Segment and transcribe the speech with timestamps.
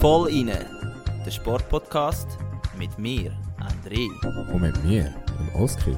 [0.00, 0.66] Voll inne,
[1.24, 2.26] der Sportpodcast
[2.76, 4.08] mit mir, André.
[4.52, 5.96] Und mit mir, dem Oskar.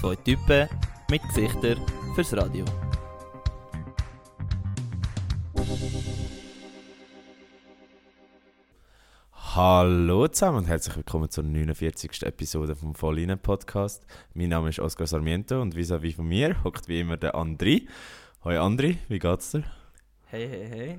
[0.00, 0.68] Zwei Typen
[1.10, 1.78] mit Gesichtern
[2.14, 2.64] fürs Radio.
[9.56, 12.22] Hallo zusammen und herzlich willkommen zur 49.
[12.22, 14.06] Episode vom Vollinen Podcast.
[14.34, 17.88] Mein Name ist Oscar Sarmiento und vis-à-vis von mir hockt wie immer der Andri.
[18.48, 19.62] Hoi Andri, wie geht's dir?
[20.24, 20.98] Hey, hey, hey.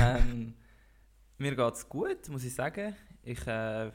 [0.00, 0.54] ähm,
[1.38, 2.94] mir geht's gut, muss ich sagen.
[3.24, 3.90] Ich äh,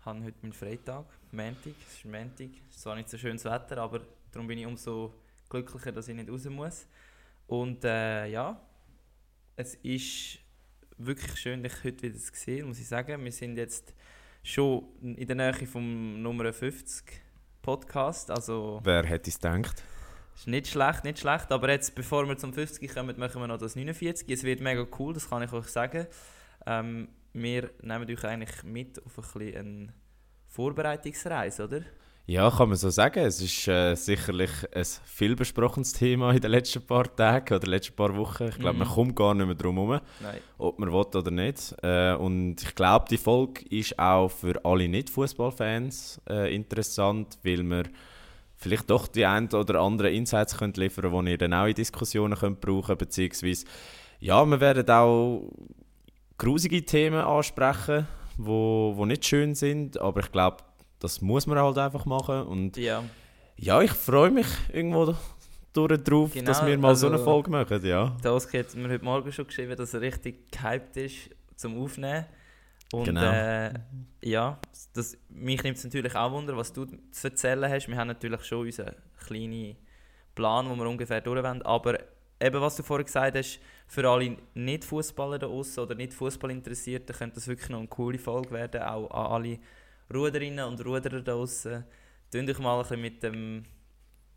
[0.00, 1.72] habe heute meinen Freitag, Montag.
[1.88, 5.14] Es ist Montag, es ist zwar nicht so schönes Wetter, aber darum bin ich umso
[5.48, 6.86] glücklicher, dass ich nicht raus muss.
[7.46, 8.60] Und äh, ja,
[9.56, 10.38] es ist
[10.98, 13.24] wirklich schön, dich heute wieder zu sehen, muss ich sagen.
[13.24, 13.94] Wir sind jetzt
[14.42, 17.18] schon in der Nähe vom Nummer 50
[17.62, 18.78] Podcast, also...
[18.84, 19.82] Wer hätte es gedacht?
[20.34, 23.58] Ist nicht schlecht, nicht schlecht, aber jetzt, bevor wir zum 50 kommen, machen wir noch
[23.58, 24.28] das 49.
[24.30, 26.06] Es wird mega cool, das kann ich euch sagen.
[26.66, 29.88] Ähm, wir nehmen euch eigentlich mit auf ein bisschen eine
[30.48, 31.80] Vorbereitungsreise, oder?
[32.26, 33.18] Ja, kann man so sagen.
[33.24, 38.16] Es ist äh, sicherlich ein vielbesprochenes Thema in den letzten paar Tagen oder letzten paar
[38.16, 38.44] Wochen.
[38.48, 38.78] Ich glaube, Mhm.
[38.78, 40.00] man kommt gar nicht mehr drum herum,
[40.58, 41.74] ob man will oder nicht.
[41.82, 47.84] Äh, und ich glaube, die Folge ist auch für alle Nicht-Fußballfans äh, interessant, weil wir
[48.62, 51.74] vielleicht doch die ein oder anderen Insights könnt liefern könnt, die ihr dann auch in
[51.74, 53.66] Diskussionen könnt brauchen könnt, beziehungsweise
[54.20, 55.50] ja, wir werden auch
[56.38, 60.58] grusige Themen ansprechen, wo, wo nicht schön sind, aber ich glaube,
[61.00, 63.02] das muss man halt einfach machen und Ja,
[63.56, 65.14] ja, ich freue mich irgendwo
[65.72, 68.16] durch drauf, Genau, dass wir mal so eine also- Folge machen, ja.
[68.22, 72.26] der Oskar hat mir heute Morgen schon geschrieben, dass er richtig gehypt ist zum Aufnehmen.
[72.92, 73.22] Und Genau.
[73.22, 73.72] äh,
[74.22, 74.58] ja,
[74.92, 77.88] das, mich nimmt es natürlich auch wunder, was du zu erzählen hast.
[77.88, 78.94] Wir haben natürlich schon unseren
[79.26, 79.76] kleinen
[80.34, 81.62] Plan, wo wir ungefähr durch wollen.
[81.62, 81.98] Aber
[82.40, 87.48] eben, was du vorhin gesagt hast, für alle Nicht-Fußballer da draussen oder Nicht-Fußballinteressierten könnte das
[87.48, 88.82] wirklich noch eine coole Folge werden.
[88.82, 89.58] Auch an alle
[90.12, 91.84] Ruderinnen und Ruderer da draussen.
[92.30, 93.64] Tun euch mal ein bisschen mit dem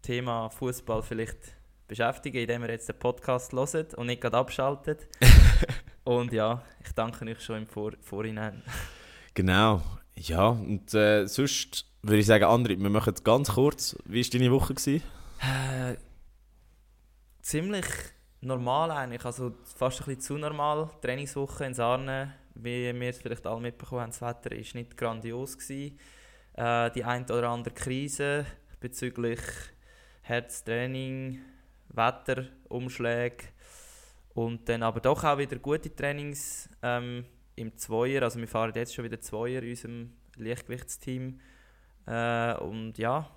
[0.01, 1.55] Thema Fußball vielleicht
[1.87, 5.07] beschäftigen, indem ihr jetzt den Podcast hört und nicht gerade abschaltet.
[6.05, 8.61] und ja, ich danke euch schon im Vor Vorhinein.
[9.33, 9.81] Genau,
[10.15, 13.97] ja, und äh, sonst würde ich sagen, André, wir machen es ganz kurz.
[14.05, 14.73] Wie war deine Woche?
[14.73, 15.03] Gewesen?
[15.41, 15.97] Äh,
[17.41, 17.85] ziemlich
[18.39, 20.89] normal eigentlich, also fast ein bisschen zu normal.
[21.01, 25.57] Trainingswoche in Sarne, wie wir es vielleicht alle mitbekommen haben, das Wetter war nicht grandios.
[25.57, 25.99] Gewesen.
[26.53, 28.45] Äh, die ein oder andere Krise
[28.79, 29.41] bezüglich
[30.21, 31.41] Herztraining,
[31.89, 33.47] Wetterumschläge
[34.35, 37.25] und dann aber doch auch wieder gute Trainings ähm,
[37.55, 38.21] im Zweier.
[38.21, 41.39] Also wir fahren jetzt schon wieder Zweier in unserem Leichtgewichtsteam.
[42.05, 43.31] Äh, und ja,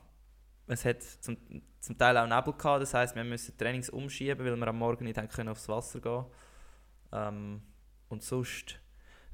[0.66, 1.36] es hat zum,
[1.78, 5.04] zum Teil auch Nebel gehabt, das heisst, wir müssen Trainings umschieben, weil wir am Morgen
[5.04, 6.24] nicht können aufs Wasser gehen
[7.12, 7.62] ähm,
[8.08, 8.80] Und sonst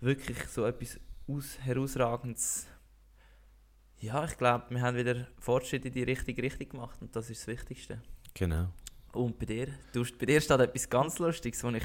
[0.01, 2.67] wirklich so etwas aus, herausragendes.
[4.01, 7.41] Ja, ich glaube, wir haben wieder Fortschritte in die richtige Richtung gemacht und das ist
[7.41, 8.03] das Wichtigste.
[8.35, 8.69] Genau.
[9.15, 9.69] Und bei dir?
[9.93, 11.85] Du, bei dir steht etwas ganz Lustiges, was ich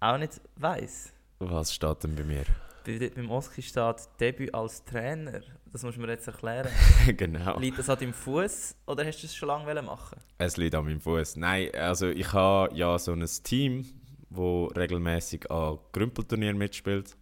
[0.00, 1.12] auch nicht weiss.
[1.38, 2.44] Was steht denn bei mir?
[2.84, 5.40] Bei, beim Oski steht Debüt als Trainer.
[5.72, 6.70] Das musst du mir jetzt erklären.
[7.16, 7.58] genau.
[7.58, 10.84] Liegt das an deinem Fuß oder hast du es schon lange machen Es liegt an
[10.84, 11.36] meinem Fuß.
[11.36, 13.84] Nein, also ich habe ja so ein Team,
[14.30, 17.16] wo regelmäßig an Grümpelturnieren mitspielt.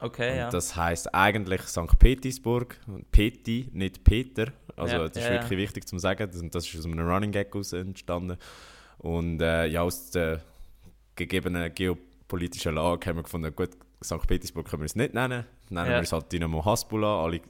[0.00, 0.50] Okay, Und ja.
[0.50, 1.98] das heißt eigentlich St.
[1.98, 2.78] Petersburg.
[3.10, 4.52] Peti, nicht Peter.
[4.76, 6.30] Also Ja, das ist ja, wirklich wichtig zu sagen.
[6.30, 8.38] Das, das ist aus einem Running Gag entstanden.
[8.98, 10.42] Und äh, ja, aus der
[11.14, 13.70] gegebenen geopolitischen Lage haben wir gefunden, gut,
[14.02, 14.26] St.
[14.26, 15.44] Petersburg können wir es nicht nennen.
[15.70, 15.96] Nennen Ja.
[15.96, 17.24] wir es halt Dynamo Hasbulla.
[17.24, 17.40] Alle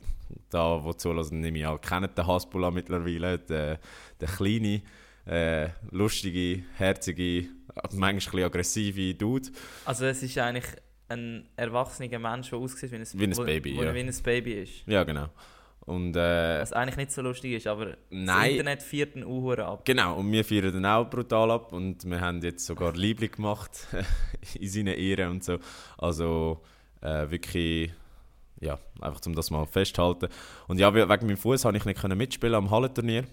[0.50, 3.38] da, die zulassen, nehme ich an, kennen den Hasbulla mittlerweile.
[3.38, 3.78] Der,
[4.20, 4.82] der kleine,
[5.26, 7.48] äh, lustige, herzige,
[7.92, 9.48] manchmal ein bisschen aggressive Dude.
[9.84, 10.66] Also es ist eigentlich
[11.08, 13.94] ein erwachsener Mensch, der aussieht wie ein, Wie ein Baby, wo ja.
[13.94, 14.86] wie ein Baby ist.
[14.86, 15.28] Ja, genau.
[15.88, 18.26] Und äh, Was eigentlich nicht so lustig ist, aber Nein.
[18.42, 19.84] das Internet feiert einen Uhr ab.
[19.84, 23.70] Genau, und wir feiern dann auch brutal ab und wir haben jetzt sogar Liebling gemacht
[24.60, 25.58] in seinen Ehren und so.
[25.96, 26.60] Also
[27.00, 27.90] äh, wirklich,
[28.60, 30.28] ja, einfach um das mal festzuhalten.
[30.66, 33.24] Und ja, we- wegen meinem Fuß habe ich nicht können mitspielen am Hallenturnier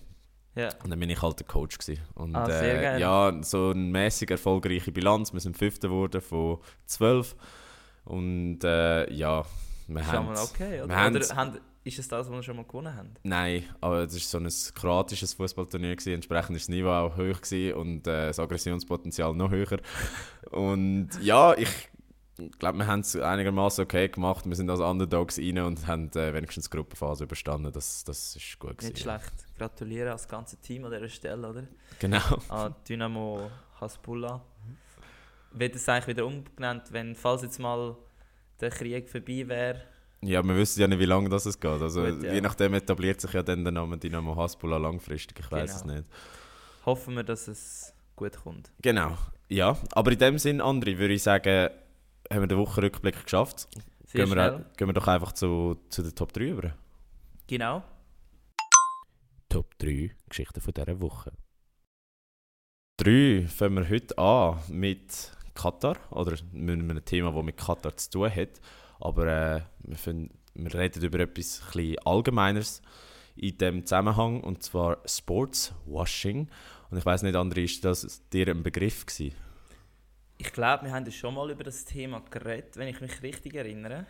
[0.55, 0.69] Ja.
[0.83, 2.01] und dann bin ich halt der Coach gewesen.
[2.13, 5.33] Und Ah, sehr äh, ja, so eine mäßig erfolgreiche Bilanz.
[5.33, 7.35] Wir sind Fünfter geworden von zwölf
[8.05, 9.43] und äh, ja,
[9.87, 11.09] wir haben mal okay, wir oder?
[11.09, 13.11] oder haben, ist es das, was wir schon mal gewonnen haben?
[13.23, 18.07] Nein, aber es war so ein kroatisches Fußballturnier, entsprechend war das Niveau auch hoch und
[18.07, 19.77] äh, das Aggressionspotenzial noch höher.
[20.51, 21.69] Und ja, ich
[22.59, 24.45] glaube, wir haben es einigermaßen okay gemacht.
[24.45, 27.71] Wir sind als Underdogs rein und haben äh, wenigstens die Gruppenphase überstanden.
[27.71, 28.93] Das, das ist gut gewesen.
[28.93, 29.33] Nicht schlecht.
[29.57, 31.67] gratulieren als ganze Team an dieser Stelle, oder?
[31.99, 32.21] Genau.
[32.49, 33.49] An Dynamo
[33.81, 34.41] Hasbulla.
[35.51, 37.97] Wird es eigentlich wieder umgenannt, wenn, falls jetzt mal
[38.61, 39.81] der Krieg vorbei wäre?
[40.25, 41.81] Ja, wir wissen ja nicht, wie lange das es geht.
[41.81, 42.33] Also, Gut, ja.
[42.33, 45.39] Je nachdem etabliert sich ja dann der Name Dynamo Hasbulla langfristig.
[45.39, 45.93] Ich weiß Genau.
[45.93, 46.09] es nicht.
[46.85, 48.71] Hoffen wir, dass es gut kommt.
[48.81, 49.17] Genau.
[49.49, 51.69] Ja, aber in dem Sinn, André, würde ich sagen,
[52.31, 53.67] haben wir den Wochenrückblick geschafft.
[54.05, 54.65] Sehr Gehen wir, schnell.
[54.77, 56.73] gehen wir doch einfach zu, zu den Top 3 über.
[57.47, 57.83] Genau.
[59.49, 61.31] Top 3 Geschichten von dieser Woche.
[62.97, 68.09] 3 fangen wir heute an mit Katar, oder mit einem Thema, das mit Katar zu
[68.09, 68.59] tun hat.
[68.99, 72.81] Aber äh, wir, fangen- wir reden über etwas ein Allgemeineres
[73.35, 76.49] in dem Zusammenhang, und zwar Sportswashing.
[76.89, 79.35] Und ich weiß nicht, André, ist das dir ein Begriff gewesen?
[80.37, 84.05] Ich glaube, wir haben schon mal über das Thema geredet, wenn ich mich richtig erinnere.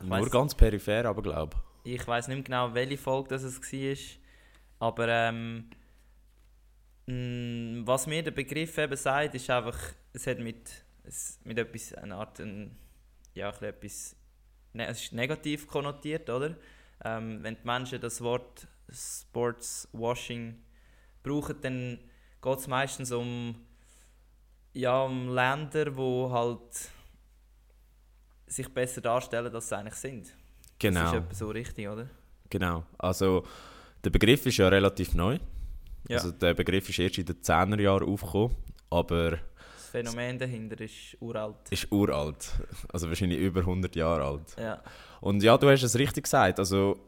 [0.00, 3.42] Ich Nur weiss- ganz peripher, aber glaube Ich weiß nicht mehr genau, welche Folge das
[3.42, 3.96] es war.
[4.88, 5.70] Aber ähm,
[7.06, 9.78] mh, was mir der Begriff eben sagt, ist einfach,
[10.12, 12.76] es hat mit, es, mit etwas, eine Art, ein,
[13.34, 14.16] ja, etwas,
[14.80, 16.54] es ist negativ konnotiert, oder?
[17.04, 20.56] Ähm, wenn die Menschen das Wort Sportswashing
[21.22, 21.98] brauchen, dann
[22.40, 23.56] geht es meistens um,
[24.72, 26.90] ja, um Länder, wo halt
[28.46, 30.32] sich besser darstellen, als sie eigentlich sind.
[30.78, 31.00] Genau.
[31.00, 32.08] Das ist etwa so richtig, oder?
[32.48, 32.84] Genau.
[32.98, 33.44] Also
[34.04, 35.38] der Begriff ist ja relativ neu.
[36.08, 36.18] Ja.
[36.18, 38.54] Also der Begriff ist erst in den 10er Jahren aufgekommen,
[38.90, 39.38] aber
[39.86, 41.56] Das Phänomen dahinter ist uralt.
[41.70, 42.50] ist uralt.
[42.92, 44.56] Also wahrscheinlich über 100 Jahre alt.
[44.58, 44.82] Ja,
[45.20, 46.58] Und ja, du hast es richtig gesagt.
[46.58, 46.98] Also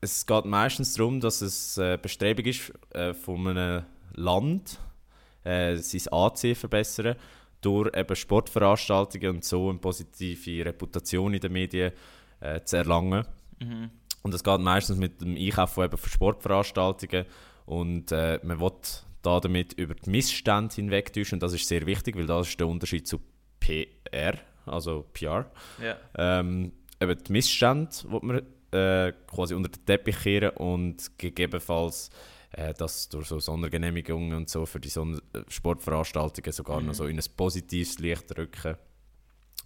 [0.00, 3.84] es geht meistens darum, dass es äh, Bestrebung ist äh, von einem
[4.14, 4.78] Land,
[5.44, 7.16] äh, sein Ansehen verbessern
[7.60, 11.92] durch eben Sportveranstaltungen und so eine positive Reputation in den Medien
[12.40, 13.24] äh, zu erlangen.
[13.60, 13.90] mhm.
[14.22, 17.26] Und das geht meistens mit dem Einkauf von eben von Sportveranstaltungen.
[17.64, 18.72] Und äh, man will
[19.26, 21.36] da damit über die Missstände hinwegtäuschen.
[21.36, 23.20] Und das ist sehr wichtig, weil das ist der Unterschied zu
[23.60, 25.50] PR, also PR.
[25.82, 25.96] ja.
[26.16, 28.42] Ähm, eben die Missstände will man
[28.72, 32.10] äh, quasi unter den Teppich kehren und gegebenenfalls
[32.52, 36.86] äh, das durch so Sondergenehmigungen und so für die Sonder äh, Sportveranstaltungen sogar Mhm.
[36.86, 38.76] noch so in ein positives Licht rücken.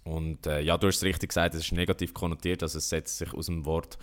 [0.03, 3.17] Und äh, ja, du hast es richtig gesagt, es ist negativ konnotiert, also es setzt
[3.19, 3.97] sich aus dem Wort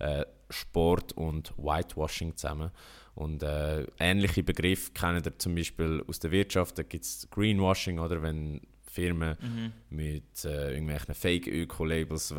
[0.00, 2.70] äh, Sport und Whitewashing zusammen.
[3.14, 7.98] Und äh, ähnliche Begriffe kennen wir zum Beispiel aus der Wirtschaft, da gibt es Greenwashing,
[8.00, 9.72] oder wenn Firmen Mhm.
[9.90, 12.30] mit äh, irgendwelchen Fake-Öko-Labels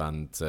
[0.41, 0.45] äh,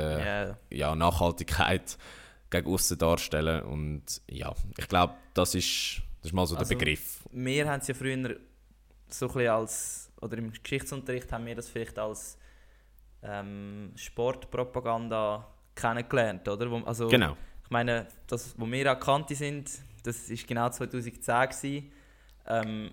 [0.49, 0.59] ja.
[0.71, 1.97] ja, Nachhaltigkeit
[2.51, 3.63] gegen außen darstellen.
[3.65, 7.25] Und ja, ich glaube, das ist, das ist mal so Also- der Begriff.
[7.33, 8.37] Wir haben es ja früher
[9.09, 12.39] so ein bisschen als, oder im Geschichtsunterricht haben wir das vielleicht als
[13.23, 16.71] ähm, Sportpropaganda kennengelernt, oder?
[16.71, 17.37] Wo, also, Genau.
[17.65, 19.71] Ich meine, das, wo wir erkannt sind,
[20.07, 21.93] das ist genau 2010 gewesen,
[22.47, 22.91] ähm,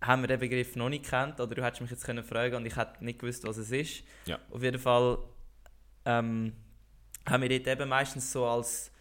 [0.00, 2.66] haben wir den Begriff noch nicht kennt oder du hättest mich jetzt können fragen und
[2.66, 4.04] ich hätte nicht gewusst, was es ist.
[4.26, 4.38] Ja.
[4.50, 5.18] Auf jeden Fall
[6.04, 6.52] ähm,
[7.26, 8.92] haben wir dort eben meistens so als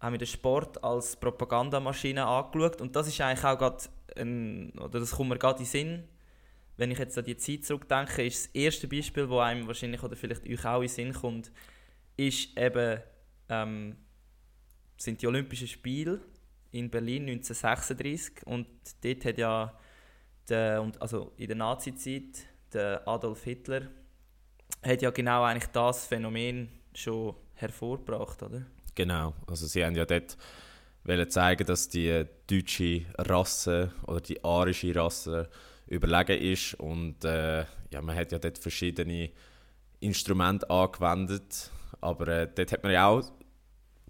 [0.00, 3.84] haben wir den Sport als Propagandamaschine angeschaut und das ist eigentlich auch gerade
[4.16, 6.08] ein, oder das kommt mir gerade in den Sinn,
[6.76, 10.16] wenn ich jetzt an die Zeit zurückdenke, ist das erste Beispiel, wo einem wahrscheinlich oder
[10.16, 11.52] vielleicht euch auch in den Sinn kommt,
[12.16, 13.00] ist eben
[13.48, 13.96] ähm,
[14.96, 16.20] sind die Olympischen Spiele
[16.72, 18.66] in Berlin 1936 und
[19.02, 19.78] dort hat ja
[20.48, 23.88] der, also in der Nazi-Zeit der Adolf Hitler
[24.82, 28.66] hat ja genau eigentlich das Phänomen schon hervorgebracht, oder?
[28.94, 29.34] Genau.
[29.46, 30.36] Also sie haben ja dort
[31.04, 35.48] wollen zeigen, dass die deutsche Rasse oder die arische Rasse
[35.86, 36.74] überlegen ist.
[36.74, 39.30] Und äh, ja, man hat ja dort verschiedene
[40.00, 41.70] Instrumente angewendet.
[42.00, 43.22] Aber äh, dort hat man ja auch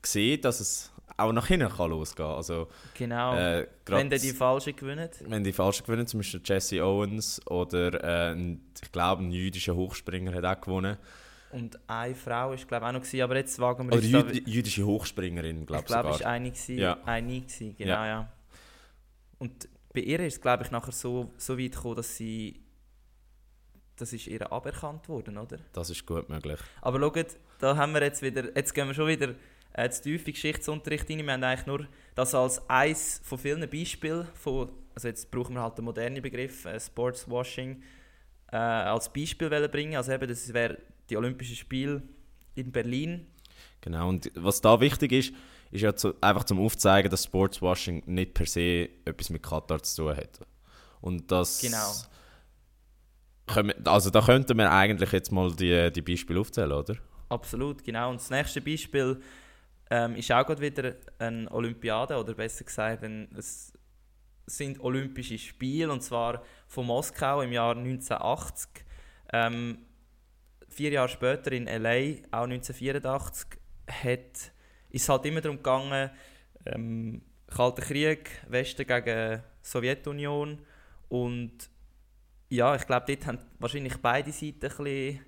[0.05, 2.37] gesehen, dass es auch nach hinten kann losgehen kann.
[2.37, 3.37] Also, Genau.
[3.37, 5.09] äh, Wenn die Falschen gewinnen.
[5.27, 9.75] wenn die Falschen gewinnen, zum Beispiel Jesse Owens oder äh, ein, ich glaube ein jüdischer
[9.77, 10.97] Hochspringer hat auch gewonnen.
[11.53, 14.11] Und eine Frau ist glaube ich auch noch gewesen, aber jetzt wagen wir Oder uns
[14.11, 16.27] da- jüd jüdische Hochspringerin, glaube Ich ich glaube, es sogar.
[16.31, 16.99] war eine, gewesen, Ja.
[17.05, 18.07] eine gewesen, genau, Ja.
[18.07, 18.33] ja.
[19.39, 22.61] Und bei ihr ist es, glaube ich, nachher so, so weit gekommen, dass sie
[23.97, 25.59] das ist ihr aberkannt worden, oder?
[25.73, 26.59] Das ist gut möglich.
[26.83, 27.27] Aber schaut,
[27.61, 29.35] da haben wir jetzt wieder, jetzt gehen wir schon wieder
[29.75, 31.27] äh, zu tief in Geschichtsunterricht rein.
[31.27, 35.63] Wir haben eigentlich nur das als eins von vielen Beispielen von, also jetzt brauchen wir
[35.63, 37.83] halt den modernen Begriff, äh, Sportswashing,
[38.53, 39.97] äh, als Beispiel wollen bringen.
[39.97, 40.79] Also eben, das wäre
[41.11, 42.03] die Olympischen Spiele
[42.55, 43.27] in Berlin.
[43.81, 45.35] Genau, und was da wichtig ist,
[45.71, 50.03] ist ja zu, einfach zum Aufzeigen, dass Sportswashing nicht per se etwas mit Katar zu
[50.03, 50.41] tun hat.
[51.01, 51.61] Und das...
[51.61, 51.93] Genau.
[53.47, 56.95] Können Also da könnten wir eigentlich jetzt mal die, die Beispiele aufzählen, oder?
[57.29, 58.11] Absolut, genau.
[58.11, 59.21] Und das nächste Beispiel
[59.91, 63.73] ähm, ist auch gerade wieder eine Olympiade, oder besser gesagt, ein, es
[64.47, 68.85] sind Olympische Spiele, und zwar von Moskau im Jahr 1980.
[69.33, 69.79] Ähm,
[70.69, 74.53] vier Jahre später in LA, auch 1984, hat,
[74.91, 76.11] ist es halt immer darum gegangen,
[76.67, 80.61] ähm, Kalter Krieg, Westen gegen Sowjetunion
[81.09, 81.71] und
[82.49, 85.21] ja, ich glaube, dort haben wahrscheinlich beide Seiten ein bisschen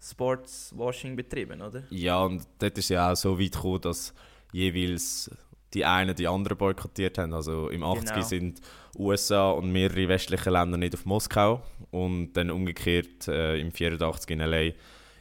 [0.00, 1.82] Sportswashing betrieben, oder?
[1.90, 4.14] Ja, und dort ist ja auch so weit gekommen, dass
[4.52, 5.30] jeweils
[5.74, 7.34] die einen die anderen boykottiert haben.
[7.34, 8.22] Also im 80 genau.
[8.22, 8.60] sind
[8.96, 14.40] USA und mehrere westliche Länder nicht auf Moskau und dann umgekehrt äh, im 84 in
[14.40, 14.70] LA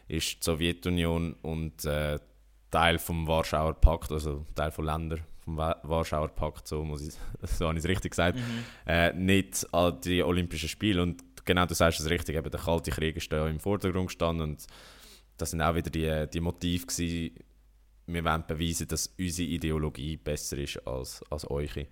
[0.07, 2.17] ist die Sowjetunion und äh,
[2.71, 7.67] Teil vom Warschauer Pakt, also Teil von Ländern vom Warschauer Pakt, so muss ich, so
[7.67, 8.63] habe ich es richtig gesagt, mhm.
[8.85, 12.91] äh, nicht an die Olympischen Spiele und genau, du sagst es richtig, eben der Kalte
[12.91, 14.67] Krieg ist da im Vordergrund gestanden und
[15.37, 17.35] das sind auch wieder die, die Motive gewesen,
[18.05, 21.87] wir wollen beweisen, dass unsere Ideologie besser ist als, als eure.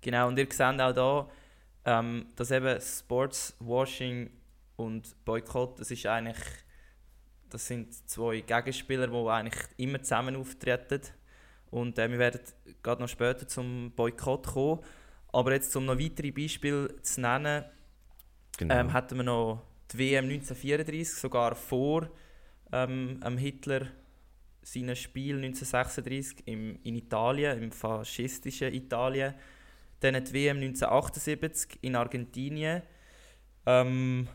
[0.00, 1.28] Genau, und ihr seht auch da,
[1.84, 4.30] ähm, dass eben Sportswashing
[4.76, 6.38] und Boykott, das ist eigentlich,
[7.50, 11.00] das sind zwei Gegenspieler, die eigentlich immer zusammen auftreten.
[11.70, 12.40] Und äh, wir werden
[12.82, 14.80] gerade noch später zum Boykott kommen.
[15.32, 17.64] Aber jetzt, um noch weitere Beispiele zu nennen,
[18.56, 18.74] genau.
[18.74, 22.08] ähm, hatten wir noch die WM 1934, sogar vor
[22.72, 23.86] ähm, Hitler
[24.62, 29.34] seinem Spiel 1936 im, in Italien, im faschistischen Italien.
[30.00, 32.82] Dann die WM 1978 in Argentinien.
[33.64, 34.28] Ähm,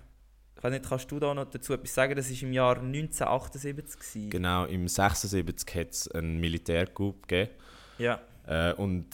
[0.55, 2.15] ich weiß nicht, kannst du da noch dazu etwas sagen?
[2.15, 3.99] Das war im Jahr 1978.
[3.99, 4.29] Gewesen.
[4.29, 7.51] Genau, im 1976 hat es einen Militärcoup gegeben.
[7.97, 8.21] Ja.
[8.47, 9.07] Äh, und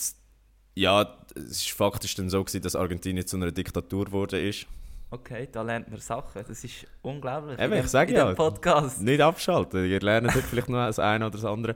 [0.76, 4.68] ja, es war faktisch dann so, gewesen, dass Argentinien zu einer Diktatur geworden ist.
[5.10, 6.44] Okay, da lernt man Sachen.
[6.46, 7.58] Das ist unglaublich.
[7.60, 9.02] Eben, ich sage ja, Podcast.
[9.02, 9.86] nicht abschalten.
[9.86, 11.76] Ihr lernt vielleicht noch das eine oder das andere.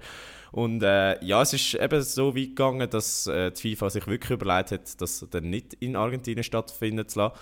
[0.51, 4.31] Und äh, ja, es ist eben so weit gegangen, dass äh, die FIFA sich wirklich
[4.31, 7.35] überlegt hat, das dann nicht in Argentinien stattfinden zu lassen.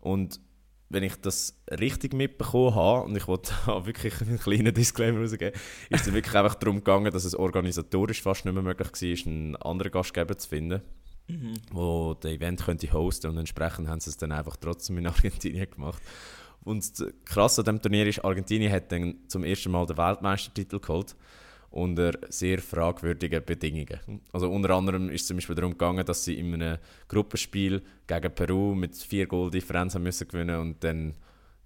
[0.00, 0.40] Und
[0.88, 3.52] wenn ich das richtig mitbekommen habe, und ich wollte
[3.84, 5.58] wirklich einen kleinen Disclaimer rausgeben,
[5.90, 9.56] ist es wirklich einfach darum gegangen, dass es organisatorisch fast nicht mehr möglich war, einen
[9.56, 10.82] anderen Gastgeber zu finden
[11.28, 11.54] mhm.
[11.70, 15.70] wo das Event könnte hosten und entsprechend haben sie es dann einfach trotzdem in Argentinien
[15.70, 16.02] gemacht.
[16.64, 16.84] Und
[17.24, 21.14] krass an dem Turnier ist, Argentinien hat dann zum ersten Mal den Weltmeistertitel geholt
[21.70, 24.00] unter sehr fragwürdigen Bedingungen.
[24.32, 28.34] Also unter anderem ist es zum Beispiel darum gegangen, dass sie in einem Gruppenspiel gegen
[28.34, 31.14] Peru mit vier Goal Differenz haben müssen gewinnen und dann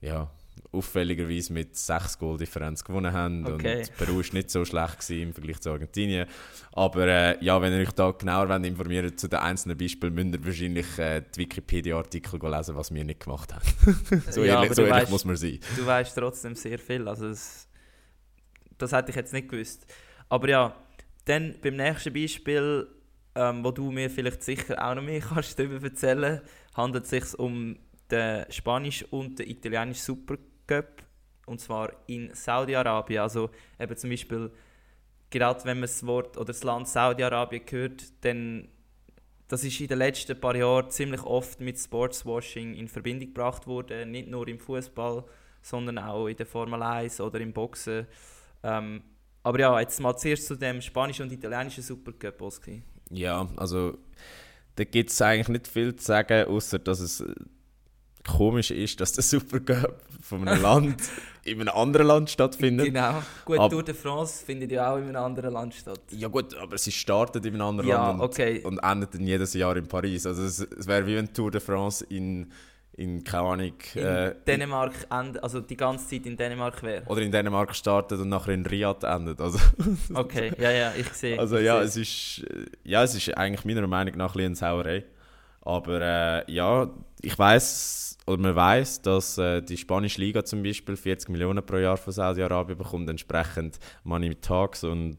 [0.00, 0.30] ja,
[0.72, 3.46] auffälligerweise mit 6 Goal Differenz gewonnen haben.
[3.46, 3.78] Okay.
[3.78, 6.26] Und Peru war nicht so schlecht im Vergleich zu Argentinien.
[6.72, 10.34] Aber äh, ja, wenn ihr euch da genauer wollt, informieren zu den einzelnen Beispielen, müsst
[10.34, 14.22] ihr wahrscheinlich äh, die Wikipedia-Artikel lesen, was wir nicht gemacht haben.
[14.30, 15.58] so ja, ehrlich, so ehrlich weißt, muss man sein.
[15.76, 17.08] Du weißt trotzdem sehr viel.
[17.08, 17.68] Also das,
[18.78, 19.86] das hätte ich jetzt nicht gewusst.
[20.28, 20.76] Aber ja,
[21.24, 22.86] dann beim nächsten Beispiel,
[23.34, 26.40] ähm, wo du mir vielleicht sicher auch noch mehr kannst darüber erzählen,
[26.74, 27.76] handelt es sich um
[28.10, 30.36] den spanischen und den italienischen Super
[30.70, 31.02] Cup
[31.46, 33.22] und zwar in Saudi-Arabien.
[33.22, 34.50] Also eben zum Beispiel,
[35.30, 38.68] gerade wenn man das Wort oder das Land Saudi-Arabien hört, dann
[39.48, 44.12] das ist in den letzten paar Jahren ziemlich oft mit Sportswashing in Verbindung gebracht worden,
[44.12, 45.24] nicht nur im Fußball,
[45.60, 48.06] sondern auch in der Formel 1 oder im Boxen.
[48.62, 49.02] Ähm,
[49.42, 52.80] aber ja, jetzt mal zuerst zu dem spanischen und italienischen Supercup, Oski.
[53.10, 53.98] Ja, also
[54.76, 57.24] da gibt es eigentlich nicht viel zu sagen, außer dass es
[58.26, 61.02] komisch ist, dass der Supercup von einem Land
[61.44, 62.86] in einem anderen Land stattfindet.
[62.86, 63.22] Genau.
[63.44, 66.00] Gut, Ab Tour de France findet ja auch in einem anderen Land statt.
[66.10, 68.62] Ja gut, aber sie startet in einem anderen ja, Land und, okay.
[68.62, 70.26] und endet dann jedes Jahr in Paris.
[70.26, 72.50] Also es, es wäre wie wenn Tour de France in
[73.00, 73.72] in keine Ahnung.
[73.94, 77.02] In äh, Dänemark endet, also die ganze Zeit in Dänemark wäre.
[77.06, 79.40] Oder in Dänemark startet und nachher in Riyadh endet.
[79.40, 79.58] Also,
[80.14, 81.38] okay, ja, ja, ich sehe.
[81.38, 82.44] Also ja, es ist,
[82.84, 85.04] ja, es ist eigentlich meiner Meinung nach ein eine Sauerei.
[85.62, 86.90] Aber äh, ja,
[87.22, 91.76] ich weiß oder man weiß, dass äh, die spanische Liga zum Beispiel 40 Millionen pro
[91.76, 95.18] Jahr von Saudi-Arabien bekommt, entsprechend Money Talks und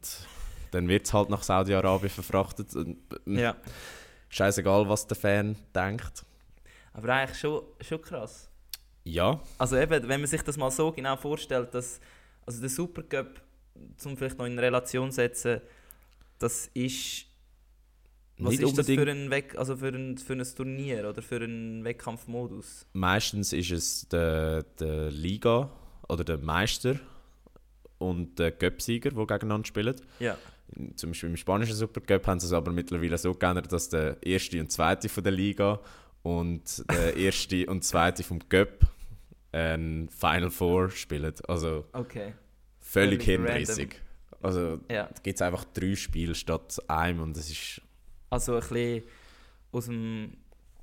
[0.72, 2.74] dann wird es halt nach Saudi-Arabien verfrachtet.
[2.76, 3.56] Und, äh, ja.
[4.30, 6.24] Scheißegal, was der Fan denkt.
[6.94, 8.50] Aber eigentlich schon, schon krass.
[9.04, 9.42] Ja.
[9.58, 12.00] Also eben, wenn man sich das mal so genau vorstellt, dass
[12.46, 13.42] also der Supercup,
[14.06, 15.60] um vielleicht noch in Relation setzen,
[16.40, 17.26] das ist
[18.44, 21.38] was nicht ist das für ein, Weck, also für, ein, für ein Turnier oder für
[21.38, 22.86] einen Wettkampfmodus?
[22.94, 25.72] Meistens ist es der, der Liga
[26.08, 27.00] oder der Meister
[27.98, 29.96] und der Cup-Sieger, die gegeneinander spielen.
[30.20, 30.38] Ja.
[30.96, 34.60] Zum Beispiel im spanischen Supercup haben sie es aber mittlerweile so geändert, dass der erste
[34.60, 35.80] und zweite von der Liga
[36.24, 38.86] und der erste und zweite vom Cup
[39.52, 41.34] ein Final Four spielen.
[41.48, 42.34] Also okay.
[42.80, 44.02] völlig, völlig hinrissig.
[44.42, 45.08] Also Ja.
[45.08, 47.82] da gibt es einfach drei Spiele statt einem und das ist...
[48.32, 49.04] Also ein bisschen
[49.72, 50.38] aus dem,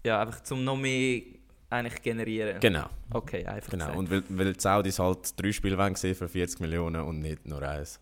[0.04, 1.22] ja, einfach zum noch mehr
[1.70, 2.60] eigentlich generieren.
[2.60, 3.86] Genau, Okay, einfach genau.
[3.86, 3.98] gesagt.
[3.98, 7.62] Und weil, weil die Saudis halt drei Spiele sehen für 40 Millionen und nicht nur
[7.62, 7.98] eins.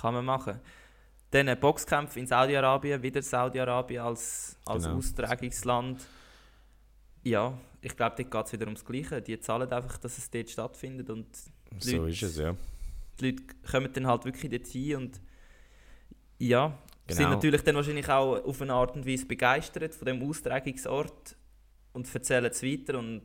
[0.00, 0.58] Kann man machen.
[1.30, 4.96] Dann ein Boxkampf in Saudi-Arabien, wieder Saudi-Arabien als, als Genau.
[4.96, 6.00] Austragungsland.
[7.22, 9.22] Ja, ich glaube, dort geht es wieder ums Gleiche.
[9.22, 11.26] Die zahlen einfach, dass es dort stattfindet und
[11.78, 12.56] So Leute- ist es, ja.
[13.20, 15.20] die Leute kommen dann halt wirklich dorthin und
[16.38, 16.76] ja,
[17.14, 17.36] sind Genau.
[17.36, 21.36] natürlich dann wahrscheinlich auch auf eine Art und Weise begeistert von dem Austragungsort
[21.92, 23.22] und erzählen es weiter und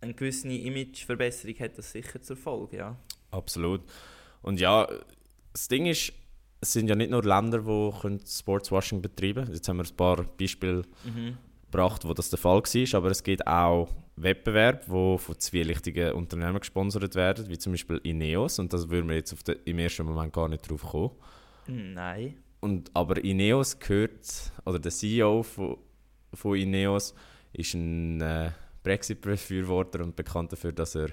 [0.00, 2.96] eine gewisse Imageverbesserung hat das sicher zur Folge, ja.
[3.30, 3.80] Absolut.
[4.42, 4.86] Und ja,
[5.52, 6.12] das Ding ist,
[6.60, 10.22] es sind ja nicht nur Länder, die können Sportswashing betreiben Jetzt haben wir ein paar
[10.24, 11.36] Beispiele Mhm.
[11.70, 16.60] gebracht, wo das der Fall war, aber es gibt auch Wettbewerbe, die von zwielichtigen Unternehmen
[16.60, 20.04] gesponsert werden, wie zum Beispiel Ineos, und das würden wir jetzt auf den, im ersten
[20.06, 21.10] Moment gar nicht drauf kommen.
[21.66, 22.36] Nein.
[22.64, 25.76] Und, aber Ineos gehört, oder der CEO von,
[26.32, 27.14] von Ineos
[27.52, 28.52] ist ein äh,
[28.82, 31.10] Brexit-Befürworter und bekannt dafür, dass er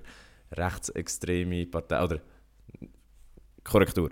[0.54, 2.22] rechtsextreme Parteien, oder
[3.66, 4.12] Korrektur,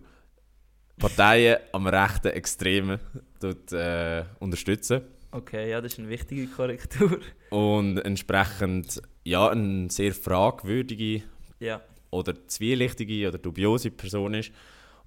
[0.98, 3.00] Parteien am rechten Extremen
[3.40, 5.04] dort, äh, unterstützen.
[5.32, 7.22] Okay, ja, das ist eine wichtige Korrektur.
[7.52, 11.24] Und entsprechend ja, eine sehr fragwürdige
[11.62, 11.80] ja.
[12.12, 14.52] oder zwielichtige oder dubiose Person ist.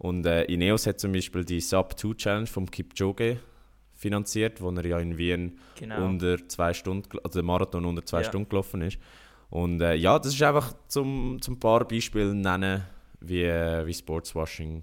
[0.02, 3.38] Und äh, Ineos hat zum Beispiel die Sub-2 Challenge vom Kipchoge
[3.94, 6.04] finanziert, wo er ja in Wien Genau.
[6.04, 8.24] unter zwei Stunden, also der Marathon unter zwei Ja.
[8.24, 8.98] Stunden gelaufen ist.
[9.48, 12.82] Und äh, ja, das ist einfach zum, zum paar Beispiele nennen,
[13.20, 14.82] wie, äh, wie Sportswashing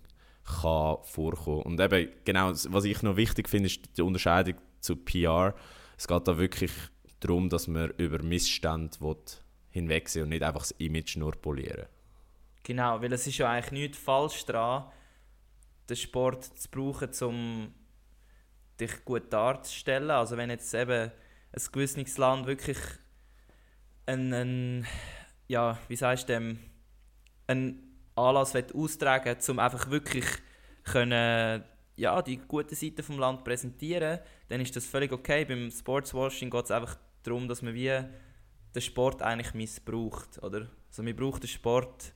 [0.62, 1.64] kann vorkommen.
[1.64, 5.54] Und eben, genau, was ich noch wichtig finde, ist die Unterscheidung zu PR.
[5.98, 6.72] Es geht da wirklich
[7.20, 8.98] darum, dass man über Missstände
[9.72, 11.88] hinwegsehen und nicht einfach das Image nur polieren.
[12.64, 14.86] Genau, weil es ist ja eigentlich nichts falsch daran,
[15.90, 17.74] den Sport zu brauchen, um
[18.80, 20.12] dich gut darzustellen.
[20.12, 21.12] Also wenn jetzt eben
[21.52, 22.78] ein gewisses Land wirklich
[24.06, 24.88] einen, einen
[25.48, 26.58] ja, wie sagst du
[27.48, 30.26] einen Anlass will austragen um einfach wirklich
[30.84, 31.64] können,
[31.96, 35.46] ja, die guten Seiten vom Land präsentieren, dann ist das völlig okay.
[35.46, 38.00] Beim Sportswashing geht es einfach darum, dass man wie
[38.74, 40.42] den Sport eigentlich missbraucht.
[40.42, 40.70] Oder?
[40.88, 42.14] Also man braucht den Sport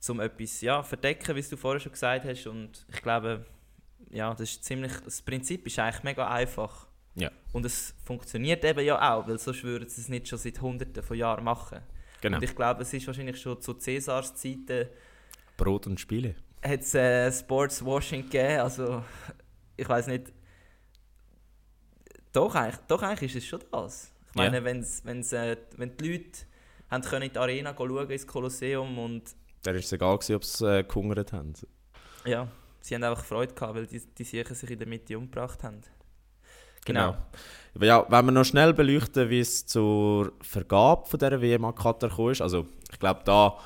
[0.00, 2.46] zum etwas ja, verdecken, wie du vorher schon gesagt hast.
[2.46, 3.44] Und ich glaube,
[4.10, 6.86] ja, das ist ziemlich, das Prinzip ist eigentlich mega einfach.
[7.14, 7.30] Ja.
[7.52, 11.02] Und es funktioniert eben ja auch, weil sonst würden sie es nicht schon seit Hunderten
[11.02, 11.80] von Jahren machen.
[12.20, 12.36] Genau.
[12.36, 14.88] Und ich glaube, es ist wahrscheinlich schon zu Cäsars Zeiten
[15.56, 16.34] Brot und Spiele.
[16.62, 18.60] hat es äh, Sportswashing gegeben.
[18.60, 19.02] Also
[19.76, 20.32] ich weiß nicht.
[22.32, 24.12] Doch eigentlich, doch eigentlich ist es schon das.
[24.30, 24.50] Ich Ja.
[24.50, 26.40] meine, wenn's, wenn's, äh, wenn die Leute
[26.90, 29.22] haben können in die Arena schauen, ins Kolosseum und
[29.66, 31.52] Da war es egal, gewesen, ob sie äh, gehungert haben.
[32.24, 32.46] ja,
[32.80, 35.80] sie haben einfach Freude gehabt, weil die, die Siechen sich in der Mitte umgebracht haben.
[36.84, 37.16] Genau.
[37.74, 37.84] Genau.
[37.84, 42.08] Ja, wenn wir noch schnell beleuchten, wie es zur Vergabe von dieser WM an Katar
[42.10, 42.40] gekommen ist.
[42.40, 43.58] Also, ich glaube, da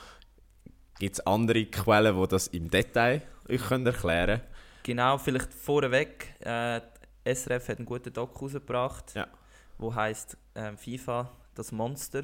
[0.99, 4.41] gibt es andere Quellen, die das im Detail euch können erklären
[4.83, 6.35] Genau, vielleicht vorweg.
[6.41, 6.81] Äh,
[7.27, 9.27] SRF hat einen guten Doc rausgebracht, Ja.
[9.77, 12.23] wo heißt ähm, FIFA, das Monster.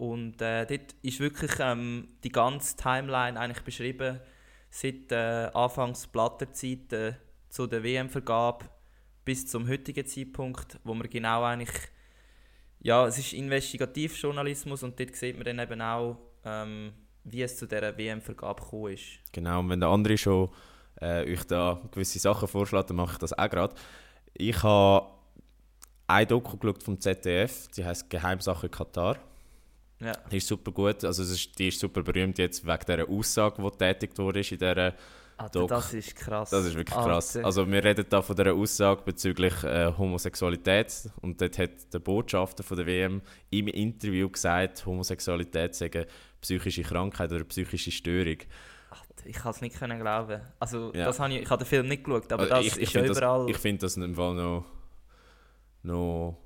[0.00, 4.18] Und äh, dort ist wirklich ähm, die ganze Timeline eigentlich beschrieben,
[4.70, 7.16] seit äh, Anfangs Blatterzeiten
[7.50, 8.64] zu der WM-Vergabe
[9.26, 11.76] bis zum heutigen Zeitpunkt, wo man genau eigentlich,
[12.80, 17.66] ja, es ist Investigativjournalismus und dort sieht man dann eben auch, ähm, wie es zu
[17.66, 19.18] dieser WM-Vergabe gekommen ist.
[19.32, 20.48] Genau, und wenn der andere schon
[20.98, 23.74] äh, euch da gewisse Sachen vorschlägt, dann mache ich das auch gerade.
[24.32, 25.08] Ich habe
[26.06, 29.18] ein Doku geschaut vom ZDF, die heißt Geheimsache Katar.
[30.00, 30.12] Ja.
[30.30, 33.56] Die ist super gut, also es ist, die ist super berühmt jetzt wegen dieser Aussage,
[33.62, 34.94] die getätigt wurde in dieser
[35.36, 36.50] Alter, das ist krass.
[36.50, 37.36] Das ist wirklich krass.
[37.36, 37.46] Alter.
[37.46, 42.62] Also wir reden da von dieser Aussage bezüglich äh, Homosexualität und dort hat der Botschafter
[42.62, 46.06] von der WM im Interview gesagt, Homosexualität sei eine
[46.42, 48.36] psychische Krankheit oder eine psychische Störung.
[48.90, 50.42] Alter, ich kann es nicht können glauben.
[50.58, 51.06] Also, Ja.
[51.06, 52.92] das habe ich, ich habe den Film nicht geschaut, aber Also das ich, ich ist
[52.92, 53.46] ja überall.
[53.46, 54.66] das, ich finde das im Fall noch,
[55.82, 56.36] noch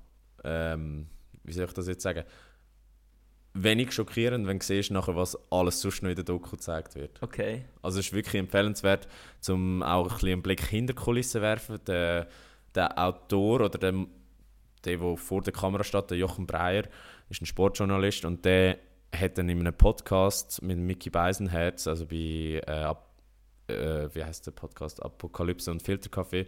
[0.44, 1.08] ähm,
[1.42, 2.22] wie soll ich das jetzt sagen,
[3.54, 7.22] wenig schockierend, wenn du siehst, nachher, was alles sonst noch in der Doku gezeigt wird.
[7.22, 7.64] okay.
[7.82, 9.08] Also es ist wirklich empfehlenswert,
[9.48, 11.78] um auch ein bisschen einen Blick hinter die Kulissen zu werfen.
[11.86, 12.28] Der,
[12.74, 13.92] der Autor oder der,
[14.84, 16.84] der, der vor der Kamera steht, der Jochen Breyer,
[17.30, 18.78] ist ein Sportjournalist und der
[19.14, 22.94] hat dann in einem Podcast mit Mickey Beisenherz, also bei, äh,
[23.72, 26.46] äh, wie heißt der Podcast, Apokalypse und Filterkaffee,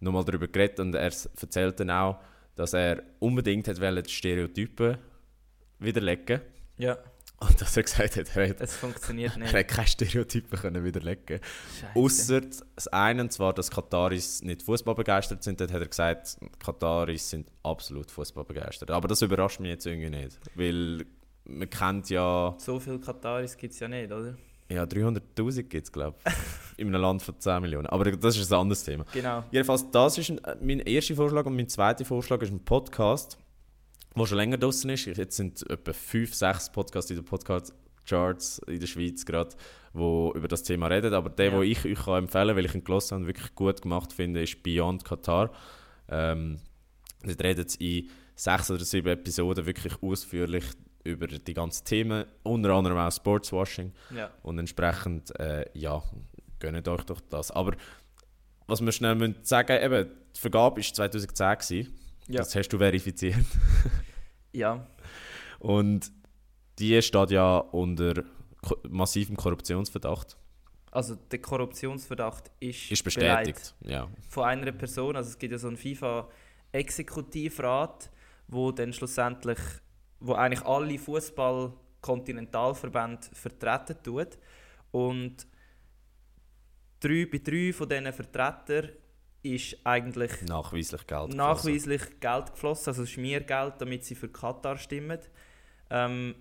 [0.00, 2.18] nochmal darüber geredet und er erzählt dann auch,
[2.56, 4.98] dass er unbedingt hat wollen, die Stereotypen
[5.78, 6.40] widerlegen
[6.76, 6.98] Ja.
[7.40, 9.54] Und dass er gesagt hat, er hat, Es funktioniert er nicht.
[9.54, 11.38] hat keine Stereotypen können widerlegen.
[11.94, 15.60] Außer das eine, und zwar, dass Kataris nicht Fußball begeistert sind.
[15.60, 18.90] Dort hat er gesagt, Kataris sind absolut Fußball begeistert.
[18.90, 20.40] Aber das überrascht mich jetzt irgendwie nicht.
[20.56, 21.06] Weil
[21.44, 24.36] man kennt ja, So viele Kataris gibt es ja nicht, oder?
[24.70, 26.32] ja 300'000 gibt es, glaube ich,
[26.78, 27.86] in einem Land von 10 Millionen.
[27.86, 29.04] Aber das ist ein anderes Thema.
[29.12, 29.44] Genau.
[29.52, 33.38] Jedenfalls, das ist äh, mein erster Vorschlag und mein zweiter Vorschlag ist ein Podcast,
[34.16, 35.06] der schon länger draußen ist.
[35.06, 39.50] Jetzt sind etwa fünf, sechs Podcasts in den Podcast-Charts in der Schweiz gerade,
[39.94, 39.98] die
[40.34, 41.14] über das Thema reden.
[41.14, 41.60] Aber der, Ja.
[41.60, 44.12] den ich euch kann empfehlen kann, weil ich ihn gelesen habe und wirklich gut gemacht
[44.12, 45.50] finde, ist Beyond Qatar.
[46.08, 46.58] Ähm,
[47.24, 50.64] dort redet sie in sechs oder sieben Episoden wirklich ausführlich
[51.04, 53.92] über die ganzen Themen, unter anderem auch Sportswashing.
[54.14, 54.30] Ja.
[54.42, 56.02] Und entsprechend, äh, ja,
[56.58, 57.50] gönnt euch doch das.
[57.50, 57.74] Aber
[58.66, 61.58] was wir schnell müssen sagen eben, die Vergabe war 2010.
[61.58, 61.94] Gewesen.
[62.28, 62.38] Ja.
[62.38, 63.44] Das hast du verifiziert.
[64.52, 64.86] ja.
[65.58, 66.12] Und
[66.78, 68.22] die steht ja unter
[68.88, 70.36] massivem Korruptionsverdacht.
[70.90, 73.74] Also der Korruptionsverdacht ist, Ist bestätigt.
[73.80, 74.08] Ja.
[74.28, 75.16] von einer Person.
[75.16, 78.10] Also es gibt ja so einen FIFA-Exekutivrat,
[78.46, 79.58] wo dann schlussendlich,
[80.20, 84.38] wo eigentlich alle Fußball-Kontinentalverbände vertreten tut.
[84.90, 85.46] Und
[87.00, 88.90] drei, bei drei von diesen Vertretern
[89.42, 91.34] ist eigentlich Nachweislich Geld.
[91.34, 95.18] nachweislich Geld geflossen, also Schmiergeld, damit sie für Katar stimmen.
[95.90, 96.34] Ähm,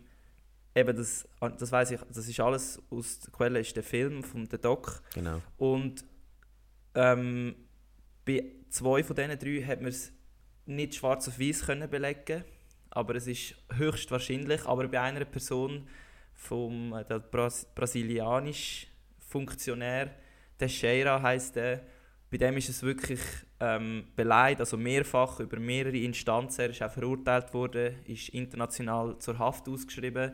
[0.76, 4.48] eben das, das weiß ich, das ist alles aus der Quelle ist der Film von
[4.48, 5.02] der Doc.
[5.16, 5.22] geflossen.
[5.22, 5.42] Genau.
[5.58, 6.06] Und
[6.96, 7.56] ähm,
[8.26, 10.12] bei zwei von diesen drei hat man es
[10.66, 12.44] nicht schwarz auf weiß können belegen,
[12.90, 14.66] aber es ist höchstwahrscheinlich.
[14.66, 15.88] Aber bei einer Person
[16.34, 20.12] vom äh, der Bras brasilianischen Funktionär,
[20.60, 21.84] der Sheira heißt der,
[22.30, 23.22] bei dem ist es wirklich
[23.60, 26.62] ähm, beleidigt, also mehrfach über mehrere Instanzen.
[26.62, 30.34] Er ist auch verurteilt worden, ist international zur Haft ausgeschrieben.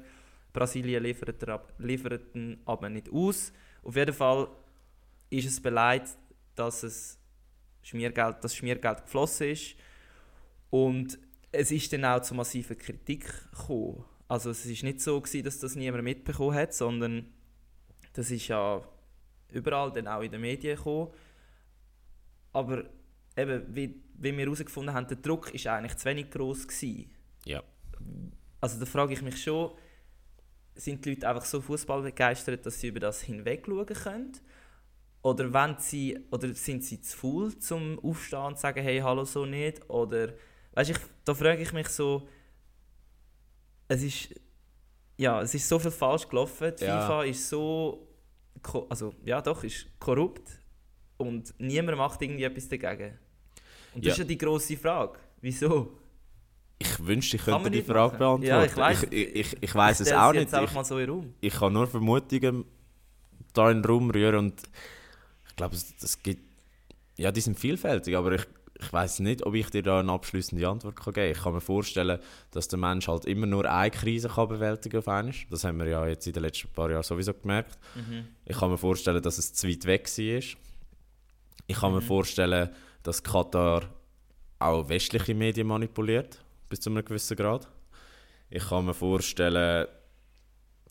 [0.51, 3.53] Brasilien liefert, er ab, liefert ihn aber nicht aus.
[3.83, 4.47] Auf jeden Fall
[5.29, 6.17] ist es beleidigt,
[6.55, 7.19] dass es
[7.83, 9.75] Schmiergeld, das Schmiergeld geflossen ist.
[10.69, 11.19] Und
[11.51, 14.03] es ist dann auch zu massiver Kritik gekommen.
[14.27, 17.31] Also es ist nicht so gewesen, dass das niemand mitbekommen hat, sondern
[18.13, 18.81] das ist ja
[19.51, 21.11] überall dann auch in den Medien gekommen.
[22.53, 22.85] Aber
[23.35, 27.11] eben, wie, wie wir herausgefunden haben, der Druck ist eigentlich zu wenig groß gewesen.
[27.45, 27.63] Ja.
[28.61, 29.71] Also da frage ich mich schon,
[30.75, 34.31] sind die Leute einfach so Fußball begeistert, dass sie über das hinweg schauen können?
[35.21, 39.45] Oder, wenn sie, oder sind sie zu faul zum Aufstehen und sagen, hey, hallo, so
[39.45, 39.89] nicht?
[39.89, 40.33] Oder,
[40.73, 42.27] weißt ich, da frage ich mich so,
[43.87, 44.35] es ist,
[45.17, 46.73] ja, es ist so viel falsch gelaufen.
[46.79, 47.01] Die Ja.
[47.01, 48.07] FIFA ist so,
[48.89, 50.59] also ja doch, ist korrupt
[51.27, 53.17] und niemand macht irgendwie etwas dagegen.
[53.93, 54.11] Und das Ja.
[54.13, 55.19] ist ja die grosse Frage.
[55.41, 55.91] Wieso?
[56.79, 58.19] Ich wünschte, ich könnte die Frage machen.
[58.19, 58.43] beantworten.
[58.43, 59.03] Ja, ich weiss.
[59.09, 60.51] Ich, ich, ich, weiss es auch nicht.
[60.51, 62.65] Ich, so ich kann nur Vermutungen
[63.53, 64.61] da in den Raum rühren und
[65.47, 66.41] ich glaube, es, es gibt,
[67.15, 68.45] ja, die sind vielfältig, aber ich,
[68.79, 71.37] ich weiß nicht, ob ich dir da eine abschließende Antwort kann geben kann.
[71.37, 72.19] Ich kann mir vorstellen,
[72.51, 75.33] dass der Mensch halt immer nur eine Krise kann bewältigen auf einmal.
[75.51, 77.77] Das haben wir ja jetzt in den letzten paar Jahren sowieso gemerkt.
[77.95, 78.25] Mhm.
[78.45, 80.41] Ich kann mir vorstellen, dass es zu weit weg war.
[81.67, 82.05] Ich kann mir Mhm.
[82.05, 82.69] vorstellen,
[83.03, 83.83] dass Katar
[84.59, 87.67] auch westliche Medien manipuliert, bis zu einem gewissen Grad.
[88.49, 89.87] Ich kann mir vorstellen,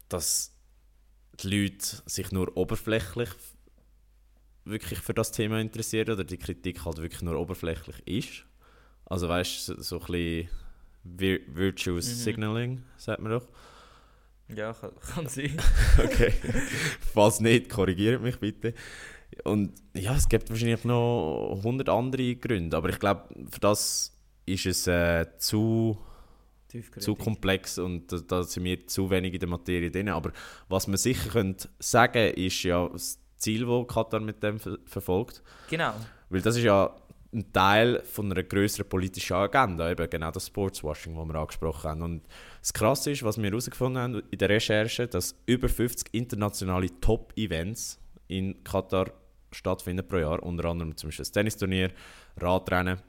[0.09, 0.53] dass
[1.43, 3.31] die Leute sich nur oberflächlich
[4.65, 8.45] wirklich für das Thema interessieren oder die Kritik halt wirklich nur oberflächlich ist.
[9.07, 10.49] Also weißt du, so, so ein bisschen
[11.05, 12.15] Vir Virtuous Mhm.
[12.15, 13.49] Signaling, sagt man doch.
[14.49, 15.59] Ja, kann, kann sein.
[15.99, 16.33] Okay.
[17.13, 18.75] Falls nicht, korrigiert mich bitte.
[19.45, 24.13] Und ja, es gibt wahrscheinlich noch 100 andere Gründe, aber ich glaube, für das
[24.47, 25.99] ist es äh, zu,
[26.99, 30.09] zu komplex und da, da sind wir zu wenig in der Materie drin.
[30.09, 30.33] Aber
[30.69, 35.43] was man sicher könnte sagen ist ja das Ziel, das Katar mit dem ver verfolgt.
[35.69, 35.95] Genau.
[36.29, 36.95] Weil das ist ja
[37.33, 42.03] ein Teil von einer größeren politischen Agenda, eben genau das Sportswashing, das wir angesprochen haben.
[42.03, 42.23] Und
[42.61, 47.99] das Krasse ist, was wir herausgefunden haben in der Recherche, dass über 50 internationale Top-Events
[48.29, 49.13] in Katar
[49.53, 51.91] stattfinden pro Jahr, unter anderem zum Beispiel das Tennisturnier,
[52.37, 53.01] Radrennen,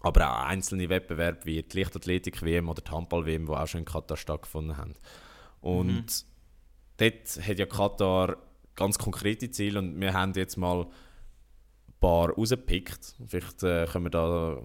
[0.00, 4.16] aber auch einzelne Wettbewerbe wie die Leichtathletik-WM oder die Handball-WM, die auch schon in Katar
[4.16, 4.94] stattgefunden haben.
[5.60, 6.04] Und Mhm.
[6.96, 8.36] dort hat ja Katar
[8.76, 13.14] ganz konkrete Ziele und wir haben jetzt mal ein paar rausgepickt.
[13.26, 14.58] Vielleicht äh, können wir da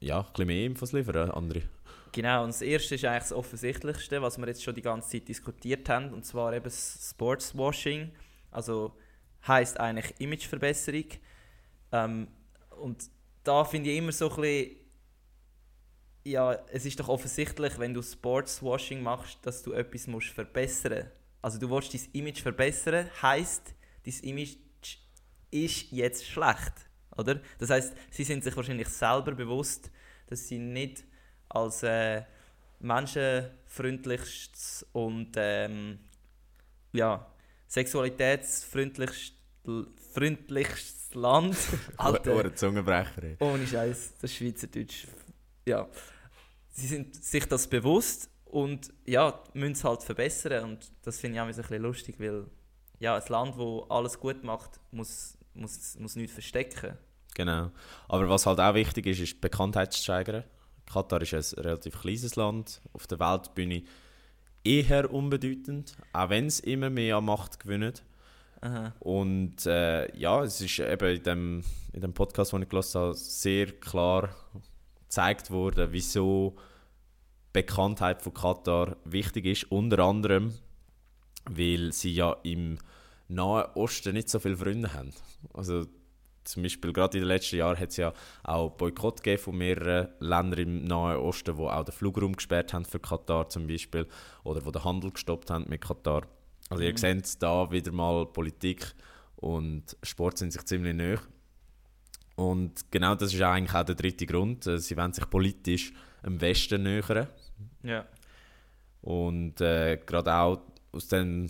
[0.00, 1.62] ja, ein bisschen mehr Infos liefern, andere.
[2.12, 5.28] Genau, und das erste ist eigentlich das Offensichtlichste, was wir jetzt schon die ganze Zeit
[5.28, 8.10] diskutiert haben, und zwar eben das Sportswashing.
[8.50, 8.96] Also
[9.46, 11.06] heißt eigentlich Imageverbesserung.
[11.92, 12.28] Ähm,
[12.80, 13.08] und
[13.44, 14.76] da finde ich immer so ein bisschen,
[16.24, 21.08] ja, es ist doch offensichtlich, wenn du Sportswashing machst, dass du etwas musst verbessern
[21.40, 24.56] Also du willst dein Image verbessern, heisst, dein Image
[25.50, 26.72] ist jetzt schlecht,
[27.16, 27.40] oder?
[27.58, 29.90] Das heißt, sie sind sich wahrscheinlich selber bewusst,
[30.26, 31.04] dass sie nicht
[31.48, 32.24] als äh,
[32.80, 36.00] menschenfreundlichstes und ähm,
[36.92, 37.24] ja,
[37.68, 39.35] sexualitätsfreundlichstes
[41.14, 41.56] Land.
[41.96, 42.36] Alter.
[42.36, 43.36] Ohne Zungenbrecher.
[43.40, 45.06] Ohne Scheiß, das Schweizerdeutsch.
[45.66, 45.88] Ja
[46.76, 50.64] sie sind sich das bewusst und ja, müssen es halt verbessern.
[50.64, 52.46] Und das finde ich auch ein bisschen lustig, weil
[53.00, 56.96] ja, ein Land, das alles gut macht, muss, muss, muss nichts verstecken.
[57.34, 57.70] Genau.
[58.08, 60.44] Aber was halt auch wichtig ist, ist die Bekanntheit zu steigern.
[60.86, 63.82] Katar ist ein relativ kleines Land, auf der Weltbühne
[64.64, 68.04] eher unbedeutend, auch wenn es immer mehr an Macht gewinnt.
[68.60, 68.92] Aha.
[69.00, 73.14] Und äh, ja, es ist eben in dem, in dem Podcast, den ich gelesen habe,
[73.14, 74.30] sehr klar
[75.02, 76.56] gezeigt worden, wieso
[77.52, 79.70] Bekanntheit von Katar wichtig ist.
[79.70, 80.54] Unter anderem,
[81.48, 82.78] weil sie ja im
[83.28, 85.12] Nahen Osten nicht so viele Freunde haben.
[85.54, 85.86] Also
[86.44, 88.12] zum Beispiel gerade in den letzten Jahren hat es ja
[88.44, 92.84] auch Boykott gegeben von mehreren Ländern im Nahen Osten, wo auch den Flugraum gesperrt haben
[92.84, 94.06] für Katar zum Beispiel
[94.44, 96.22] oder wo den Handel gestoppt haben mit Katar.
[96.68, 96.88] Also mhm.
[96.88, 98.94] ihr seht da wieder mal Politik
[99.36, 101.20] und Sport sind sich ziemlich nahe.
[102.36, 104.66] Und genau das ist eigentlich auch der dritte Grund.
[104.66, 107.28] Äh, sie wollen sich politisch am Westen nähern.
[107.82, 108.06] Ja.
[109.00, 110.60] Und äh, gerade auch
[110.92, 111.48] aus dem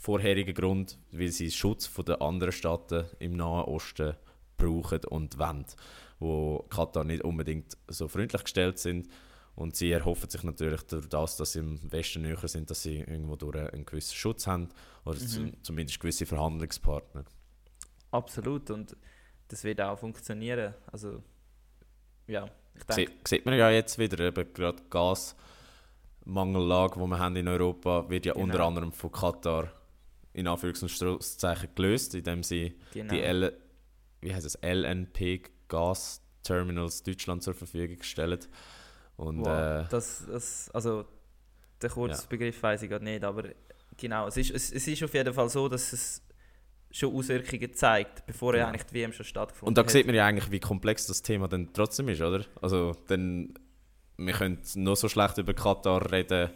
[0.00, 4.14] vorherigen Grund, weil sie den Schutz von den anderen Staaten im Nahen Osten
[4.56, 5.66] brauchen und wollen,
[6.18, 9.08] wo Katar nicht unbedingt so freundlich gestellt sind.
[9.60, 13.00] Und sie erhoffen sich natürlich durch das, dass sie im Westen näher sind, dass sie
[13.00, 14.70] irgendwo durch einen gewissen Schutz haben
[15.04, 15.52] oder mhm.
[15.62, 17.26] zumindest gewisse Verhandlungspartner.
[18.10, 18.70] Absolut.
[18.70, 18.96] Und
[19.48, 20.72] das wird auch funktionieren.
[20.90, 21.22] Also,
[22.26, 23.12] ja, ich denke...
[23.12, 28.24] Sie, sieht man ja jetzt wieder, eben gerade Gasmangellage, die wir haben in Europa, wird
[28.24, 28.44] ja genau.
[28.44, 29.70] unter anderem von Katar
[30.32, 33.12] in Anführungszeichen gelöst, indem sie genau.
[33.12, 33.60] die L
[34.22, 38.40] wie heißt es, LNP Gas Terminals Deutschland zur Verfügung stellen.
[39.20, 39.48] Und, wow.
[39.48, 41.04] äh, das, das, also
[41.82, 42.62] den Kurzbegriff ja.
[42.62, 43.50] weiß ich gerade nicht, aber
[43.98, 46.22] genau, es ist, es, es ist auf jeden Fall so, dass es
[46.90, 48.68] schon Auswirkungen zeigt, bevor ja.
[48.68, 49.68] eigentlich die WM schon stattgefunden hat.
[49.68, 49.90] Und da hat.
[49.90, 52.46] sieht man ja eigentlich, wie komplex das Thema dann trotzdem ist, oder?
[52.62, 53.52] Also dann,
[54.16, 56.50] wir können noch so schlecht über Katar reden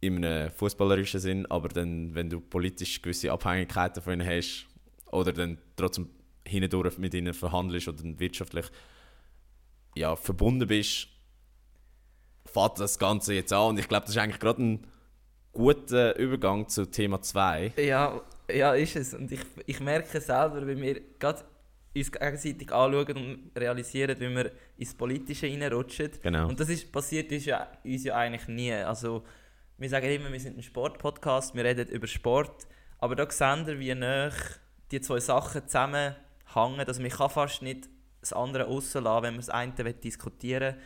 [0.00, 4.66] in einem fußballerischen Sinn, aber dann, wenn du politisch gewisse Abhängigkeiten von ihnen hast
[5.10, 6.08] oder dann trotzdem
[6.46, 8.66] hindurch mit ihnen verhandelst oder wirtschaftlich
[9.96, 11.08] ja, verbunden bist,
[12.52, 13.70] fährt das Ganze jetzt an.
[13.70, 14.86] Und ich glaube, das ist eigentlich gerade ein
[15.52, 17.74] guter Übergang zu Thema 2.
[17.76, 19.14] Ja, ja, ist es.
[19.14, 21.44] Und ich, ich merke selber, wenn wir gerade
[21.96, 26.10] uns gegenseitig anschauen und realisieren, wie wir ins Politische reinrutschen.
[26.22, 26.48] Genau.
[26.48, 28.72] Und das ist, passiert uns ja, uns ja eigentlich nie.
[28.72, 29.24] Also,
[29.78, 32.66] wir sagen immer, wir sind ein Sportpodcast, wir reden über Sport,
[32.98, 34.30] aber da sehen wir, wie nah
[34.90, 36.16] die zwei Sachen zusammenhängen.
[36.54, 37.88] Also man kann fast nicht
[38.20, 40.82] das andere rauslassen, wenn man das eine diskutieren will.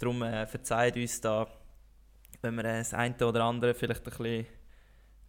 [0.00, 1.46] Darum äh, verzeiht uns da,
[2.40, 4.46] wenn wir äh, das eine oder andere vielleicht ein bisschen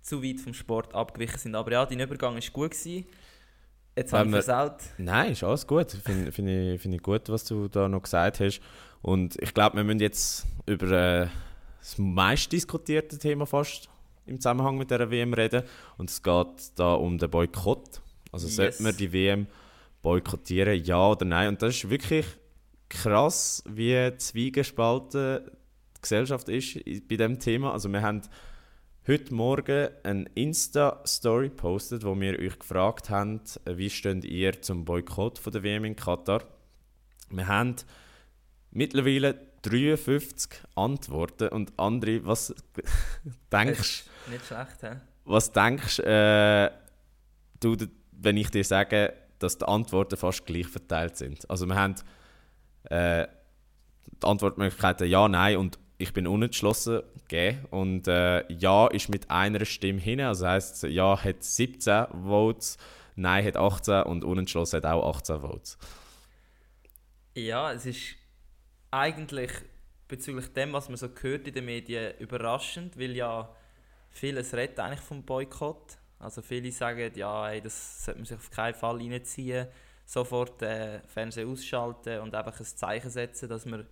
[0.02, 1.56] zu weit vom Sport abgewichen sind.
[1.56, 2.72] Aber ja, dein Übergang war gut.
[2.72, 3.06] Gewesen.
[3.98, 4.78] Jetzt habe ich versaut.
[4.98, 5.92] Nein, ist alles gut.
[5.92, 8.62] Finde find ich, find ich gut, was du da noch gesagt hast.
[9.02, 11.28] Und ich glaube, wir müssen jetzt über äh,
[11.80, 13.90] das meist diskutierte Thema fast
[14.26, 15.64] im Zusammenhang mit der WM reden.
[15.98, 18.02] Und es geht da um den Boykott.
[18.32, 18.56] Also yes.
[18.56, 19.48] sollte man die WM
[20.02, 21.50] boykottieren, ja oder nein?
[21.50, 22.26] Und das ist wirklich
[22.92, 25.46] krass, wie zwiegespalten
[25.96, 26.76] die Gesellschaft ist
[27.08, 27.72] bei diesem Thema.
[27.72, 28.22] Also wir haben
[29.08, 35.40] heute Morgen eine Insta-Story postet, wo wir euch gefragt haben, wie steht ihr zum Boykott
[35.40, 36.44] von der WM in Katar.
[37.30, 37.78] Wir haben
[38.72, 42.54] mittlerweile 53 Antworten und andere, was
[43.52, 44.98] denkst Nicht schlecht, hä?
[45.24, 46.72] Was denkst äh,
[47.60, 47.78] du,
[48.12, 51.50] wenn ich dir sage, dass die Antworten fast gleich verteilt sind?
[51.50, 51.96] Also wir haben
[52.92, 53.28] äh,
[54.22, 57.66] die Antwortmöglichkeiten ja, nein und ich bin unentschlossen gegeben.
[57.70, 60.20] Und äh, Ja ist mit einer Stimme hin.
[60.22, 62.78] Also heisst, Ja hat 17 Votes,
[63.16, 65.78] Nein hat 18 und Unentschlossen hat auch 18 Votes.
[67.36, 68.16] Ja, es ist
[68.90, 69.52] eigentlich
[70.08, 73.50] bezüglich dem, was man so hört in den Medien, überraschend, weil ja
[74.10, 75.98] vieles redet eigentlich vom Boykott.
[76.20, 79.68] Also viele sagen, ja, ey, das sollte man sich auf keinen Fall reinziehen,
[80.12, 83.88] sofort äh, Fernsehen ausschalten und einfach ein Zeichen setzen, dass man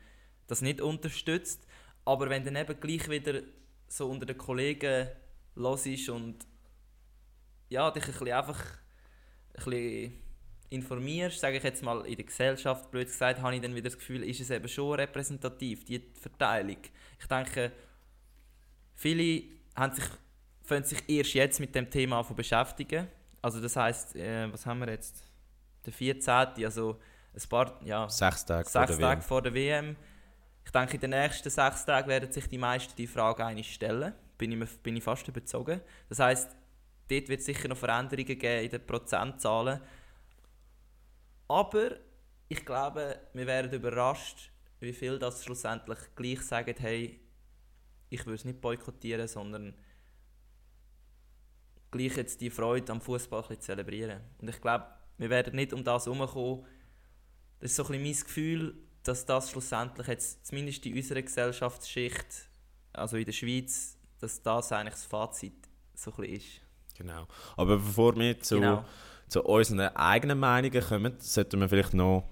[0.48, 1.66] das nicht unterstützt.
[2.04, 3.42] Aber wenn dann eben gleich wieder
[3.88, 5.08] so unter den Kollegen
[5.56, 6.46] los ist und
[7.70, 8.60] ja, dich ein bisschen einfach
[9.54, 10.14] ein bisschen
[10.70, 13.98] informierst, sage ich jetzt mal in der Gesellschaft, blöd gesagt, habe ich dann wieder das
[13.98, 16.80] Gefühl, ist es eben schon repräsentativ, die Verteilung.
[17.18, 17.72] Ich denke,
[18.94, 20.06] viele haben sich,
[20.64, 23.08] fangen sich erst jetzt mit dem Thema beschäftigen.
[23.42, 25.29] Also das heißt, äh, was haben wir jetzt?
[25.90, 26.66] Der 14.
[26.66, 27.00] Also
[27.34, 29.96] ein paar, ja, sechs Tage, sechs vor, Tage vor der WM.
[30.66, 34.14] Ich denke, in den nächsten sechs Tagen werden sich die meisten die Frage eigentlich stellen.
[34.38, 35.82] Bin ich, bin ich fast überzogen.
[36.08, 36.56] Das heißt,
[37.10, 39.82] dort wird es sicher noch Veränderungen geben in den Prozentzahlen.
[41.48, 41.92] Aber
[42.48, 47.20] ich glaube, wir werden überrascht, wie viel das schlussendlich gleich sagen, hey,
[48.10, 49.74] ich würde es nicht boykottieren, sondern
[51.92, 54.22] gleich jetzt die Freude am Fußball zelebrieren.
[54.38, 54.86] Und ich glaube,
[55.20, 56.66] wir werden nicht um das herumkommen.
[57.60, 62.50] Das ist so ein bisschen mein Gefühl, dass das schlussendlich jetzt, zumindest in unserer Gesellschaftsschicht,
[62.94, 65.54] also in der Schweiz, dass das eigentlich das Fazit
[65.94, 66.62] so ein bisschen ist.
[66.98, 67.28] Genau.
[67.58, 68.86] Aber bevor wir zu, genau.
[69.28, 72.30] zu unseren eigenen Meinungen kommen, sollten wir vielleicht noch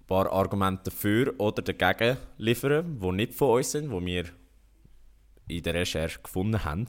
[0.00, 4.24] ein paar Argumente dafür oder dagegen liefern, die nicht von uns sind, die wir
[5.48, 6.86] in der Recherche gefunden haben.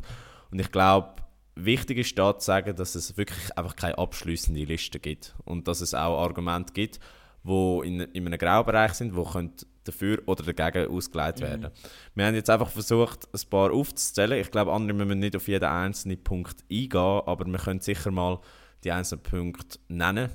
[0.51, 1.27] Und ich glaube,
[1.58, 5.82] wichtig ist da zu sagen, dass es wirklich einfach keine abschließende Liste gibt und dass
[5.82, 7.00] es auch Argumente gibt,
[7.43, 11.43] die in, in einem Graubereich sind, die dafür oder dagegen ausgelegt mhm.
[11.43, 11.62] werden.
[11.62, 11.89] Mhm.
[12.15, 14.39] Wir haben jetzt einfach versucht, ein paar aufzuzählen.
[14.39, 18.39] Ich glaube, andere müssen nicht auf jeden einzelnen Punkt eingehen, aber wir können sicher mal
[18.84, 20.30] die einzelnen Punkte nennen.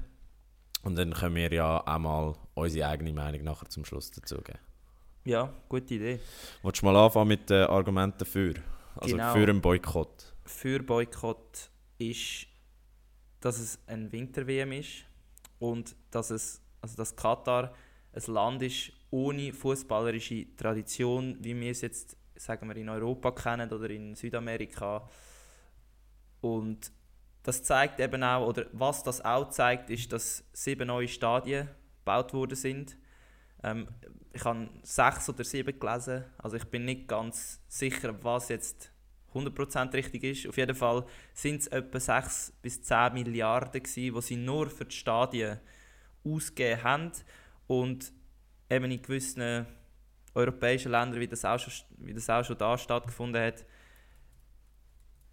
[0.82, 4.58] Und dann können wir ja auch mal unsere eigene Meinung nachher zum Schluss dazu geben.
[5.24, 6.18] Ja, gute Idee.
[6.62, 8.54] Willst du mal anfangen mit den Argumenten dafür?
[8.96, 9.32] Also genau.
[9.32, 10.31] für einen Boykott.
[10.52, 12.46] Für Boykott ist,
[13.40, 15.04] dass es ein Winter-WM ist
[15.58, 17.74] und dass es also dass Katar
[18.12, 23.70] ein Land ist ohne fußballerische Tradition, wie wir es jetzt sagen wir in Europa kennen
[23.70, 25.08] oder in Südamerika.
[26.40, 26.92] Und
[27.44, 32.34] das zeigt eben auch, oder was das auch zeigt, ist, dass sieben neue Stadien gebaut
[32.34, 32.96] worden sind.
[33.62, 33.88] Ähm,
[34.32, 38.91] ich habe sechs oder sieben gelesen, also ich bin nicht ganz sicher, was jetzt
[39.34, 40.48] 100% richtig ist.
[40.48, 44.84] Auf jeden Fall sind es etwa 6 bis 10 Milliarden, gewesen, die sie nur für
[44.84, 45.58] die Stadien
[46.24, 47.12] ausgegeben haben.
[47.66, 48.12] Und
[48.70, 49.66] eben in gewissen
[50.34, 53.64] europäischen Ländern, wie das auch schon, wie das auch schon da stattgefunden hat,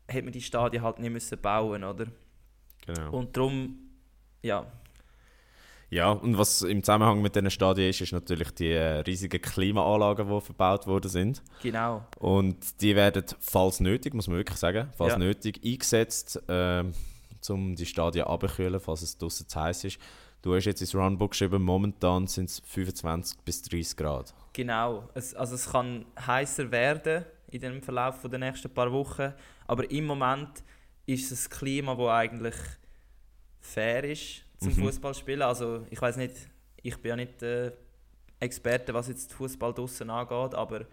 [0.09, 2.07] hat man die Stadien halt nicht müssen bauen, oder?
[2.85, 3.11] Genau.
[3.11, 3.91] Und darum,
[4.41, 4.65] ja.
[5.89, 10.29] Ja, und was im Zusammenhang mit diesen Stadien ist, ist natürlich die äh, riesigen Klimaanlagen,
[10.29, 11.41] die verbaut worden sind.
[11.63, 12.05] Genau.
[12.19, 15.19] Und die werden, falls nötig, muss man wirklich sagen, falls ja.
[15.19, 16.83] nötig, eingesetzt, äh,
[17.49, 19.99] um die Stadien abzukühlen, falls es draußen zu heiß ist.
[20.41, 24.33] Du hast jetzt ins Runbook geschrieben, momentan sind es 25 bis 30 Grad.
[24.53, 29.33] Genau, es, also es kann heißer werden in dem Verlauf der nächsten paar Wochen,
[29.67, 30.63] aber im Moment
[31.07, 32.55] ist es ein Klima, das eigentlich
[33.59, 34.83] fair ist zum mhm.
[34.83, 35.41] Fußballspielen.
[35.41, 36.35] Also ich weiß nicht,
[36.81, 37.71] ich bin ja nicht äh,
[38.39, 40.85] Experte, was jetzt Fußball draußen angeht, aber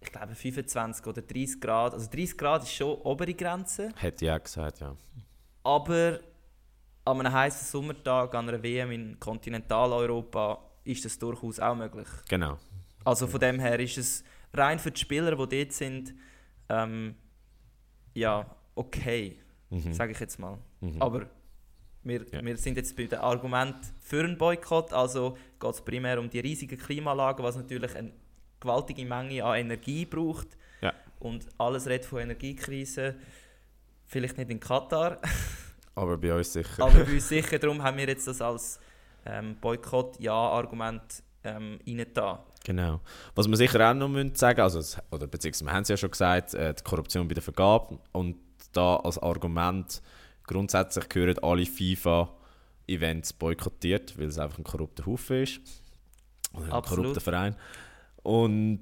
[0.00, 3.90] ich glaube 25 oder 30 Grad, also 30 Grad ist schon obere Grenze.
[3.96, 4.94] Hätte ich auch gesagt, ja.
[5.64, 6.20] Aber
[7.04, 12.08] an einem heißen Sommertag, an einer WM in Kontinentaleuropa, ist das durchaus auch möglich.
[12.28, 12.58] Genau.
[13.04, 16.14] Also von dem her ist es rein für die Spieler, die dort sind,
[16.68, 17.14] ähm,
[18.14, 19.38] ja, okay,
[19.70, 19.92] mhm.
[19.92, 20.58] sage ich jetzt mal.
[20.80, 21.00] Mhm.
[21.00, 21.26] Aber
[22.04, 22.44] wir, ja.
[22.44, 26.40] wir sind jetzt bei dem Argument für einen Boykott, also geht es primär um die
[26.40, 28.12] riesigen Klimaanlagen, was natürlich eine
[28.60, 30.48] gewaltige Menge an Energie braucht.
[30.80, 30.92] Ja.
[31.18, 33.16] Und alles redet von Energiekrise.
[34.06, 35.18] Vielleicht nicht in Katar.
[35.94, 36.82] Aber bei uns sicher.
[36.82, 38.78] Aber bei uns sicher, darum haben wir jetzt das als
[39.26, 42.38] ähm, Boykott-Ja-Argument ähm, reingetan.
[42.64, 43.00] Genau.
[43.34, 44.80] Was wir sicher auch noch müssen sagen also,
[45.10, 48.36] oder beziehungsweise wir haben es ja schon gesagt, äh, die Korruption bei der Vergabe und
[48.72, 50.02] da als Argument
[50.48, 55.60] grundsätzlich gehören alle FIFA-Events boykottiert, weil es einfach ein korrupter Haufen ist.
[56.52, 57.54] Oder ein korrupter Verein.
[58.22, 58.80] Und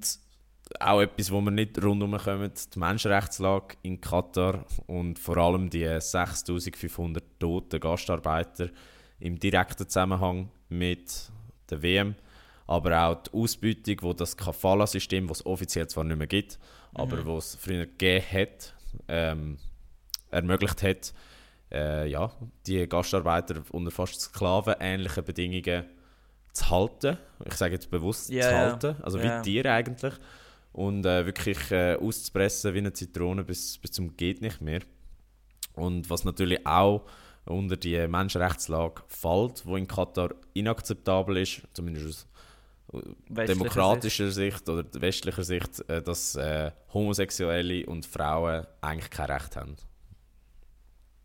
[0.79, 5.85] auch etwas, wo wir nicht rundherum kommen, die Menschenrechtslage in Katar und vor allem die
[5.85, 8.69] 6500 toten Gastarbeiter
[9.19, 11.31] im direkten Zusammenhang mit
[11.69, 12.15] der WM,
[12.65, 16.59] aber auch die Ausbeutung, wo das Kafala-System, das es offiziell zwar nicht mehr gibt,
[16.91, 16.99] mhm.
[16.99, 18.73] aber was es früher gegeben hat,
[19.07, 19.57] ähm,
[20.29, 21.13] ermöglicht hat,
[21.71, 22.31] äh, ja,
[22.65, 25.85] die Gastarbeiter unter fast sklavenähnlichen Bedingungen
[26.53, 27.17] zu halten.
[27.45, 29.39] Ich sage jetzt bewusst yeah, zu halten, also yeah.
[29.39, 30.13] wie Tiere eigentlich
[30.77, 34.81] und äh, wirklich äh, auszupressen wie eine Zitrone bis, bis zum geht nicht mehr.
[35.73, 37.05] Und was natürlich auch
[37.45, 42.27] unter die Menschenrechtslage fällt, wo in Katar inakzeptabel ist, zumindest
[42.91, 44.57] aus demokratischer Sicht.
[44.57, 49.75] Sicht oder westlicher Sicht, äh, dass äh, Homosexuelle und Frauen eigentlich kein Recht haben.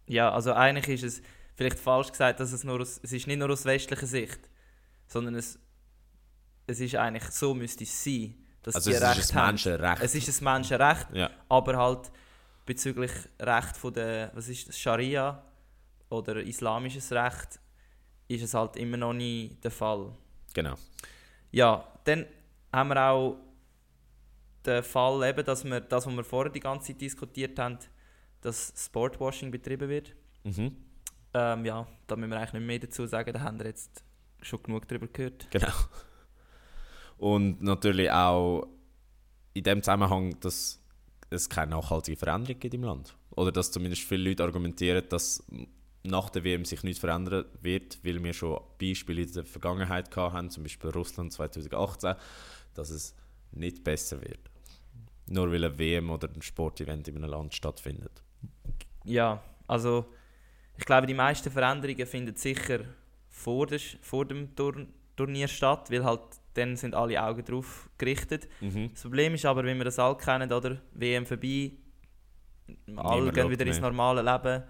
[0.07, 1.23] Ja, also eigentlich ist es
[1.55, 4.41] vielleicht falsch gesagt, dass es nur aus, es ist nicht nur aus westlicher Sicht,
[5.07, 5.59] sondern es,
[6.67, 9.47] es ist eigentlich so müsste es sein, dass Also die es Recht ist ein haben.
[9.49, 10.03] Menschenrecht.
[10.03, 12.11] Es ist ein Menschenrecht, Ja, aber halt
[12.65, 15.43] bezüglich Recht von der, was ist das, Scharia
[16.09, 17.59] oder islamisches Recht,
[18.29, 20.13] ist es halt immer noch nie der Fall.
[20.55, 20.75] genau.
[21.51, 22.25] Ja, dann
[22.73, 23.37] haben wir auch
[24.65, 27.79] den Fall, eben, dass wir das, was wir vorher die ganze Zeit diskutiert haben,
[28.43, 30.15] dass Sportwashing betrieben wird.
[30.45, 30.77] Mhm.
[31.35, 34.05] Ähm, ja, da müssen wir eigentlich nicht mehr dazu sagen, da haben wir jetzt
[34.43, 35.49] schon genug darüber gehört.
[35.51, 35.73] Genau.
[37.17, 38.67] Und natürlich auch
[39.55, 40.83] in dem Zusammenhang, dass
[41.31, 43.17] es keine nachhaltige Veränderung gibt im Land.
[43.31, 45.43] Oder dass zumindest viele Leute argumentieren, dass
[46.03, 50.35] nach der WM sich nichts verändern wird, weil wir schon Beispiele in der Vergangenheit gehabt
[50.35, 52.15] haben, zum Beispiel Russland 2018,
[52.75, 53.15] dass es
[53.53, 54.51] nicht besser wird.
[55.27, 58.23] Nur weil eine WM oder ein Sportevent in einem Land stattfindet.
[59.05, 60.07] Ja, also
[60.77, 62.81] ich glaube, die meisten Veränderungen finden sicher
[63.29, 64.87] vor, der, vor dem Tur
[65.17, 66.21] Turnier statt, weil halt
[66.55, 68.49] dann sind alle Augen drauf gerichtet.
[68.61, 68.91] Mhm.
[68.93, 70.79] Das Problem ist aber, wie wir das alle kennen, oder?
[70.93, 71.73] WM vorbei,
[72.97, 74.63] alle Niemand gehen wieder ins normale Leben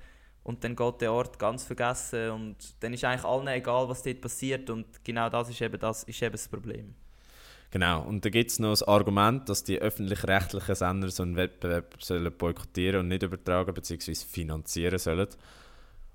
[0.44, 4.20] und dann geht der Ort ganz vergessen und dann ist eigentlich allen egal, was dort
[4.20, 6.94] passiert und genau das ist eben das, ist eben das Problem.
[7.72, 11.94] Genau, und da gibt es noch das Argument, dass die öffentlich-rechtlichen Sender so einen Wettbewerb
[12.02, 14.14] sollen boykottieren und nicht übertragen bzw.
[14.14, 15.26] finanzieren sollen.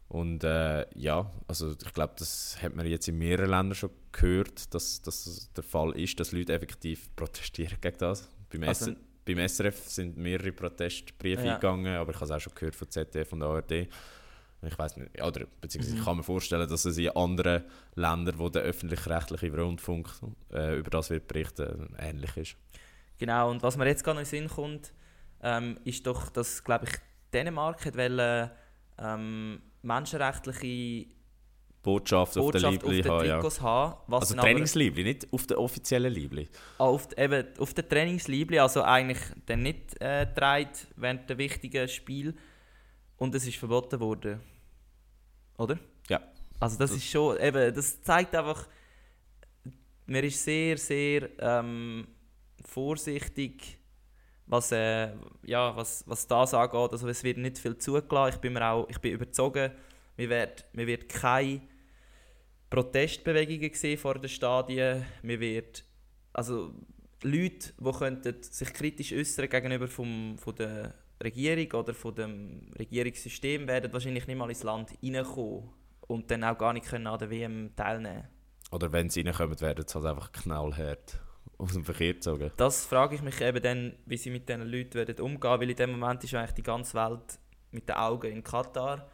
[0.08, 4.74] Und äh, ja, also ich glaube, das hat man jetzt in mehreren Ländern schon gehört,
[4.74, 8.30] dass, dass das der Fall ist, dass Leute effektiv protestieren gegen das.
[8.52, 8.94] Beim, Also-
[9.26, 11.56] beim SRF sind mehrere Protestbriefe Ja.
[11.56, 13.88] eingegangen, aber ich habe es auch schon gehört von ZDF und ARD.
[14.64, 16.00] Ich weiß nicht, oder beziehungsweise Mhm.
[16.00, 17.64] ich kann mir vorstellen, dass es in anderen
[17.96, 20.10] Ländern, wo der öffentlich-rechtliche Rundfunk
[20.52, 22.56] äh, über das wird berichten, ähnlich ist.
[23.20, 24.94] Genau, und was mir jetzt gerade noch in den Sinn kommt,
[25.42, 26.92] ähm, ist doch, dass, glaube ich,
[27.34, 28.50] Dänemark hat wollen,
[29.00, 31.08] ähm, menschenrechtliche
[31.84, 33.62] Botschaft, Botschaft auf Liebli den haben, ja.
[33.62, 33.96] Haben.
[34.08, 36.50] Was Also Trainingsliebli, nicht auf der offiziellen Liebli.
[36.80, 40.28] Ah, auf, eben, auf der Trainingsliebli, also eigentlich dann nicht äh,
[40.96, 42.36] während der wichtigen Spiel
[43.18, 44.40] und es ist verboten worden.
[45.58, 45.78] Oder?
[46.10, 46.22] Ja.
[46.60, 48.68] Also das, Das- ist schon, eben, das zeigt einfach,
[50.06, 52.08] man ist sehr, sehr ähm,
[52.66, 53.78] vorsichtig,
[54.46, 55.10] was, äh,
[55.44, 56.92] ja, was, was das angeht.
[56.92, 58.36] Also es wird nicht viel zugelassen.
[58.36, 59.72] Ich bin, mir auch, ich bin überzogen,
[60.16, 61.62] wir wird, wir wird keine
[62.70, 65.06] Protestbewegungen sehen vor den Stadien.
[65.22, 65.84] Wir wird,
[66.34, 66.74] also
[67.24, 70.94] Leute, die könnten sich kritisch äußern gegenüber vom, von der
[71.24, 75.70] Regierung oder von dem Regierungssystem, werden wahrscheinlich nicht mal ins Land reinkommen
[76.08, 78.28] und dann auch gar nicht können an der WM teilnehmen
[78.72, 81.20] Oder wenn sie reinkommen, werden sie halt einfach knallhart
[81.58, 82.52] aus dem Verkehr gezogen.
[82.58, 85.76] Das frage ich mich eben dann, wie sie mit diesen Leuten werden umgehen weil in
[85.76, 87.40] dem Moment ist eigentlich die ganze Welt
[87.72, 89.10] mit den Augen in Katar.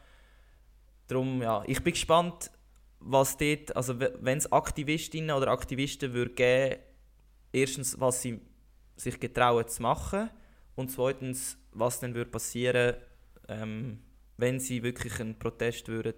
[1.07, 2.51] Darum, ja, ich bin gespannt,
[2.99, 6.81] was dort, also wenn es Aktivistinnen oder Aktivisten würde geben,
[7.51, 8.39] erstens, was sie
[8.95, 10.29] sich getrauen zu machen
[10.75, 12.95] und zweitens, was dann würde passieren,
[13.47, 13.99] ähm,
[14.37, 16.13] wenn sie wirklich einen Protest würden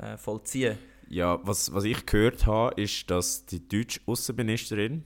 [0.00, 0.78] äh, vollziehen.
[1.08, 5.04] Ja, was, was ich gehört habe, ist, dass die deutsche Außenministerin,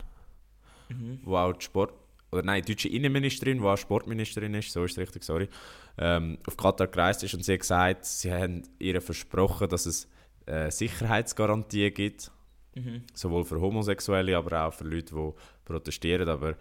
[0.90, 1.20] Mhm.
[1.24, 1.94] die auch die Sport
[2.30, 5.48] oder nein, die deutsche Innenministerin, die auch Sportministerin ist, so ist es richtig, sorry,
[5.96, 10.08] ähm, auf Katar gereist ist und sie hat gesagt, sie haben ihr versprochen, dass es
[10.46, 12.30] äh, Sicherheitsgarantie gibt,
[12.76, 13.02] Mhm.
[13.14, 15.32] sowohl für Homosexuelle, aber auch für Leute, die
[15.64, 16.28] protestieren.
[16.28, 16.56] Aber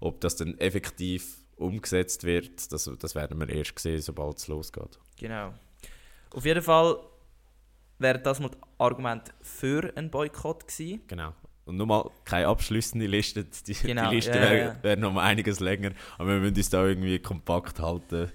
[0.00, 4.98] ob das dann effektiv umgesetzt wird, das, das werden wir erst sehen, sobald es losgeht.
[5.16, 5.54] Genau.
[6.30, 6.98] Auf jeden Fall
[7.98, 11.02] wäre das mal das Argument für einen Boykott gewesen.
[11.06, 11.34] Genau.
[11.64, 13.44] Und nochmal, keine abschließende Liste.
[13.44, 15.92] Die, Genau, die Liste ja, wäre ja, wär noch einiges länger.
[16.16, 18.30] Aber wir müssen uns da irgendwie kompakt halten.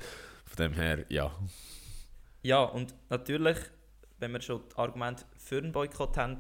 [0.45, 1.32] Von dem her, ja.
[2.43, 3.57] Ja, und natürlich,
[4.19, 6.38] wenn wir schon das Argument für einen Boykott haben,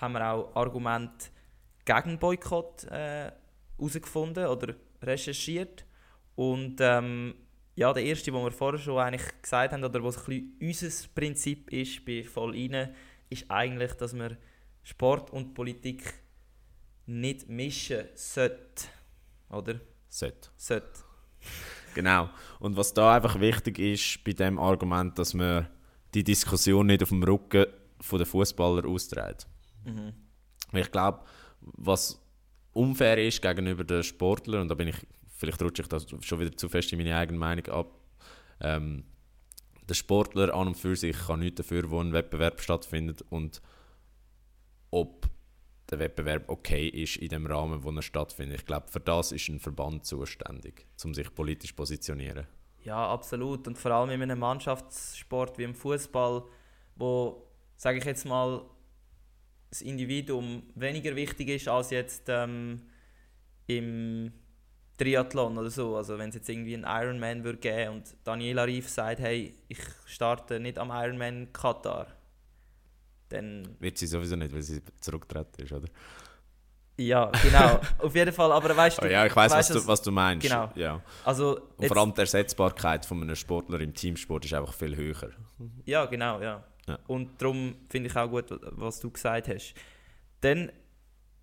[0.00, 1.26] haben wir auch Argumente
[1.84, 3.32] gegen einen Boykott äh,
[3.78, 5.84] herausgefunden oder recherchiert.
[6.36, 7.34] Und ähm,
[7.74, 11.08] ja, der erste, den wir vorher schon eigentlich gesagt haben, oder was ein bisschen unser
[11.14, 12.94] Prinzip ist bei Voll rein,
[13.28, 14.36] ist eigentlich, dass wir
[14.82, 16.14] Sport und Politik
[17.06, 18.86] nicht mischen sollte.
[19.50, 19.80] Oder?
[20.08, 20.50] Sollte.
[20.56, 21.00] Sollte.
[21.94, 22.28] Genau.
[22.60, 25.68] Und was da einfach wichtig ist bei dem Argument, dass man
[26.14, 27.66] die Diskussion nicht auf dem Rücken
[28.00, 29.46] von der Fußballer austrägt.
[29.84, 30.12] Mhm.
[30.72, 31.24] Ich glaube,
[31.60, 32.20] was
[32.72, 34.96] unfair ist gegenüber den Sportlern, und da bin ich,
[35.36, 37.98] vielleicht rutsche ich da schon wieder zu fest in meine eigene Meinung ab,
[38.60, 39.04] ähm,
[39.88, 43.62] der Sportler an und für sich kann nichts dafür, wo ein Wettbewerb stattfindet und
[44.90, 45.28] ob
[45.90, 48.60] der Wettbewerb okay ist in dem Rahmen, wo er stattfindet.
[48.60, 52.46] Ich glaube, für das ist ein Verband zuständig, um sich politisch zu positionieren.
[52.82, 53.66] Ja, absolut.
[53.68, 56.44] Und vor allem in einem Mannschaftssport wie im Fußball,
[56.96, 58.64] wo, sage ich jetzt mal,
[59.70, 62.82] das Individuum weniger wichtig ist als jetzt ähm,
[63.66, 64.32] im
[64.96, 65.96] Triathlon oder so.
[65.96, 69.78] Also wenn es jetzt irgendwie einen Ironman würde geben und Daniela Rief sagt, hey, ich
[70.06, 72.06] starte nicht am Ironman Katar,
[73.28, 73.76] dann...
[73.78, 75.88] Wird sie sowieso nicht, weil sie zurückgetreten ist, oder?
[76.98, 77.80] Ja, genau.
[77.98, 79.06] Auf jeden Fall, aber weißt du...
[79.06, 80.46] Oh ja, ich weiß, was, du, was du meinst.
[80.46, 80.70] Genau.
[80.74, 81.02] Ja.
[81.24, 85.30] Also, Und vor allem die Ersetzbarkeit von einem Sportler im Teamsport ist einfach viel höher.
[85.84, 86.64] Ja, genau, ja.
[86.88, 86.98] Ja.
[87.06, 89.74] Und darum finde ich auch gut, was du gesagt hast.
[90.40, 90.70] Dann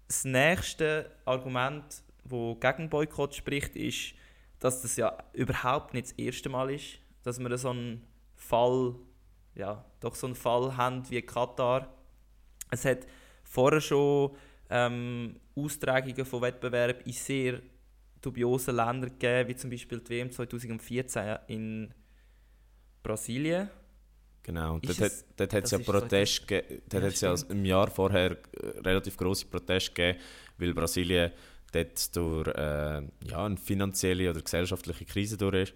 [0.08, 1.84] das nächste Argument,
[2.26, 4.14] wo gegen Boykott spricht, ist,
[4.60, 8.06] dass das ja überhaupt nicht das erste Mal ist, dass wir so einen
[8.36, 8.96] Fall,
[9.56, 11.94] ja, doch so einen Fall haben wie Katar.
[12.72, 13.00] Es hat
[13.44, 14.32] vorher schon
[14.70, 17.62] ähm, Austragungen von Wettbewerben in sehr
[18.22, 21.94] dubiosen Ländern gegeben, wie zum Beispiel die WM 2014 in
[23.02, 23.70] Brasilien.
[24.44, 27.66] Genau, und dort, es- hat- dort hat es ja Protest gegeben, dort Ja, ja im
[27.66, 28.38] Jahr vorher äh,
[28.80, 30.20] relativ große Proteste gegeben,
[30.58, 31.32] weil Brasilien
[31.74, 35.74] dort durch äh, ja, eine finanzielle oder gesellschaftliche Krise durch ist.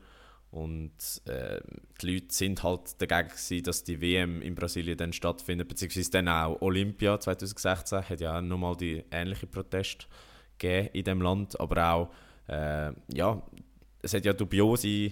[0.50, 0.94] Und
[1.26, 1.60] äh,
[2.02, 6.30] die Leute sind halt dagegen gewesen, dass die WM in Brasilien dann stattfindet, beziehungsweise dann
[6.30, 10.06] auch Olympia 2016 hat ja auch nochmal die ähnliche Proteste
[10.58, 12.10] gegeben in dem Land, aber auch
[12.48, 13.42] äh, ja,
[14.02, 15.12] es hat ja dubiose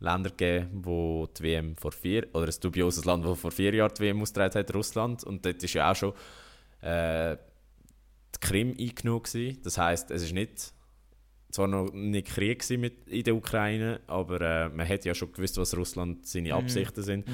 [0.00, 3.92] Länder gegeben, wo die WM vor vier, oder ein dubioses Land, das vor vier Jahren
[3.98, 5.24] die WM ausgetragen hat, Russland.
[5.24, 6.12] Und dort war ja auch schon
[6.82, 7.36] äh,
[8.42, 9.22] die Krim eingenommen.
[9.22, 9.58] Gewesen.
[9.62, 10.72] Das heisst, es ist nicht,
[11.50, 15.56] zwar noch nicht Krieg mit in der Ukraine, aber äh, man hat ja schon gewusst,
[15.56, 17.26] was Russland seine Absichten sind.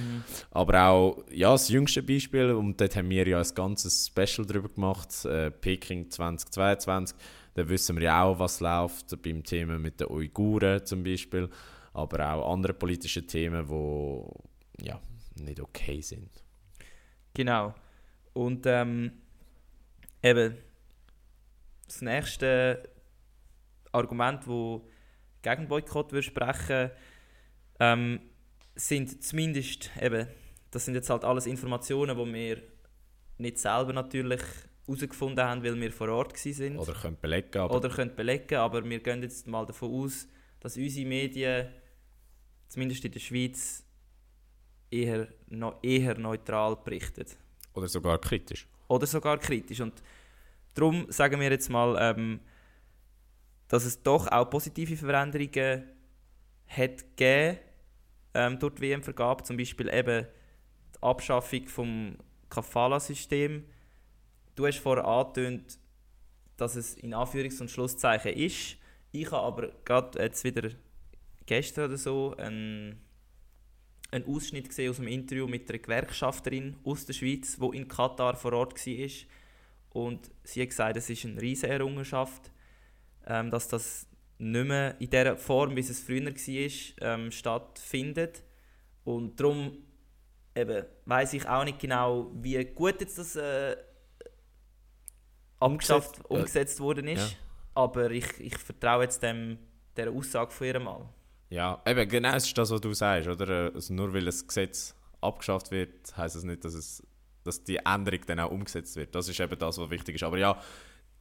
[0.51, 4.69] Aber auch ja, das jüngste Beispiel, und dort haben wir ja ein ganzes Special darüber
[4.69, 7.17] gemacht, äh, Peking 2022.
[7.55, 11.49] Da wissen wir ja auch, was läuft beim Thema mit den Uiguren zum Beispiel,
[11.93, 15.01] aber auch andere politische Themen, die ja,
[15.41, 16.31] nicht okay sind.
[17.33, 17.75] Genau.
[18.33, 19.13] Und ähm,
[20.23, 20.55] eben
[21.95, 22.89] das nächste
[23.93, 24.89] Argument, wo
[25.43, 26.91] gegen Boykott würde sprechen,
[27.79, 28.21] ähm,
[28.75, 30.27] sind zumindest eben,
[30.71, 32.63] das sind jetzt halt alles Informationen, die wir
[33.39, 34.43] nicht selber natürlich
[34.87, 38.85] herausgefunden haben, weil wir vor Ort sind Oder können belegen, aber oder können belegen, aber
[38.85, 40.27] wir gehen jetzt mal davon aus,
[40.61, 41.69] dass unsere Medien,
[42.69, 43.85] zumindest in der Schweiz,
[44.91, 45.29] eher,
[45.83, 47.27] eher neutral berichten.
[47.75, 48.67] oder sogar kritisch.
[48.89, 49.81] Oder sogar kritisch.
[49.81, 50.03] Und
[50.75, 52.41] darum sagen wir jetzt mal, ähm,
[53.69, 55.85] dass es doch auch positive Veränderungen
[56.67, 57.59] hat gegeben
[58.35, 59.45] ähm, durch die WM-Vergabe.
[59.45, 60.27] Zum Beispiel eben
[60.95, 62.17] die Abschaffung vom
[62.51, 63.65] Kafala-System.
[64.55, 65.79] Du hast vorher angetönt,
[66.57, 68.77] dass es in Anführungs- und Schlusszeichen ist.
[69.13, 70.71] Ich habe aber gerade jetzt wieder
[71.47, 73.01] gestern oder so einen,
[74.11, 78.37] einen Ausschnitt gesehen aus einem Interview mit einer Gewerkschafterin aus der Schweiz, die in Katar
[78.37, 79.09] vor Ort war.
[79.95, 82.51] Und sie hat gesagt, es ist eine riesige Errungenschaft,
[83.27, 88.43] ähm, dass das nicht mehr in der Form, wie es früher war, ähm, stattfindet.
[89.05, 89.79] Und darum
[90.57, 93.77] eben, weiss ich auch nicht genau, wie gut jetzt das äh,
[95.61, 97.31] Umgesetzt, äh, umgesetzt worden ist.
[97.31, 97.37] ja.
[97.75, 99.59] Aber ich, ich vertraue jetzt dem,
[99.97, 101.09] der Aussage von ihr mal.
[101.51, 103.73] Ja, eben genau das ist das, was du sagst, oder?
[103.73, 107.03] Also nur weil ein Gesetz abgeschafft wird, heißt es nicht, dass, es,
[107.45, 109.15] dass die Änderung dann auch umgesetzt wird.
[109.15, 110.23] Das ist eben das, was wichtig ist.
[110.25, 110.59] Aber ja,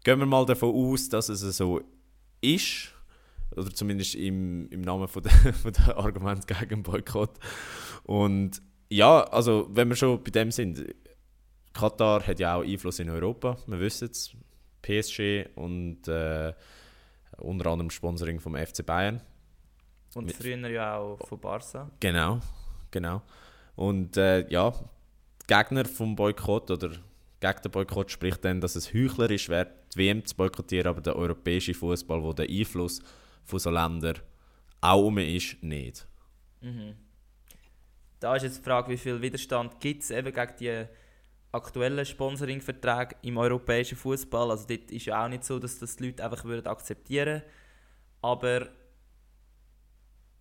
[0.04, 1.82] gehen wir mal davon aus, dass es so
[2.42, 2.94] ist,
[3.56, 7.38] oder zumindest im, im Namen von der, von der Argument gegen Boykott.
[8.04, 10.84] Und ja, also wenn wir schon bei dem sind,
[11.74, 14.36] Katar hat ja auch Einfluss in Europa, wir wissen es.
[14.82, 16.54] PSG und äh,
[17.38, 19.22] unter anderem Sponsoring vom FC Bayern.
[20.14, 21.90] Und Mit- früher ja auch von Barca.
[22.02, 22.40] Genau,
[22.92, 23.22] genau.
[23.76, 24.74] Und äh, ja,
[25.48, 26.92] Gegner vom Boykott oder
[27.40, 31.16] gegen den Boykott spricht dann, dass es heuchlerisch wäre, die WM zu boykottieren, aber der
[31.16, 33.02] europäische Fußball, wo der Einfluss
[33.44, 34.20] von so Ländern
[34.80, 36.08] auch um ist, nicht.
[36.62, 36.96] Mhm.
[38.20, 40.86] Da ist jetzt die Frage, wie viel Widerstand gibt es eben gegen die
[41.52, 44.52] aktuellen Sponsoringverträge im europäischen Fußball.
[44.52, 47.44] Also dort ist ja auch nicht so, dass das die Leute einfach würden akzeptieren würden.
[48.22, 48.70] Aber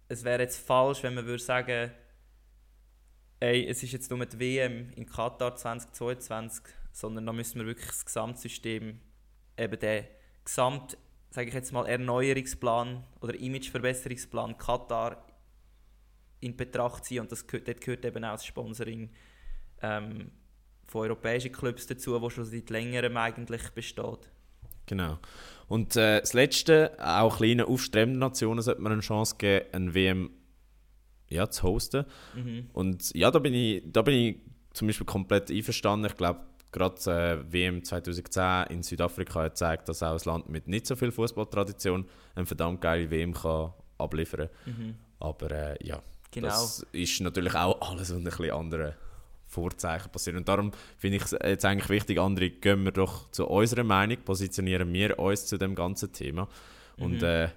[0.09, 1.91] es wäre jetzt falsch, wenn man würde sagen,
[3.43, 6.63] ey, es ist jetzt nur die WM in Katar 2022,
[6.93, 9.01] sondern da müssen wir wirklich das Gesamtsystem,
[9.59, 10.05] eben den
[10.45, 10.97] Gesamt,
[11.31, 15.27] sage ich jetzt mal, Erneuerungsplan oder Imageverbesserungsplan Katar
[16.41, 17.21] in Betracht ziehen.
[17.23, 19.11] Und das, gehört- dort gehört eben auch das Sponsoring
[19.83, 20.31] ähm,
[20.85, 24.31] von europäischen Clubs dazu, wo schon seit längerem eigentlich besteht.
[24.87, 25.19] Genau.
[25.67, 30.31] Und äh, das Letzte, auch kleinen aufstrebenden Nationen sollte man eine Chance geben, eine WM
[31.33, 32.05] ja, zu hosten.
[32.35, 32.69] Mhm.
[32.73, 34.37] Und ja, da bin ich, da bin ich
[34.73, 36.07] zum Beispiel komplett einverstanden.
[36.07, 36.41] Ich glaube,
[36.73, 40.97] gerade äh, WM 2010 in Südafrika hat gezeigt, dass auch ein Land mit nicht so
[40.97, 44.75] viel Fußballtradition eine verdammt geile WM kann abliefern kann.
[44.75, 44.95] Mhm.
[45.21, 46.49] Aber äh, ja, genau.
[46.49, 48.95] das ist natürlich auch alles unter ein bisschen anderen
[49.47, 50.37] Vorzeichen passiert.
[50.37, 54.17] Und darum finde ich es jetzt eigentlich wichtig, andere gehen wir doch zu unserer Meinung,
[54.25, 56.49] positionieren wir uns zu dem ganzen Thema.
[56.97, 57.25] Und mhm.
[57.25, 57.49] äh,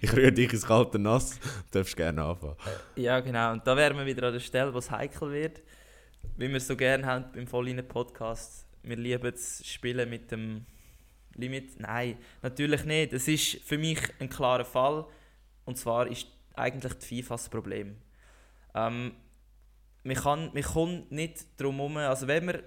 [0.00, 2.56] ich rühre dich ins kalte Nass, du darfst gerne anfangen.
[2.96, 3.52] Ja, genau.
[3.52, 5.62] Und da wären wir wieder an der Stelle, wo es heikel wird.
[6.36, 8.66] Wie wir es so gerne haben beim Vollinen Podcast.
[8.82, 10.66] Wir lieben das Spielen mit dem
[11.34, 11.80] Limit.
[11.80, 13.12] Nein, natürlich nicht.
[13.12, 15.06] Es ist für mich ein klarer Fall.
[15.64, 17.96] Und zwar ist eigentlich die FIFA das Problem.
[18.74, 19.12] Ähm,
[20.02, 22.62] man, kann, man kommt nicht darum herum, also wenn man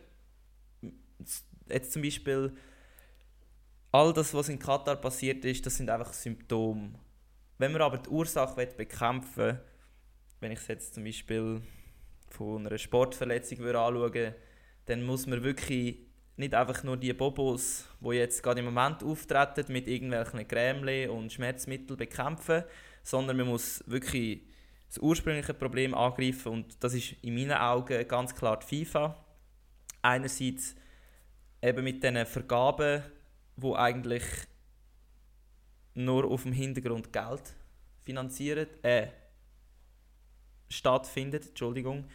[1.70, 2.54] jetzt zum Beispiel
[3.92, 6.94] all das, was in Katar passiert ist, das sind einfach Symptome.
[7.58, 9.60] Wenn man aber die Ursache bekämpfen will,
[10.40, 11.62] wenn ich es jetzt zum Beispiel
[12.30, 14.36] von einer Sportverletzung anschaue,
[14.86, 16.00] dann muss man wirklich
[16.38, 21.32] nicht einfach nur die Bobos, die jetzt gerade im Moment auftreten, mit irgendwelchen Grämle und
[21.32, 22.64] Schmerzmitteln bekämpfen,
[23.04, 24.42] sondern man muss wirklich
[24.88, 29.16] das ursprüngliche Problem angreifen und das ist in meinen Augen ganz klar die FIFA.
[30.02, 30.76] Einerseits
[31.62, 33.04] eben mit diesen Vergaben,
[33.56, 34.24] wo eigentlich
[35.94, 37.56] nur auf dem Hintergrund Geld
[38.00, 39.08] finanzieren, äh,
[40.70, 42.06] stattfindet, Entschuldigung.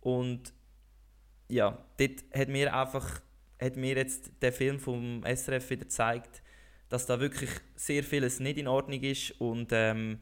[0.00, 0.52] Und
[1.48, 3.20] ja, dort hat mir einfach,
[3.60, 6.42] hat mir jetzt der Film vom SRF wieder gezeigt,
[6.88, 10.20] dass da wirklich sehr vieles nicht in Ordnung ist und ähm,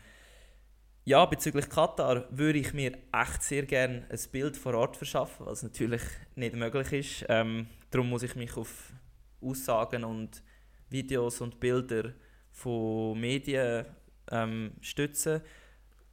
[1.05, 5.63] ja, bezüglich Katar würde ich mir echt sehr gerne ein Bild vor Ort verschaffen, was
[5.63, 6.03] natürlich
[6.35, 7.27] nicht möglich ist.
[7.29, 8.93] Ähm, darum muss ich mich auf
[9.41, 10.43] Aussagen und
[10.89, 12.13] Videos und Bilder
[12.53, 13.87] von Medien
[14.31, 15.43] ähm, stützen.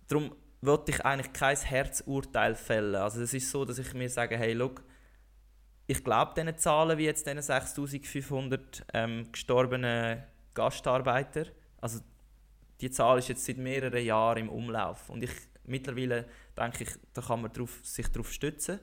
[0.08, 2.96] Darum wollte ich eigentlich kein Herzurteil fällen.
[2.96, 4.84] Also es ist so, dass ich mir sage, hey, look,
[5.88, 11.46] ich glaube diesen Zahlen, wie jetzt diesen 6500 ähm, gestorbenen Gastarbeiter.
[11.82, 12.00] Also
[12.80, 15.10] die Zahl ist jetzt seit mehreren Jahren im Umlauf.
[15.10, 15.32] Und ich
[15.66, 16.26] mittlerweile
[16.58, 18.80] denke ich, da kann man drauf, sich darauf stützen.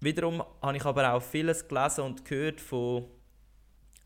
[0.00, 3.06] Wiederum habe ich aber auch vieles gelesen und gehört von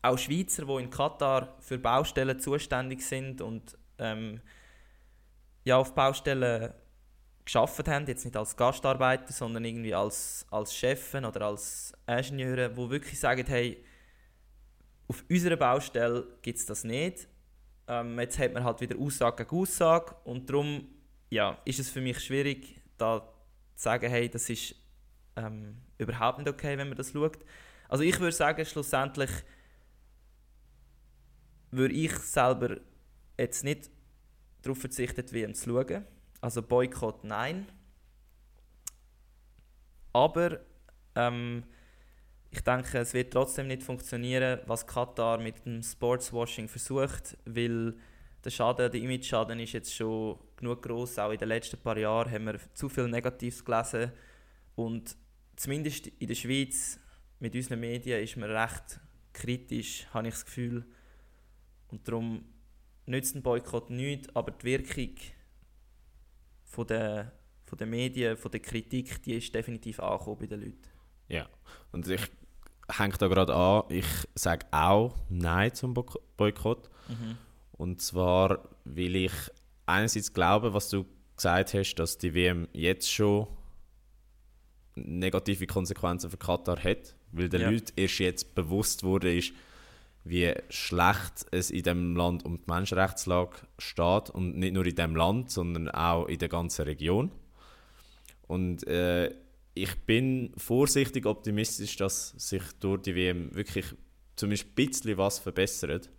[0.03, 4.41] auch Schweizer, die in Katar für Baustellen zuständig sind und ähm,
[5.63, 6.73] ja, auf Baustellen
[7.45, 12.89] geschafft haben, jetzt nicht als Gastarbeiter, sondern irgendwie als, als Chefen oder als Ingenieure, die
[12.89, 13.83] wirklich sagen, hey,
[15.07, 17.27] auf unserer Baustelle gibt es das nicht.
[17.87, 20.87] Ähm, jetzt hat man halt wieder Aussage gegen Aussage und darum
[21.29, 23.21] ja, ist es für mich schwierig, da
[23.75, 24.75] zu sagen, hey, das ist
[25.35, 27.39] ähm, überhaupt nicht okay, wenn man das schaut.
[27.89, 29.31] Also ich würde sagen, schlussendlich
[31.75, 32.77] würde ich selber
[33.37, 33.89] jetzt nicht
[34.61, 36.05] darauf verzichten, WM zu schauen.
[36.41, 37.67] Also Boykott nein.
[40.13, 40.59] Aber
[41.15, 41.63] ähm,
[42.51, 47.95] ich denke, es wird trotzdem nicht funktionieren, was Katar mit dem Sportswashing versucht, weil
[48.43, 51.17] der Schaden, der Image-Schaden ist jetzt schon genug groß.
[51.19, 54.11] Auch in den letzten paar Jahren haben wir zu viel Negatives gelesen
[54.75, 55.15] und
[55.55, 56.99] zumindest in der Schweiz
[57.39, 58.99] mit unseren Medien ist man recht
[59.33, 60.85] kritisch, habe ich das Gefühl.
[61.93, 62.43] Und darum
[63.05, 65.15] nützt ein Boykott nichts, aber die Wirkung
[66.63, 67.31] von der,
[67.65, 70.89] von der Medien, von der Kritik, die ist definitiv angekommen bei den Leuten.
[71.27, 71.47] Ja,
[71.91, 72.21] und ich
[72.89, 76.89] hängt da gerade an, ich sage auch Nein zum Boykott.
[77.09, 77.37] Mhm.
[77.73, 79.33] Und zwar, weil ich
[79.85, 83.45] einerseits glaube, was du gesagt hast, dass die WM jetzt schon
[84.95, 87.69] negative Konsequenzen für Katar hat, weil den ja.
[87.69, 89.53] Leuten erst jetzt bewusst wurde, ist,
[90.23, 95.15] wie schlecht es in dem Land um die Menschenrechtslage steht und nicht nur in dem
[95.15, 97.31] Land, sondern auch in der ganzen Region.
[98.47, 99.33] Und äh,
[99.73, 103.85] ich bin vorsichtig optimistisch, dass sich durch die WM wirklich
[104.35, 106.09] zumindest ein bisschen was verbessert.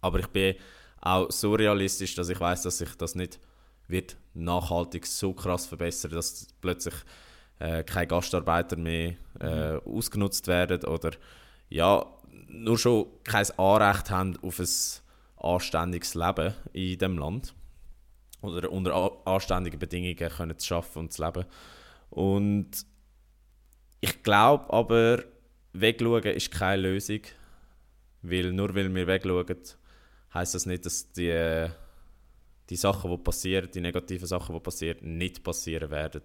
[0.00, 0.54] Aber ich bin
[1.00, 3.38] auch so realistisch, dass ich weiß, dass sich das nicht
[3.86, 6.94] wird nachhaltig so krass verbessern, dass plötzlich
[7.58, 11.10] äh, keine Gastarbeiter mehr äh, ausgenutzt werden oder
[11.68, 12.06] ja,
[12.62, 14.68] nur schon kein Anrecht haben auf ein
[15.36, 17.54] anständiges Leben in dem Land
[18.40, 21.44] oder unter anständigen Bedingungen können zu arbeiten und zu leben.
[22.10, 22.70] Und
[24.00, 25.24] ich glaube aber,
[25.72, 27.20] wegschauen ist keine Lösung.
[28.22, 29.60] Weil nur weil wir wegschauen,
[30.32, 31.68] heisst das nicht, dass die,
[32.70, 36.22] die Sachen, die passieren, die negativen Sachen, die passieren, nicht passieren werden.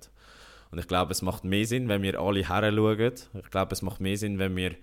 [0.72, 3.14] Und ich glaube, es macht mehr Sinn, wenn wir alle her schauen.
[3.42, 4.76] Ich glaube, es macht mehr Sinn, wenn wir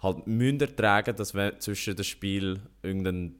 [0.00, 3.34] halt Münder tragen, dass wenn zwischen dem Spiel irgendein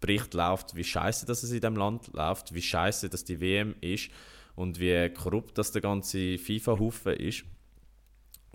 [0.00, 3.74] Bericht läuft, wie scheiße dass es in dem Land läuft, wie scheiße dass die WM
[3.80, 4.10] ist
[4.54, 7.44] und wie korrupt das der ganze FIFA-Haufen ist.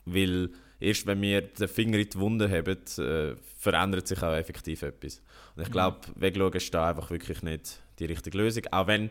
[0.05, 4.81] Weil erst wenn wir den Finger in die Wunde haben, äh, verändert sich auch effektiv
[4.81, 5.21] etwas.
[5.55, 6.21] Und ich glaube, mhm.
[6.21, 8.63] wegschauen ist da einfach wirklich nicht die richtige Lösung.
[8.71, 9.09] Auch wenn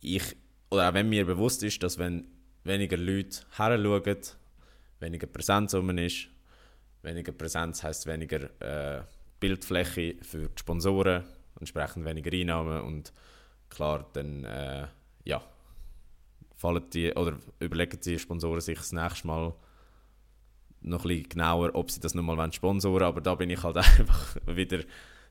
[0.00, 0.36] ich,
[0.70, 2.26] oder auch wenn mir bewusst ist, dass wenn
[2.64, 4.16] weniger Leute heranschauen,
[5.00, 6.28] weniger Präsenz um ist,
[7.06, 9.02] weniger Präsenz heisst weniger äh,
[9.40, 11.24] Bildfläche für die Sponsoren,
[11.58, 13.12] entsprechend weniger Einnahmen und
[13.70, 14.86] klar, dann äh,
[15.24, 15.42] ja,
[16.56, 19.54] fallen die, oder überlegen die Sponsoren sich das nächste Mal
[20.82, 23.08] noch ein bisschen genauer, ob sie das nochmal sponsoren wollen.
[23.08, 24.80] Aber da bin ich halt einfach wieder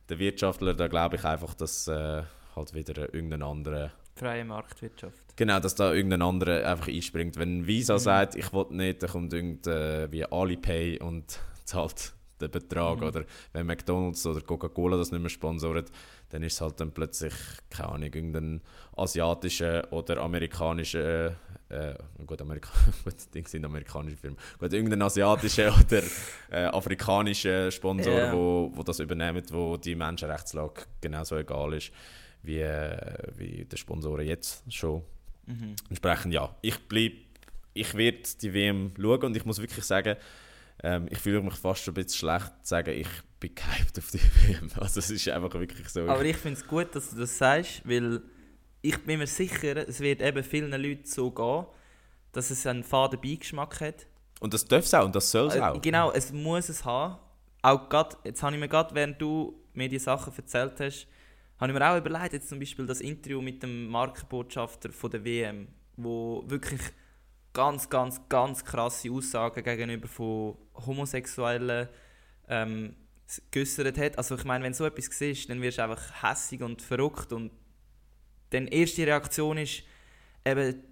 [0.09, 0.73] der Wirtschaftler.
[0.73, 2.23] Da glaube ich einfach, dass äh,
[2.55, 3.91] halt wieder irgendein anderer...
[4.15, 5.35] Freie Marktwirtschaft.
[5.35, 7.37] Genau, dass da irgendein anderer einfach einspringt.
[7.37, 7.99] Wenn Visa mhm.
[7.99, 12.99] sagt, ich will nicht, dann kommt irgendwie äh, Alipay und zahlt den Betrag.
[12.99, 13.07] Mhm.
[13.07, 15.91] Oder wenn McDonalds oder Coca-Cola das nicht mehr sponsort,
[16.29, 17.33] dann ist es halt dann plötzlich,
[17.69, 18.61] keine Ahnung, irgendein
[18.95, 21.35] asiatischer oder amerikanischer,
[21.69, 21.95] äh,
[22.25, 22.69] gut, Amerika
[23.03, 26.03] gut, Ding sind amerikanische Firmen, gut, irgendein asiatischer oder
[26.51, 28.33] äh, afrikanischer Sponsor, yeah.
[28.33, 31.91] wo, wo das übernimmt, wo die Menschenrechtslage genauso egal ist,
[32.43, 35.03] wie, äh, wie der Sponsoren jetzt schon.
[35.45, 35.75] Mhm.
[35.89, 37.15] Entsprechend, ja, ich bleibe,
[37.73, 40.17] ich werde die WM schauen und ich muss wirklich sagen,
[40.83, 43.07] ähm, ich fühle mich fast schon ein bisschen schlecht zu sagen, ich
[43.39, 44.69] bin gehypt auf die WM.
[44.75, 46.01] Also es ist einfach wirklich so.
[46.01, 48.21] Aber ich finde es gut, dass du das sagst, weil
[48.81, 51.65] ich bin mir sicher, es wird eben vielen Leuten so gehen,
[52.31, 54.05] dass es einen faden Beigeschmack hat.
[54.39, 55.81] Und das darf es auch und das soll es äh, auch.
[55.81, 57.17] Genau, es muss es haben.
[57.61, 61.07] Auch grad, jetzt habe ich mir gerade, während du mir die Sachen erzählt hast,
[61.59, 65.23] habe ich mir auch überlegt, jetzt zum Beispiel das Interview mit dem Markenbotschafter von der
[65.23, 66.81] WM, wo wirklich
[67.55, 71.87] ganz, ganz, ganz krasse Aussagen gegenüber von Homosexuellen
[72.49, 72.95] ähm,
[73.49, 74.17] geäußert hat.
[74.17, 77.51] Also ich meine, wenn so etwas siehst, dann wirst du einfach hässig und verrückt und
[78.51, 79.83] dann erste Reaktion ist
[80.45, 80.83] eben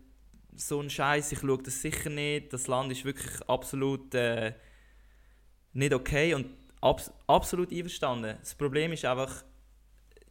[0.56, 4.54] so ein Scheiß, ich schaue das sicher nicht, das Land ist wirklich absolut äh,
[5.74, 6.48] nicht okay und
[6.82, 8.38] abs absolut einverstanden.
[8.40, 9.44] Das Problem ist einfach,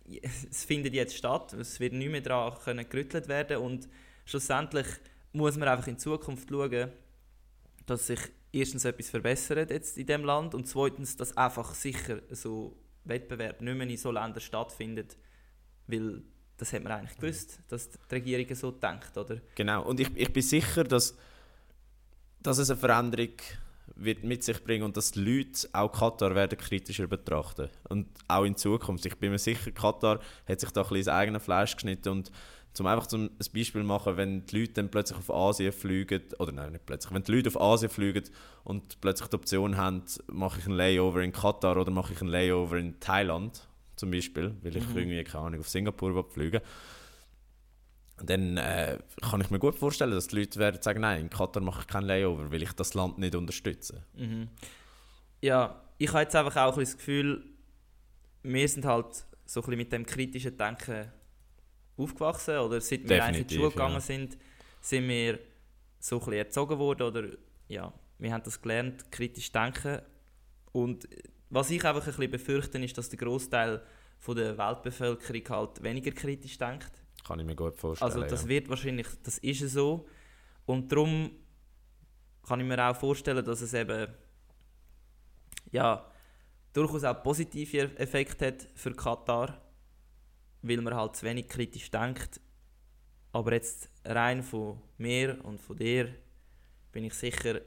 [0.50, 3.88] es findet jetzt statt, es wird nicht mehr daran gerüttelt werden und
[4.24, 4.86] schlussendlich
[5.32, 6.90] muss man einfach in Zukunft schauen,
[7.86, 8.20] dass sich
[8.52, 13.76] erstens etwas verbessert jetzt in dem Land und zweitens, dass einfach sicher so Wettbewerb nicht
[13.76, 15.16] mehr in so Ländern stattfindet,
[15.86, 16.22] weil
[16.56, 19.40] das hat man eigentlich gewusst, dass die Regierung so denkt, oder?
[19.54, 21.16] Genau, und ich, ich bin sicher, dass,
[22.40, 23.32] dass es eine Veränderung
[23.96, 28.44] wird mit sich bringen und dass die Leute auch Katar werden kritischer betrachten und auch
[28.44, 29.04] in Zukunft.
[29.06, 32.32] Ich bin mir sicher, Katar hat sich da ein bisschen ins eigene Fleisch geschnitten und
[32.72, 36.52] zum einfach zum ein Beispiel machen, wenn die Leute dann plötzlich auf Asien fliegen, oder
[36.52, 38.24] nein, nicht plötzlich, wenn die Leute auf Asien fliegen
[38.64, 42.30] und plötzlich die Option haben, mache ich einen Layover in Katar oder mache ich einen
[42.30, 43.66] Layover in Thailand,
[43.96, 44.96] zum Beispiel, weil ich mhm.
[44.96, 46.60] irgendwie, keine Ahnung, auf Singapur fliegen
[48.24, 51.62] dann äh, kann ich mir gut vorstellen, dass die Leute werden sagen, nein, in Katar
[51.62, 54.04] mache ich keinen Layover, weil ich das Land nicht unterstütze.
[54.14, 54.48] Mhm.
[55.40, 57.44] Ja, ich habe jetzt einfach auch das Gefühl,
[58.42, 61.10] wir sind halt so ein bisschen mit dem kritischen Denken
[62.02, 64.00] aufgewachsen oder seit wir eigentlich in die Schule gegangen ja.
[64.00, 64.38] sind,
[64.80, 65.38] sind wir
[65.98, 67.24] so ein erzogen worden oder
[67.68, 70.00] ja, wir haben das gelernt, kritisch denken
[70.72, 71.08] und
[71.50, 73.82] was ich einfach ein bisschen befürchte, ist, dass der Großteil
[74.26, 76.90] der Weltbevölkerung halt weniger kritisch denkt.
[77.26, 78.10] Kann ich mir gut vorstellen.
[78.10, 78.48] Also das ja.
[78.48, 80.06] wird wahrscheinlich, das ist so
[80.66, 81.30] und darum
[82.46, 84.08] kann ich mir auch vorstellen, dass es eben
[85.70, 86.10] ja
[86.72, 89.60] durchaus auch positive Effekte hat für Katar
[90.62, 92.40] weil man halt zu wenig kritisch denkt.
[93.32, 96.14] Aber jetzt rein von mir und von dir
[96.92, 97.60] bin ich sicher,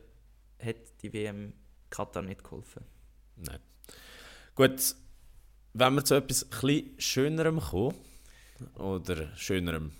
[0.64, 1.54] hat die WM
[1.90, 2.84] Katar nicht geholfen.
[3.36, 3.60] Nein.
[4.54, 4.96] Gut,
[5.74, 7.96] wenn wir zu etwas etwas Schönerem kommen,
[8.76, 9.92] oder Schönerem,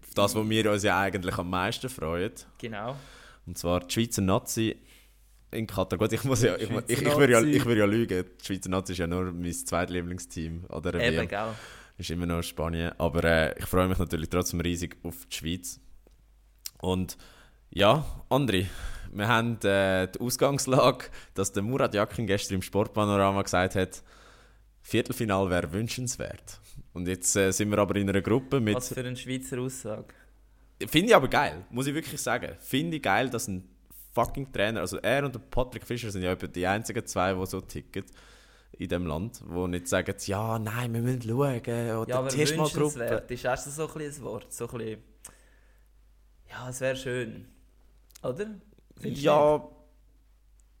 [0.00, 2.32] auf das, was wir uns ja eigentlich am meisten freuen.
[2.58, 2.96] Genau.
[3.46, 4.76] Und zwar die Schweizer Nazi
[5.50, 5.98] in Katar.
[5.98, 8.24] Gut, ich muss ja, ich, ich, ich, würde ja, ich würde ja lügen.
[8.40, 11.28] Die Schweizer Nazi ist ja nur mein zweitlieblingsteam oder Eben, WM.
[11.28, 11.54] Genau
[11.98, 12.92] ist immer noch Spanien.
[12.98, 15.80] Aber äh, ich freue mich natürlich trotzdem riesig auf die Schweiz.
[16.80, 17.16] Und
[17.70, 18.66] ja, André,
[19.12, 24.02] wir haben äh, die Ausgangslage, dass der Murat Yakin gestern im Sportpanorama gesagt hat,
[24.82, 26.60] Viertelfinal wäre wünschenswert.
[26.92, 28.76] Und jetzt äh, sind wir aber in einer Gruppe mit...
[28.76, 30.14] Was für eine Schweizer Aussage.
[30.86, 32.54] Finde ich aber geil, muss ich wirklich sagen.
[32.60, 33.68] Finde ich geil, dass ein
[34.12, 38.04] fucking Trainer, also er und Patrick Fischer sind ja die einzigen zwei, die so ticken
[38.78, 43.24] in dem Land, wo nicht sagen, ja, nein, wir müssen schauen oder ja, aber Tischmalgruppe.
[43.28, 45.02] ist erst so ein, ein Wort, so ein bisschen,
[46.50, 47.46] ja, es wäre schön,
[48.22, 48.46] oder?
[48.98, 49.68] Findest ja,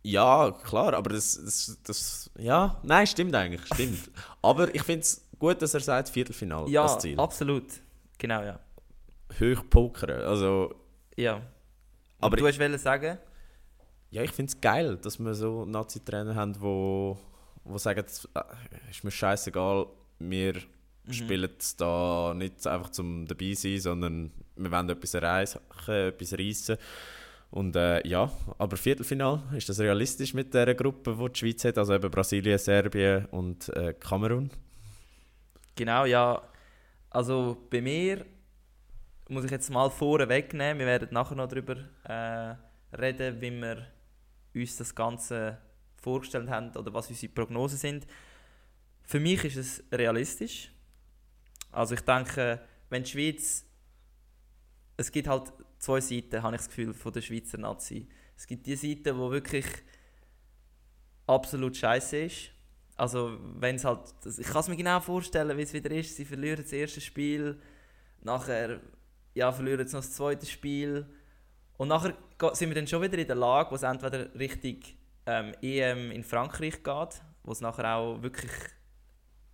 [0.02, 4.10] ja, klar, aber das, das, das, ja, nein, stimmt eigentlich, stimmt.
[4.42, 7.16] aber ich finde es gut, dass er sagt Viertelfinale ja, als Ziel.
[7.16, 7.64] Ja, absolut,
[8.18, 8.60] genau, ja.
[9.40, 10.22] hoch pokern.
[10.22, 10.74] Also,
[11.16, 11.42] Ja.
[12.20, 13.18] Aber du hast wollen sagen,
[14.10, 17.18] ja, ich finde es geil, dass wir so Nazi-Trainer haben, wo,
[17.66, 19.86] wo sagen, es äh, ist mir scheißegal,
[20.18, 20.54] wir
[21.06, 21.12] Mhm.
[21.12, 26.76] spielen da nicht einfach zum dabei sein, sondern wir wollen etwas erreichen, etwas reissen.
[27.50, 31.78] Und äh, ja, aber Viertelfinal, ist das realistisch mit der Gruppe, die die Schweiz hat,
[31.78, 34.50] also eben Brasilien, Serbien und äh, Kamerun?
[35.74, 36.42] genau, ja.
[37.10, 38.26] Also bei mir
[39.28, 40.78] muss ich jetzt mal vorne wegnehmen.
[40.80, 42.54] Wir werden nachher noch darüber äh,
[42.96, 43.86] reden, wie wir
[44.54, 45.58] uns das Ganze
[46.06, 48.06] vorgestellt haben oder was unsere Prognosen sind.
[49.02, 50.70] Für mich ist es realistisch.
[51.72, 53.64] Also ich denke, wenn die Schweiz...
[54.96, 58.08] Es gibt halt zwei Seiten, habe ich das Gefühl, von der Schweizer Nazi.
[58.36, 59.66] Es gibt die Seite, die wirklich
[61.26, 62.50] absolut scheiße ist.
[62.94, 64.00] Also wenn es halt...
[64.38, 66.14] Ich kann es mir genau vorstellen, wie es wieder ist.
[66.14, 67.60] Sie verlieren das erste Spiel,
[68.22, 68.80] nachher
[69.34, 71.04] ja, verlieren sie noch das zweite Spiel.
[71.76, 72.16] Und nachher
[72.52, 74.96] sind wir dann schon wieder in der Lage, wo es entweder richtig
[75.26, 78.50] ähm, EM in Frankreich geht, wo es nachher auch wirklich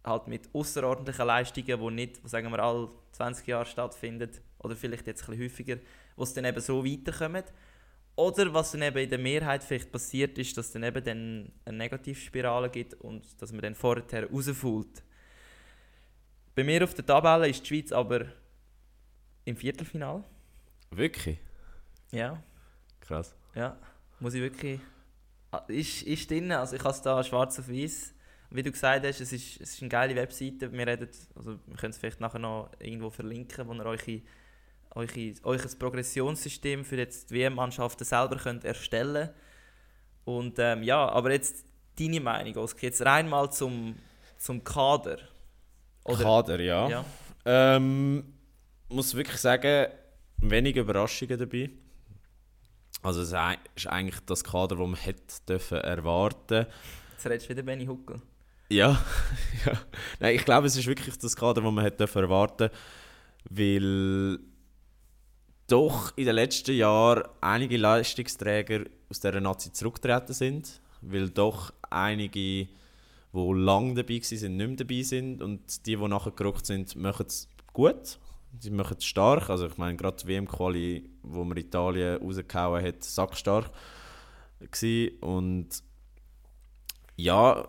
[0.05, 5.07] halt mit außerordentlichen Leistungen, die nicht, wo sagen wir, alle 20 Jahre stattfindet, oder vielleicht
[5.07, 5.77] jetzt ein bisschen häufiger,
[6.16, 7.53] wo es dann eben so weiterkommt.
[8.14, 11.53] Oder was dann eben in der Mehrheit vielleicht passiert ist, dass es dann eben dann
[11.64, 15.03] eine Negativspirale gibt und dass man dann vorher rausfällt.
[16.55, 18.27] Bei mir auf der Tabelle ist die Schweiz aber
[19.47, 20.23] im Viertelfinal.
[20.91, 21.39] Wirklich?
[22.11, 22.43] Ja,
[23.01, 23.35] Krass.
[23.55, 23.79] ja.
[24.20, 24.79] Muss ich wirklich.
[25.53, 28.14] Ah, Ist, ist drin, also ich habe es da schwarz auf weiß.
[28.50, 30.72] Wie du gesagt hast, es ist, es ist eine geile Webseite.
[30.72, 34.22] Wir, reden, also wir können es vielleicht nachher noch irgendwo verlinken, wo ihr eure,
[34.94, 39.28] eure, euch ein Progressionssystem für jetzt die WM-Mannschaften selber könnt erstellen
[40.24, 41.66] Und ähm, ja, aber jetzt
[41.98, 43.96] deine Meinung, Oskar, jetzt rein mal zum,
[44.38, 45.18] zum Kader.
[46.05, 46.88] Kader, ja.
[46.88, 47.05] ja.
[47.44, 48.24] Ähm,
[48.88, 49.92] muss wirklich sagen,
[50.38, 51.70] wenig Überraschungen dabei.
[53.03, 53.32] Also es
[53.74, 56.66] ist eigentlich das Kader, das man hätte dürfen erwarten.
[57.12, 58.22] Jetzt redest du wieder Benny Huckel.
[58.68, 58.90] Ja,
[59.66, 59.72] ja.
[60.20, 62.70] Nein, ich glaube, es ist wirklich das Kader, das man hätte dürfen erwarten,
[63.50, 64.38] weil
[65.66, 72.30] doch in den letzten Jahren einige Leistungsträger aus dieser Nazi zurückgetreten sind, weil doch einige,
[72.32, 72.68] die
[73.32, 77.26] lange dabei waren, sind, nicht mehr dabei sind und die, die nachher gerückt sind, machen
[77.26, 78.18] es gut.
[78.59, 79.50] Sie machen es stark.
[79.50, 83.70] Also ich meine, gerade die WM-Quali, wo man Italien rausgehauen hat, sackstark
[84.61, 85.18] gewesen.
[85.20, 85.68] Und
[87.16, 87.68] ja,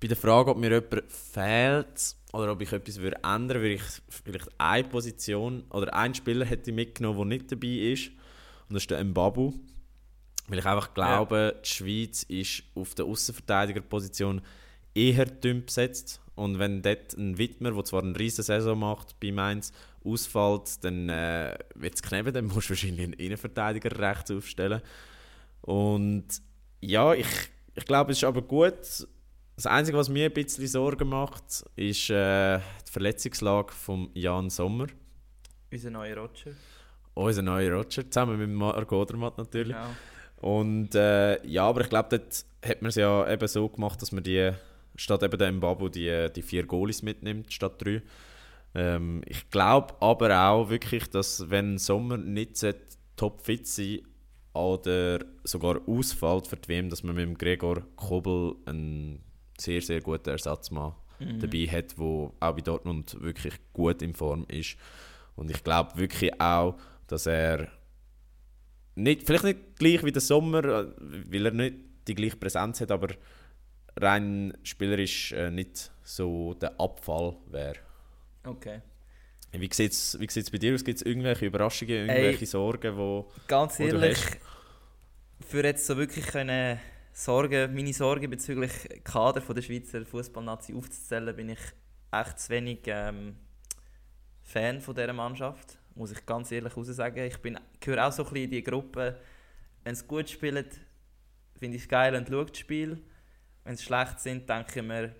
[0.00, 3.74] bei der Frage, ob mir jemand fehlt oder ob ich etwas würde ändern würde, würde
[3.74, 8.08] ich vielleicht eine Position oder einen Spieler hätte mitgenommen, der nicht dabei ist.
[8.68, 9.52] Und das ist der Mbabu.
[10.48, 14.42] Weil ich einfach glaube, die Schweiz ist auf der Außenverteidigerposition
[14.94, 16.20] eher dünn besetzt.
[16.34, 19.72] Und wenn dort ein Widmer, der zwar eine riesige Saison macht, bei Mainz
[20.04, 24.80] ausfällt, dann äh, wird es knappen, dann musst du wahrscheinlich einen Innenverteidiger rechts aufstellen.
[25.60, 26.24] Und
[26.80, 27.26] ja, ich,
[27.74, 29.06] ich glaube, es ist aber gut.
[29.54, 34.86] Das Einzige, was mir ein bisschen Sorgen macht, ist äh, die Verletzungslage von Jan Sommer.
[35.70, 36.52] Unser neuer Roger.
[37.14, 39.76] Unser neuer Roger, zusammen mit Marco Odermatt natürlich.
[39.76, 39.90] Genau.
[40.42, 44.10] Und äh, ja, aber ich glaube, dort hat man es ja eben so gemacht, dass
[44.10, 44.52] man die,
[44.96, 48.02] statt eben dem Babu, die, die vier Goalies mitnimmt, statt drei.
[48.74, 52.64] Ähm, ich glaube aber auch wirklich, dass wenn Sommer nicht
[53.16, 54.00] topfit sein
[54.54, 59.20] oder sogar ausfällt für die WM, dass man mit dem Gregor Kobel einen
[59.58, 61.40] sehr, sehr guten Ersatzmann Mhm.
[61.40, 64.76] dabei hat, der auch bei Dortmund wirklich gut in Form ist.
[65.36, 66.76] Und ich glaube wirklich auch,
[67.06, 67.68] dass er
[68.94, 70.86] nicht, vielleicht nicht gleich wie der Sommer, äh,
[71.30, 71.76] weil er nicht
[72.08, 73.08] die gleiche Präsenz hat, aber
[73.96, 77.76] rein spielerisch äh, nicht so der Abfall wäre.
[78.44, 78.80] Okay.
[79.52, 80.82] Wie sieht es wie sieht's bei dir aus?
[80.82, 83.30] Gibt es irgendwelche Überraschungen, irgendwelche Sorgen, wo...
[83.46, 84.18] Ganz Wo ehrlich,
[85.46, 86.80] für jetzt so wirklich können
[87.12, 88.72] Sorgen, meine Sorgen bezüglich
[89.04, 91.58] Kader von der Schweizer Fußballnazi aufzuzählen, bin ich
[92.10, 93.36] echt zu wenig ähm,
[94.42, 97.24] Fan von dieser Mannschaft, muss ich ganz ehrlich raus sagen.
[97.26, 99.20] Ich bin, gehöre auch so ein bisschen in die Gruppe,
[99.84, 100.64] wenn sie gut spielen,
[101.58, 103.02] finde ich es geil und schaue das Spiel.
[103.64, 105.14] Wenn sie schlecht sind, denke ich mir,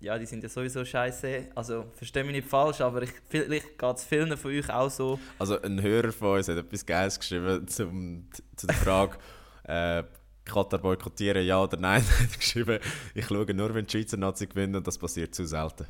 [0.00, 1.48] ja, die sind ja sowieso scheiße.
[1.54, 5.18] Also, verstehe mich nicht falsch, aber ich, vielleicht geht es vielen von euch auch so.
[5.38, 9.16] Also ein Hörer von uns hat etwas Geiles geschrieben zum, zu der Frage,
[9.64, 10.02] äh,
[10.44, 12.02] Katar boykottieren, ja oder nein.
[12.20, 12.80] Hat geschrieben,
[13.14, 15.86] ich schaue nur, wenn die Schweizer Nazi gewinnt und das passiert zu selten.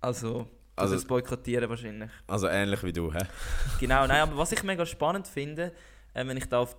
[0.00, 2.10] Also, Also- also das Boykottieren wahrscheinlich.
[2.26, 3.18] Also ähnlich wie du, hä?
[3.80, 5.72] Genau, nein, aber was ich mega spannend finde,
[6.14, 6.74] äh, wenn ich da auf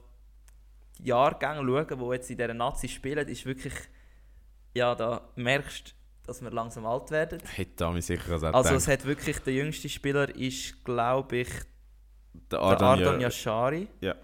[0.98, 3.74] die Jahrgänge schaue, die jetzt in dieser Nazi spielen, ist wirklich,
[4.74, 5.96] ja, da merkst
[6.26, 7.40] dass wir langsam alt werden.
[7.54, 8.56] Hätte ich sicher gesagt.
[8.56, 11.50] Also es hat wirklich, der jüngste Spieler ist, glaube ich,
[12.50, 14.16] der der Ardon, ja, Yashari Ja.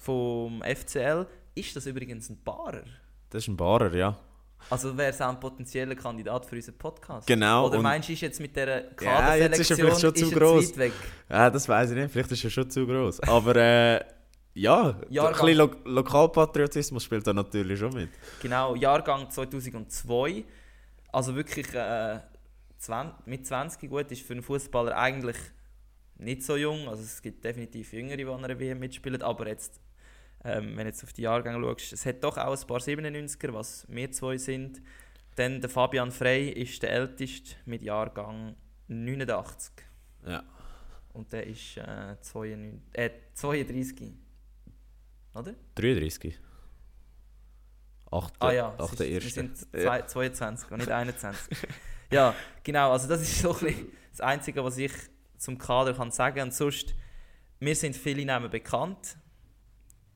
[0.00, 1.26] vom FCL.
[1.54, 2.82] Ist das übrigens ein Barer?
[3.30, 4.16] das ist ein Barer, ja.
[4.70, 7.26] Also wäre es auch ein potenzieller Kandidat für unseren Podcast?
[7.26, 10.64] Genau, Oder meinst du, ist jetzt mit dieser Ja, jetzt ist er Kaderselektion vielleicht schon
[10.74, 10.92] zu weg?
[11.28, 12.12] Ja, das weiß ich nicht.
[12.12, 13.20] Vielleicht ist er schon zu groß.
[13.20, 14.00] Aber äh,
[14.54, 18.10] ja, ein Jahrgang- bisschen Lo Lokalpatriotismus spielt da natürlich schon mit.
[18.40, 20.44] Genau, Jahrgang 2002.
[21.12, 22.20] Also wirklich äh,
[22.78, 25.36] 20, mit 20 gut ist für einen Fußballer eigentlich
[26.16, 26.88] nicht so jung.
[26.88, 29.22] Also es gibt definitiv Jüngere, die an einer WM mitspielen.
[29.22, 29.80] Aber jetzt,
[30.44, 33.52] ähm, wenn du jetzt auf die Jahrgänge schaust, es hat doch auch ein paar 97er,
[33.52, 34.82] was wir zwei sind.
[35.36, 38.54] Dann der Fabian Frey ist der älteste mit Jahrgang
[38.86, 39.72] 89.
[40.26, 40.44] Ja.
[41.12, 44.12] Und der ist äh, 92, äh, 32.
[45.34, 45.54] Oder?
[45.74, 46.38] 33.
[48.10, 48.34] 8.
[48.38, 49.00] Ah ja, es 8.
[49.00, 49.80] ist, wir sind Ja.
[49.80, 51.58] zwei, 22 und nicht 21.
[52.12, 54.92] ja, genau, also das ist so ein bisschen das Einzige, was ich
[55.36, 56.94] zum Kader kann sagen Und sonst,
[57.58, 59.16] mir sind viele Namen bekannt.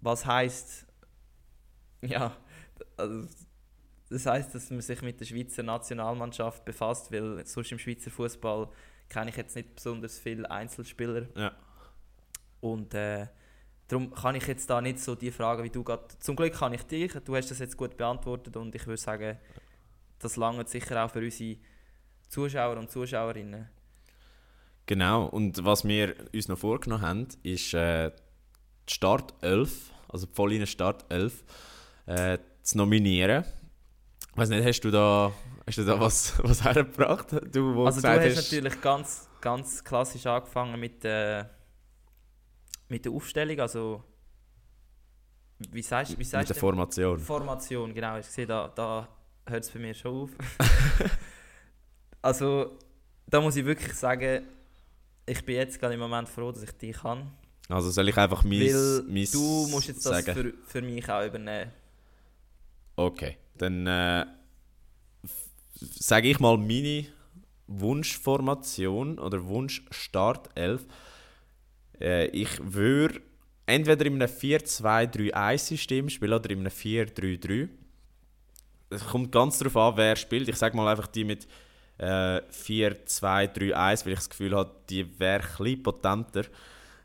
[0.00, 0.86] Was heißt
[2.02, 2.36] ja,
[2.96, 3.26] also,
[4.08, 8.68] das heißt, dass man sich mit der Schweizer Nationalmannschaft befasst, weil sonst im Schweizer Fußball
[9.08, 11.26] kenne ich jetzt nicht besonders viele Einzelspieler.
[11.34, 11.52] Ja.
[12.60, 13.26] Und äh,
[13.88, 16.04] darum kann ich jetzt da nicht so die Fragen, wie du gerade.
[16.20, 17.12] Zum Glück kann ich dich.
[17.24, 19.38] Du hast das jetzt gut beantwortet und ich würde sagen,
[20.18, 21.56] das langt sicher auch für unsere
[22.28, 23.68] Zuschauer und Zuschauerinnen.
[24.86, 28.10] Genau, und was wir uns noch vorgenommen haben, ist äh,
[28.88, 31.44] die Start 11, also die Vollline Start 11,
[32.06, 33.44] äh, zu nominieren.
[34.32, 35.32] Ich weiß nicht, hast du da,
[35.66, 37.32] hast du da was, was hergebracht?
[37.52, 41.44] Du, wo also du gesagt hast natürlich ganz, ganz klassisch angefangen mit, äh,
[42.88, 43.60] mit der Aufstellung.
[43.60, 44.02] Also
[45.70, 46.54] wie sagst, wie mit der du?
[46.54, 47.18] Formation.
[47.18, 48.18] Formation, genau.
[48.18, 49.08] Ich sehe, da, da
[49.46, 50.30] hört es bei mir schon auf.
[52.22, 52.78] also
[53.26, 54.46] da muss ich wirklich sagen,
[55.26, 57.30] ich bin jetzt gerade im Moment froh, dass ich dich kann.
[57.68, 58.60] Also soll ich einfach mein,
[59.08, 61.70] mein du musst jetzt das für, für mich auch übernehmen.
[62.96, 64.26] Okay, dann äh,
[65.74, 67.06] sage ich mal meine
[67.66, 70.86] Wunschformation oder Wunschstart 11.
[72.00, 73.20] Äh, ich würde
[73.66, 77.68] entweder in einem 4-2-3-1-System spielen oder in einem 4-3-3.
[78.90, 80.48] Es kommt ganz darauf an, wer spielt.
[80.48, 81.46] Ich sage mal einfach die mit
[81.98, 86.44] äh, 4-2-3-1, weil ich das Gefühl habe, die wäre ein potenter.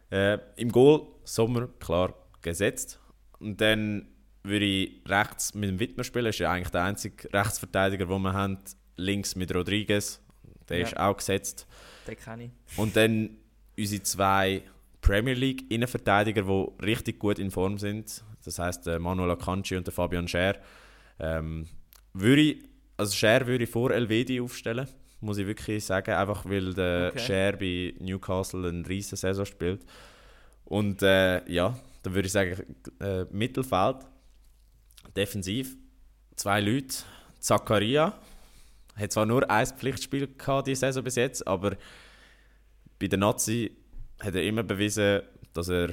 [0.09, 2.99] Äh, Im Goal Sommer, klar, gesetzt.
[3.39, 4.07] Und dann
[4.43, 6.25] würde ich rechts mit dem Wittmer spielen.
[6.25, 8.59] Das ist ja eigentlich der einzige Rechtsverteidiger, den wir haben.
[8.95, 10.21] Links mit Rodriguez.
[10.69, 10.87] Der Ja.
[10.87, 11.65] ist auch gesetzt.
[12.07, 12.77] Den kenne ich.
[12.77, 13.37] Und dann
[13.77, 14.61] unsere zwei
[15.03, 18.23] Premier League Innenverteidiger, die richtig gut in Form sind.
[18.43, 20.55] Das heißt Manuel Akanji und der Fabian Scher.
[21.19, 21.67] Ähm,
[22.13, 22.63] würde ich,
[22.97, 24.87] also Scher würde ich vor Elvedi aufstellen,
[25.19, 26.13] muss ich wirklich sagen.
[26.13, 27.19] Einfach weil der Okay.
[27.19, 29.85] Scher bei Newcastle eine riesen Saison spielt.
[30.65, 33.97] Und äh, ja, dann würde ich sagen, äh, Mittelfeld,
[35.15, 35.75] defensiv,
[36.35, 36.95] zwei Leute.
[37.39, 38.17] Zakaria
[38.95, 41.75] hat zwar nur ein Pflichtspiel gehabt diese Saison bis jetzt, aber
[42.99, 43.75] bei der Nazi
[44.23, 45.21] hat er immer bewiesen,
[45.53, 45.89] dass er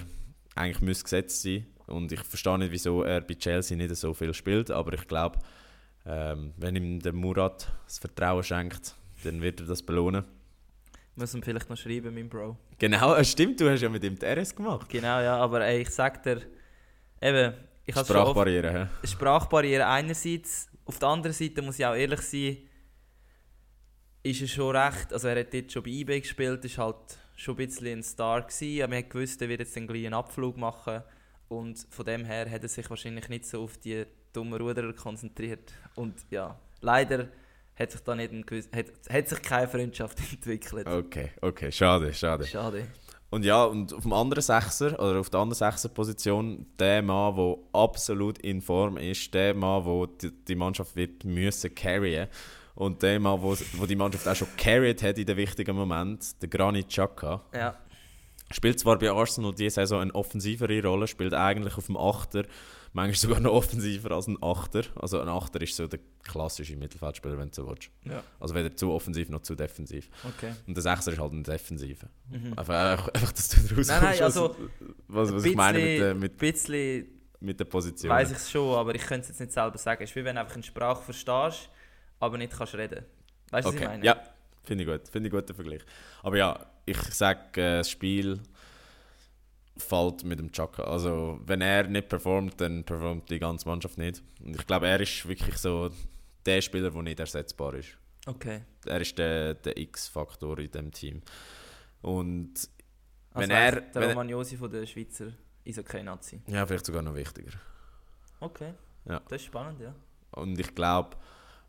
[0.55, 4.33] eigentlich müsste gesetzt sein und ich verstehe nicht, wieso er bei Chelsea nicht so viel
[4.33, 5.39] spielt, aber ich glaube,
[6.07, 10.24] ähm, wenn ihm der Murat das Vertrauen schenkt, dann wird er das belohnen.
[11.16, 12.57] Muss ihm vielleicht noch schreiben, mein Bro.
[12.78, 14.89] Genau, äh, stimmt, du hast ja mit ihm die RS gemacht.
[14.89, 16.41] Genau, ja, aber ey, ich sag dir,
[17.20, 17.55] eben,
[17.85, 19.07] ich habe schon oft Sprachbarriere, hä?
[19.07, 22.59] Sprachbarriere einerseits, auf der anderen Seite muss ich auch ehrlich sein,
[24.22, 27.55] ist er schon recht, also er hat dort schon bei eBay gespielt, ist halt schon
[27.55, 31.03] ein bisschen ein Star gewesen, aber man gewusst, er wird jetzt den gleichen Abflug machen
[31.49, 35.72] und von dem her hat er sich wahrscheinlich nicht so auf die dummen Ruderer konzentriert
[35.95, 37.28] und ja, leider
[37.76, 40.86] hat sich da nicht ein gewiss, hat, hat sich keine Freundschaft entwickelt.
[40.86, 42.47] Okay, okay, schade, schade.
[42.47, 42.86] Schade.
[43.30, 47.57] Und ja, und auf dem anderen Sechser, oder auf der anderen Sechser-Position, der Mann, der
[47.72, 52.28] absolut in Form ist, der Mann, der die, die Mannschaft wird müssen carryen
[52.75, 56.41] und der Mann, wo, wo die Mannschaft auch schon carried hat in den wichtigen Moment,
[56.43, 57.43] der Granit Xhaka.
[57.55, 57.77] Ja,
[58.53, 62.43] Spielt zwar bei Arsenal diese Saison eine offensivere Rolle, spielt eigentlich auf dem Achter,
[62.93, 64.83] manchmal sogar noch offensiver als ein Achter.
[64.97, 67.91] Also ein Achter ist so der klassische Mittelfeldspieler, wenn du so willst.
[68.03, 70.11] ja, Also weder zu offensiv noch zu defensiv.
[70.25, 70.53] okay.
[70.66, 72.09] Und der Sechser ist halt ein Defensiver.
[72.29, 72.55] Mhm.
[72.59, 74.57] Einfach, einfach, dass du daraus Nein, nein, also
[75.07, 75.79] was, was ich meine
[76.14, 77.07] mit mit, bisschen
[77.39, 78.11] mit der Position.
[78.11, 80.03] weiß ich es schon, aber ich könnte es jetzt nicht selber sagen.
[80.03, 81.71] Es ist wie wenn du einfach eine Sprache verstehst,
[82.21, 83.05] aber nicht kannst reden.
[83.51, 83.89] Weißt du, was ich okay.
[83.89, 84.05] meine?
[84.05, 84.23] Ja,
[84.62, 85.09] finde ich gut.
[85.09, 85.83] Finde ich guter Vergleich.
[86.23, 88.41] Aber ja, ich sage, äh, das Spiel
[89.77, 90.85] fällt mit dem Chaka.
[90.85, 94.23] Also, wenn er nicht performt, dann performt die ganze Mannschaft nicht.
[94.45, 95.91] Und ich glaube, er ist wirklich so
[96.47, 97.97] der Spieler, der nicht ersetzbar ist.
[98.27, 98.62] Okay.
[98.85, 101.23] Er ist der, der X-Faktor in dem Team.
[102.03, 102.53] Und
[103.33, 103.81] Also wenn er...
[103.81, 105.33] der Wenn Romagnosi von der Schweizer
[105.66, 106.43] Eishockey-Nazi.
[106.47, 107.53] ja, vielleicht sogar noch wichtiger.
[108.41, 108.73] Okay.
[109.07, 109.21] Ja.
[109.29, 109.95] Das ist spannend, ja.
[110.33, 111.16] Und ich glaube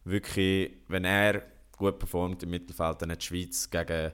[0.04, 1.44] wirklich, wenn er
[1.78, 4.12] gut performt im Mittelfeld, dann hat die Schweiz gegen,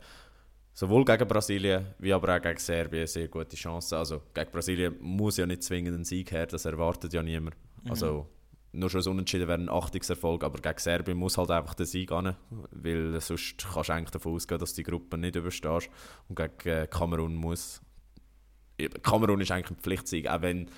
[0.73, 3.95] sowohl gegen Brasilien wie aber auch gegen Serbien sehr gute Chancen.
[3.95, 7.55] Also gegen Brasilien muss ja nicht zwingend ein Sieg her, das erwartet ja niemand.
[7.83, 7.91] Mhm.
[7.91, 8.29] Also
[8.73, 12.11] nur schon das Unentschieden wäre ein Achtungserfolg, aber gegen Serbien muss halt einfach der Sieg
[12.11, 12.35] an,
[12.71, 15.89] weil sonst kannst du eigentlich davon ausgehen, dass du die Gruppe nicht überstehst.
[16.27, 17.81] Und gegen äh, Kamerun muss...
[19.01, 20.69] Kamerun ist eigentlich ein Pflichtsieg, auch wenn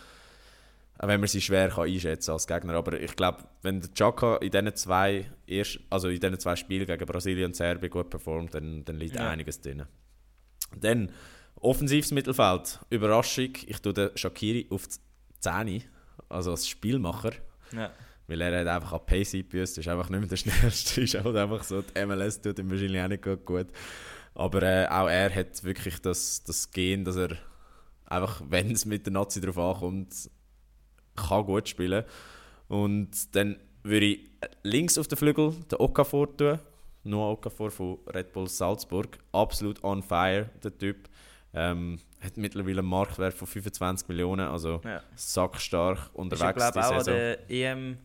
[1.02, 2.74] auch wenn man sie schwer kann einschätzen als Gegner.
[2.74, 6.86] Aber ich glaube, wenn der Chaka in diesen zwei, erst, also in diesen zwei Spielen
[6.86, 9.30] gegen Brasilien und Serbien gut performt, dann, dann liegt Ja.
[9.30, 9.86] einiges drin.
[10.80, 11.12] Dann
[11.56, 12.80] offensives Mittelfeld.
[12.90, 14.98] Überraschung, ich tue den Shakiri auf die
[15.40, 15.84] 10,
[16.28, 17.32] also als Spielmacher.
[17.74, 17.92] ja.
[18.28, 21.36] Weil er hat einfach an Pace eingebüßt, ist einfach nicht mehr der Schnellste, ist halt
[21.36, 23.44] einfach so, die MLS tut ihm wahrscheinlich auch nicht gut.
[23.44, 23.68] gut.
[24.36, 27.38] Aber äh, auch er hat wirklich das, das Gen, dass er
[28.06, 30.14] einfach, wenn es mit der Nazi drauf ankommt,
[31.28, 32.04] kann gut spielen.
[32.68, 34.30] Und dann würde ich
[34.64, 36.60] links auf den Flügel den Okafor tun,
[37.04, 41.10] Noah Okafor von Red Bull Salzburg, absolut on fire, der Typ.
[41.54, 45.02] Ähm, hat mittlerweile einen Marktwert von 25 Millionen, also ja.
[45.16, 47.98] sackstark Ist unterwegs glaube die auch an der EM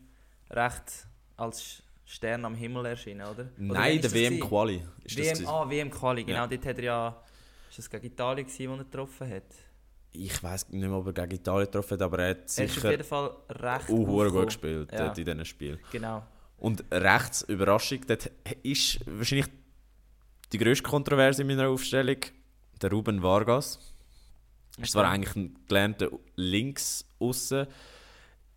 [0.50, 1.06] recht
[1.36, 3.32] als Stern am Himmel erschienen, oder?
[3.32, 4.12] Oder Nein, der?
[4.12, 4.82] WM-Quali.
[5.04, 6.38] WM, ah, WM-Quali, genau.
[6.38, 6.46] Ja.
[6.46, 7.22] Dort hat er ja...
[7.68, 9.42] Ist das gegen Italien gewesen, wo er getroffen hat?
[10.16, 12.58] Ich weiß nicht mehr, ob er gegen Italien getroffen hat, aber er hat Er ist
[12.60, 15.08] auf sicher jeden Fall recht uh, gut gespielt Ja.
[15.08, 15.78] in diesem Spiel.
[15.90, 16.22] Genau.
[16.58, 18.30] Und rechts, Überraschung, dort
[18.62, 19.46] ist wahrscheinlich
[20.52, 22.18] die grösste Kontroverse in meiner Aufstellung
[22.80, 23.78] der Ruben Vargas.
[24.80, 25.14] Ist zwar Okay.
[25.14, 27.66] eigentlich ein gelernter links aussen,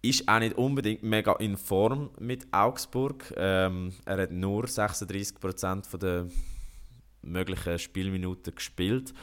[0.03, 3.33] ist auch nicht unbedingt mega in Form mit Augsburg.
[3.35, 6.27] Ähm, er hat nur 36% der
[7.23, 9.13] möglichen Spielminuten gespielt.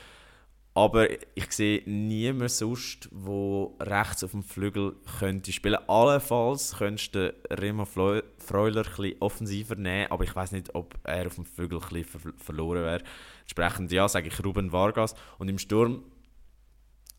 [0.76, 5.78] Aber ich sehe niemanden sonst, wo rechts auf dem Flügel könnte spielen.
[5.86, 11.36] Allenfalls könntest du Remo Freuler ein offensiver nehmen, aber ich weiß nicht, ob er auf
[11.36, 13.04] dem Flügel ein ver verloren wäre.
[13.42, 15.14] Entsprechend ja, sage ich Ruben Vargas.
[15.38, 16.02] Und im Sturm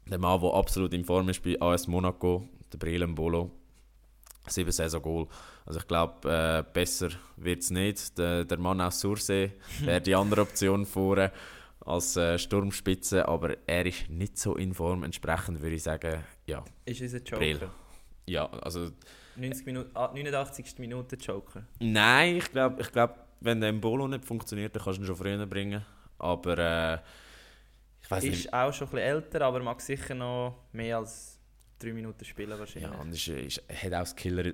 [0.09, 3.51] der Mann, der absolut in Form ist bei AS Monaco, der Brillen Bolo.
[4.47, 5.27] Sieben Saison Goal.
[5.65, 8.17] Also ich glaube, äh, besser wird es nicht.
[8.17, 11.31] Der, der Mann aus Sursee wäre die andere Option vorne
[11.85, 15.03] als äh, Sturmspitze, aber er ist nicht so in Form.
[15.03, 16.63] Entsprechend würde ich sagen, ja.
[16.85, 17.37] Ist unser Joker.
[17.37, 17.69] Brill.
[18.27, 18.91] Ja, also
[19.35, 20.79] 90 Minuten, ah, 89.
[20.79, 21.63] Minute Joker.
[21.79, 25.15] nein, ich glaube, ich glaub, wenn der Bolo nicht funktioniert, dann kannst du ihn schon
[25.15, 25.85] früher bringen.
[26.17, 26.97] Aber äh,
[28.01, 28.45] ich weiß nicht.
[28.45, 31.39] Ist auch schon ein bisschen älter, aber mag sicher noch mehr als
[31.79, 32.91] 3 Minuten spielen wahrscheinlich.
[32.91, 34.53] Ja, und ist, ist, er hat auch das Killer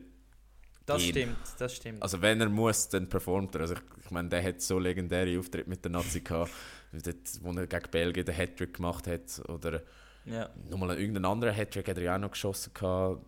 [0.86, 1.10] das ihn.
[1.10, 2.02] stimmt, das stimmt.
[2.02, 3.62] Also wenn er muss, dann performt er.
[3.62, 6.52] Also ich, ich meine, der hat so legendäre Auftritte mit der Nazi gehabt,
[6.92, 9.42] dort, wo er gegen Belgien den Hattrick gemacht hat.
[9.50, 9.82] Oder
[10.26, 10.50] ja.
[10.70, 13.26] nochmal irgendeinen anderen Hattrick hat er ja auch noch geschossen gehabt.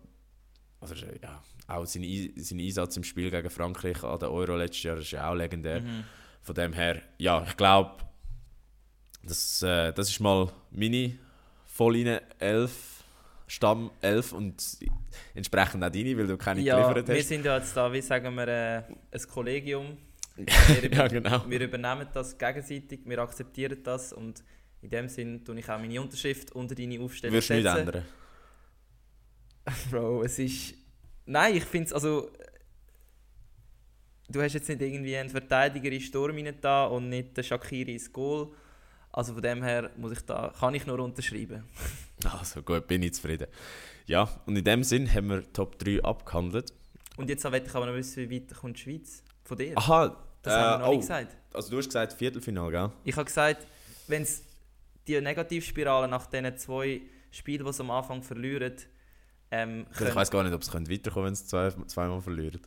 [0.80, 4.82] Oder ja, auch sein, Ei- sein Einsatz im Spiel gegen Frankreich an der Euro letztes
[4.82, 5.80] Jahr ist ja auch legendär.
[5.80, 6.04] Mhm.
[6.42, 7.92] Von dem her, ja, ich glaube,
[9.22, 11.16] das, äh, das ist mal meine
[11.64, 13.02] Vollline 11,
[13.46, 14.62] Stamm 11 und
[15.34, 17.28] entsprechend auch deine, weil du keine ja, geliefert wir hast.
[17.28, 19.96] sind ja jetzt da, wie sagen wir, äh, ein Kollegium.
[20.36, 21.48] Wir, ja, genau.
[21.48, 24.42] wir übernehmen das gegenseitig, wir akzeptieren das und
[24.82, 28.04] in dem Sinn tue ich auch meine Unterschrift unter deine Aufstellung Wirst du nicht ändern.
[29.90, 30.74] Bro, es ist.
[31.24, 32.30] Nein, ich finde es also.
[34.28, 38.12] Du hast jetzt nicht irgendwie einen Verteidiger in Sturm da und nicht den Shakiri ins
[38.12, 38.52] Goal.
[39.12, 41.64] Also von dem her muss ich da, kann ich nur unterschreiben.
[42.24, 43.48] Also gut, bin ich zufrieden.
[44.06, 46.72] Ja, und in dem Sinn haben wir Top 3 abgehandelt.
[47.18, 49.76] Und jetzt möchte ich aber noch wissen, wie weit kommt die Schweiz von dir?
[49.76, 51.36] Aha, das haben wir äh, noch oh, nicht gesagt.
[51.52, 52.90] also du hast gesagt Viertelfinale, gell?
[53.04, 53.66] Ich habe gesagt,
[54.08, 54.42] wenn es
[55.06, 58.74] die Negativspirale nach diesen zwei Spielen, die sie am Anfang verlieren,
[59.50, 62.60] ähm, Ich können- weiß gar nicht, ob es könnte weiterkommen wenn sie zwei, zweimal verlieren.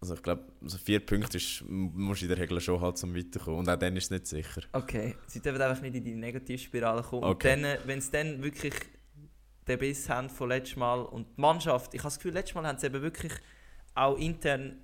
[0.00, 3.16] Also ich glaube, also vier Punkte ist, musst du in der Regel schon halt zum
[3.16, 3.58] Weiterkommen.
[3.60, 4.62] Und auch dann ist es nicht sicher.
[4.72, 7.24] Okay, sie dürfen einfach nicht in die Negativspirale kommen.
[7.24, 7.54] Okay.
[7.54, 8.74] Und dann, wenn sie dann wirklich
[9.66, 12.66] den Biss haben von letztes Mal und die Mannschaft, ich habe das Gefühl, letztes Mal
[12.66, 13.32] haben sie eben wirklich
[13.94, 14.78] auch intern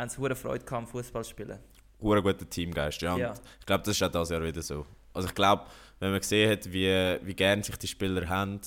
[0.00, 1.58] haben sie hure Freude am Fußballspielen.
[2.00, 3.16] Hure guter Teamgeist, ja.
[3.16, 3.34] Ja.
[3.60, 4.86] Ich glaube, das ist auch dieses Jahr wieder so.
[5.12, 5.64] Also ich glaube,
[5.98, 8.60] wenn man gesehen hat, wie, wie gern sich die Spieler haben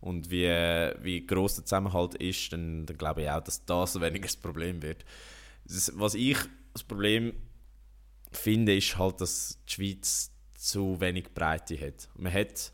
[0.00, 4.26] und wie, wie gross der Zusammenhalt ist, dann, dann glaube ich auch, dass das weniger
[4.26, 5.04] das Problem wird.
[5.64, 6.38] Das, was ich
[6.72, 7.34] das Problem
[8.32, 12.08] finde, ist halt, dass die Schweiz zu wenig Breite hat.
[12.16, 12.72] Man hat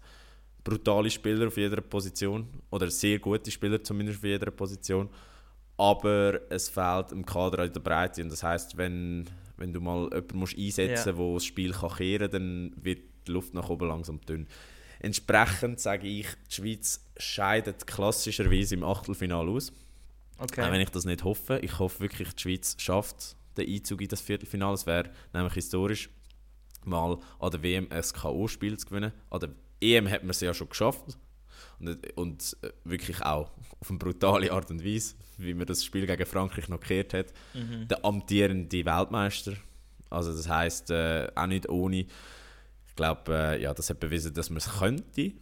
[0.65, 5.09] brutale Spieler auf jeder Position oder sehr gute Spieler zumindest auf jeder Position,
[5.77, 9.28] aber es fehlt im Kader an der Breite und das heißt, wenn
[9.59, 13.01] Wenn du mal jemanden musst einsetzen musst, der das Spiel kann kehren kann, dann wird
[13.27, 14.47] die Luft nach oben langsam dünn.
[15.01, 19.73] Entsprechend sage ich, die Schweiz scheidet klassischerweise im Achtelfinale aus.
[20.39, 20.62] Okay.
[20.62, 21.59] Auch wenn ich das nicht hoffe.
[21.62, 24.74] Ich hoffe wirklich, die Schweiz schafft den Einzug in das Viertelfinale.
[24.74, 26.11] Es wäre nämlich historisch,
[26.85, 29.12] mal an der WM ein K.O.-Spiel zu gewinnen.
[29.31, 29.51] An der
[29.81, 31.16] EM hat man es ja schon geschafft.
[31.81, 33.51] Und, und, äh, wirklich auch
[33.81, 37.27] auf eine brutale Art und Weise, wie man das Spiel gegen Frankreich noch gekehrt hat.
[37.55, 37.89] Mhm.
[37.89, 39.53] Der amtierende Weltmeister.
[40.11, 42.07] Also das heißt äh, auch nicht ohne.
[42.89, 45.32] Ich glaube, äh, ja, das hat bewiesen, dass man es könnte.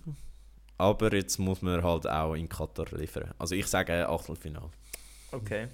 [0.76, 3.32] Aber jetzt muss man halt auch in Katar liefern.
[3.38, 4.70] Also ich sage Achtelfinale.
[5.30, 5.68] Okay.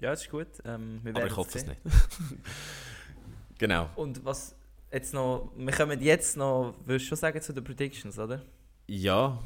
[0.00, 0.46] Ja, das ist gut.
[0.64, 1.80] Ähm, Aber ich hoffe es nicht.
[3.58, 3.88] genau.
[3.96, 4.54] Und was
[4.92, 8.42] jetzt noch, wir kommen jetzt noch, würdest du schon sagen, zu den Predictions, oder?
[8.86, 9.38] Ja.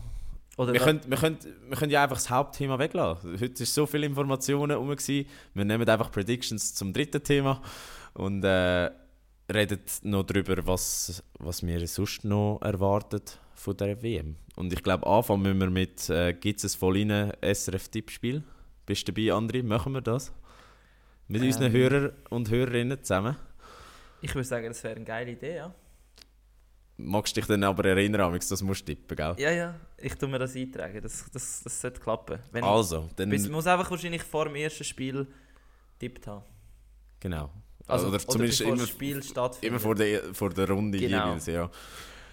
[0.59, 3.40] Oder wir, können, wir, können, wir können ja einfach das Hauptthema weglassen.
[3.40, 4.90] Heute ist so viele Informationen herum.
[4.90, 7.62] Wir nehmen einfach Predictions zum dritten Thema
[8.14, 8.90] und äh,
[9.52, 14.35] reden noch darüber, was, was wir sonst noch erwartet von der WM.
[14.56, 16.97] Und ich glaube, anfangen müssen wir mit, äh, gibt es ein voll
[17.40, 18.43] SRF-Tippspiel?
[18.85, 19.62] Bist du dabei, André?
[19.62, 20.32] Machen wir das?
[21.28, 23.36] Mit ähm, unseren Hörern und Hörerinnen zusammen?
[24.22, 25.74] Ich würde sagen, das wäre eine geile Idee, ja.
[27.00, 29.34] Magst du dich dann aber erinnern, das musst du tippen, gell?
[29.38, 32.40] Ja, ja, ich tue mir das eintragen, das, das, das sollte klappen.
[32.50, 33.30] Wenn also, dann...
[33.30, 35.26] Ich muss einfach wahrscheinlich vor dem ersten Spiel
[36.00, 36.44] tippt haben.
[37.20, 37.50] Genau.
[37.86, 39.70] Also, oder zumindest oder immer, Spiel stattfindet.
[39.70, 41.26] Immer vor der, vor der Runde genau.
[41.26, 41.70] jeweils, ja.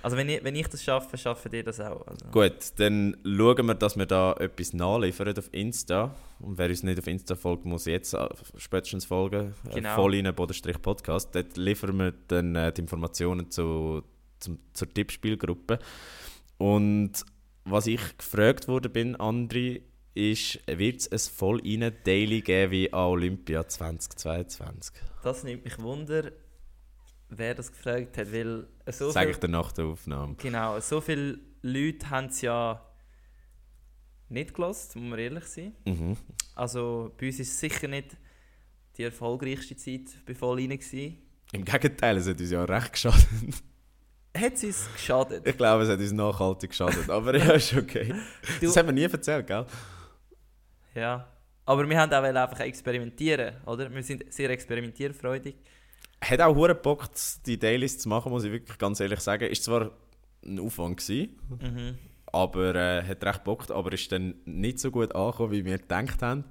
[0.06, 2.06] Also wenn ich, wenn ich das schaffe, schaffe ihr das auch.
[2.06, 2.28] Also.
[2.32, 6.14] Gut, dann schauen wir, dass wir da etwas nachliefern auf Insta.
[6.40, 8.28] Und wer uns nicht auf Insta folgt, muss jetzt äh,
[8.58, 9.56] spätestens folgen.
[9.68, 9.96] Äh, genau.
[9.96, 11.34] Voll Bodenstrich Podcast.
[11.34, 14.04] Dort liefern wir dann äh, die Informationen zu,
[14.40, 15.80] zum, zur Tippspielgruppe.
[16.58, 17.14] Und
[17.64, 19.84] was ich gefragt wurde bin, Andri,
[20.14, 21.62] ist, wird es ein voll
[22.04, 24.96] Daily geben wie an Olympia 2022?
[25.24, 26.32] Das nimmt mich Wunder
[27.30, 30.36] wer das gefragt hat, weil so Sag ich dir nach der Aufnahme.
[30.36, 32.86] Genau, so viele Leute haben es ja
[34.30, 35.74] nicht gelost, muss man ehrlich sein.
[35.86, 36.18] Mhm.
[36.56, 38.18] Also bei uns ist es sicher nicht
[38.98, 41.18] die erfolgreichste Zeit bei Vollrein gewesen.
[41.52, 43.28] Im Gegenteil, es hat uns ja recht geschadet.
[44.36, 45.48] Hat es uns geschadet?
[45.48, 48.14] Ich glaube, es hat uns nachhaltig geschadet, aber ja, ist okay.
[48.60, 49.66] Du, das haben wir nie erzählt, gell?
[50.94, 51.28] Ja,
[51.66, 53.94] aber wir haben auch einfach experimentieren, oder?
[53.94, 55.56] Wir sind sehr experimentierfreudig
[56.30, 57.08] hat auch hure Bock,
[57.46, 59.50] die Dailies zu machen, muss ich wirklich ganz ehrlich sagen.
[59.50, 59.92] Ist zwar
[60.46, 61.98] ein Aufwand gewesen, mhm.
[62.28, 66.22] aber äh, hat recht Bock, aber ist dann nicht so gut angekommen, wie wir gedacht
[66.22, 66.46] haben.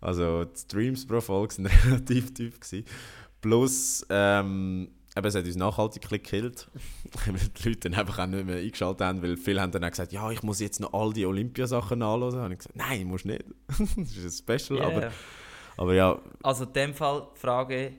[0.00, 2.84] Also die Streams pro Folge sind relativ tief gewesen.
[3.40, 6.70] Plus, ähm, eben, es hat uns nachhaltig gekillt,
[7.26, 9.90] weil die Leute dann einfach auch nicht mehr eingeschaltet haben, weil viele haben dann auch
[9.90, 12.40] gesagt, ja, ich muss jetzt noch all die Olympiasachen nachlesen.
[12.40, 13.44] Und ich gesagt, nein, musst nicht.
[13.68, 14.88] das ist ein Special, yeah.
[14.88, 15.12] aber,
[15.76, 16.20] aber ja.
[16.42, 17.92] Also in dem Fall Frage,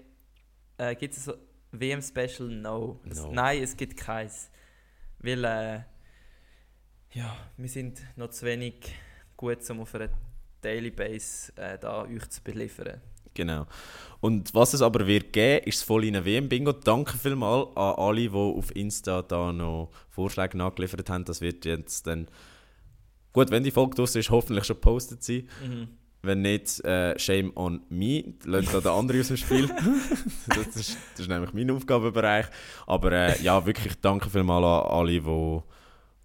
[0.77, 1.34] äh, gibt es so
[1.72, 2.49] WM-Special?
[2.49, 2.99] No.
[3.03, 3.31] no.
[3.31, 4.49] nein, es gibt keins.
[5.19, 5.80] Weil, äh,
[7.11, 8.95] ja, wir sind noch zu wenig
[9.38, 10.10] gut, um auf einer
[10.61, 13.02] Daily Base äh, da euch zu beliefern.
[13.34, 13.65] Genau.
[14.23, 16.72] Und was es aber wird geben, ist das voll in WM-Bingo.
[16.72, 21.26] Danke vielmals an alle, die auf Insta da noch Vorschläge nachgeliefert haben.
[21.26, 22.30] Das wird jetzt dann,
[23.34, 25.49] gut, wenn die Folge draussen ist, hoffentlich schon gepostet sein.
[25.61, 25.88] Mhm.
[26.22, 28.23] Wenn nicht, äh, shame on me.
[28.45, 29.68] Lasst da der andere aus dem Spiel.
[30.47, 32.45] das, ist, das, ist, nämlich mein Aufgabenbereich.
[32.88, 35.61] Aber äh, ja, wirklich danke vielmals an alle, die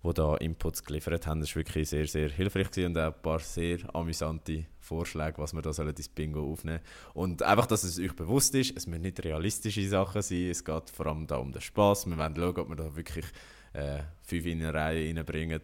[0.02, 1.40] wo da Inputs geliefert haben.
[1.40, 5.52] Das war wirklich sehr, sehr hilfreich gewesen und auch ein paar sehr amüsante Vorschläge, was
[5.52, 6.80] wir da sollen ins Bingo aufnehmen
[7.14, 10.50] Und einfach, dass es euch bewusst ist, es müssen nicht realistische Sachen sein.
[10.50, 12.06] Es geht vor allem da um den Spass.
[12.06, 13.26] Wir wollen schauen, ob wir da wirklich
[13.72, 15.60] äh, fünf in eine Reihe reinbringen.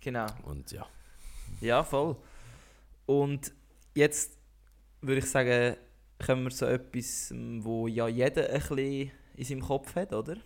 [0.00, 0.26] Genau.
[0.44, 0.86] Und ja.
[1.60, 2.16] Ja, voll.
[3.06, 3.52] Und
[3.94, 4.36] jetzt
[5.00, 5.76] würde ich sagen,
[6.24, 10.36] kommen wir zu etwas, wo ja jeder ein bisschen in seinem Kopf hat, oder?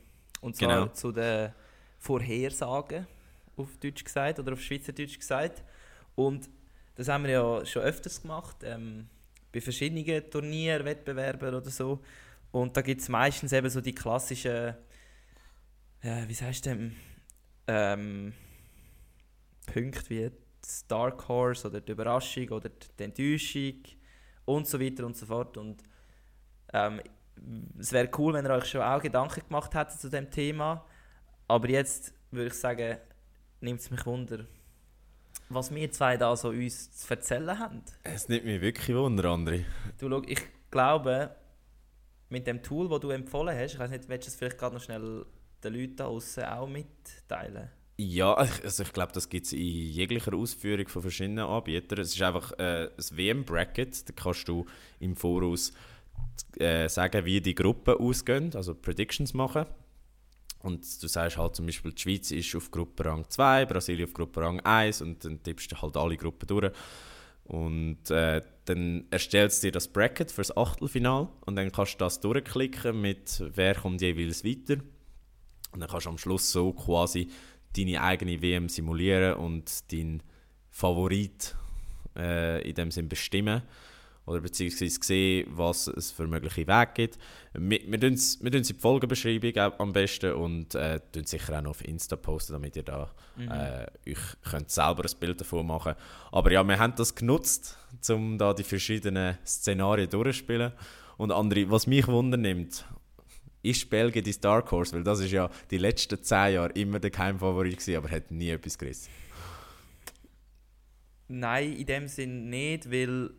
[0.41, 0.93] Und zwar genau.
[0.93, 1.53] zu den
[2.07, 3.07] Vorhersagen,
[3.57, 5.65] auf Deutsch gesagt, oder auf Schweizerdeutsch gesagt.
[6.15, 6.49] Und
[6.95, 9.09] das haben wir ja schon öfters gemacht, ähm,
[9.53, 12.01] bei verschiedenen Turnieren, Wettbewerben oder so.
[12.53, 14.75] Und da gibt es meistens eben so die klassischen,
[16.01, 16.97] äh, wie du denn,
[17.67, 18.33] ähm,
[19.67, 20.31] Punkte wie
[20.63, 23.83] das Dark Horse oder die Überraschung oder die Enttäuschung
[24.45, 25.57] und so weiter und so fort.
[25.57, 25.83] Und
[26.73, 27.01] ähm,
[27.79, 30.85] es wäre cool, wenn ihr euch schon auch Gedanken gemacht hättet zu dem Thema.
[31.49, 32.99] Aber jetzt würde ich sagen,
[33.61, 34.47] nimmt es mich Wunder,
[35.49, 37.83] was wir zwei da so uns zu erzählen haben.
[38.03, 39.65] Es nimmt mich wirklich Wunder, André.
[39.99, 41.31] Du, schau, ich glaube,
[42.29, 44.75] mit dem Tool, das du empfohlen hast, ich weiß nicht, willst du es vielleicht gerade
[44.75, 45.25] noch schnell
[45.63, 47.71] den Leuten da außen auch mitteilen?
[47.99, 52.01] Ja, also ich glaube, das gibt es in jeglicher Ausführung von verschiedenen Anbietern.
[52.01, 54.67] Es ist einfach äh, ein WM-Bracket, da kannst du
[55.01, 55.73] im Voraus
[56.59, 59.65] äh, sagen, wie die Gruppen ausgehen, also Predictions machen.
[60.67, 64.59] Und du sagst halt zum Beispiel, die Schweiz ist auf Gruppenrang 2, Brasilien auf Gruppenrang
[64.61, 66.73] 1 und dann tippst du halt alle Gruppen durch.
[67.45, 71.99] Und äh, dann erstellst du dir das Bracket für das Achtelfinal und dann kannst du
[71.99, 74.83] das durchklicken mit wer kommt jeweils weiter.
[75.71, 77.29] Und dann kannst du am Schluss so quasi
[77.77, 80.21] deine eigene WM simulieren und deinen
[80.71, 81.55] Favorit
[82.17, 83.63] äh, in dem Sinn bestimmen
[84.27, 87.19] oder beziehungsweise sehen, was es für mögliche Wege gibt.
[87.55, 91.85] Wir, wir tun es in die Folgenbeschreibung am besten und äh, sicher auch noch auf
[91.85, 93.51] Insta posten, damit ihr da mhm.
[93.51, 95.95] äh, euch könnt selber ein Bild davon machen
[96.33, 97.79] Aber ja, wir haben das genutzt,
[98.09, 100.73] um da die verschiedenen Szenarien durchzuspielen.
[101.17, 102.85] Und andere, was mich wundernimmt,
[103.63, 107.11] ist Belgien die Dark Horse, weil das ist ja die letzten zehn Jahre immer der
[107.11, 109.11] Geheimfavorit gewesen, aber hat nie etwas gerissen.
[111.29, 113.31] Nein, in dem Sinn nicht, weil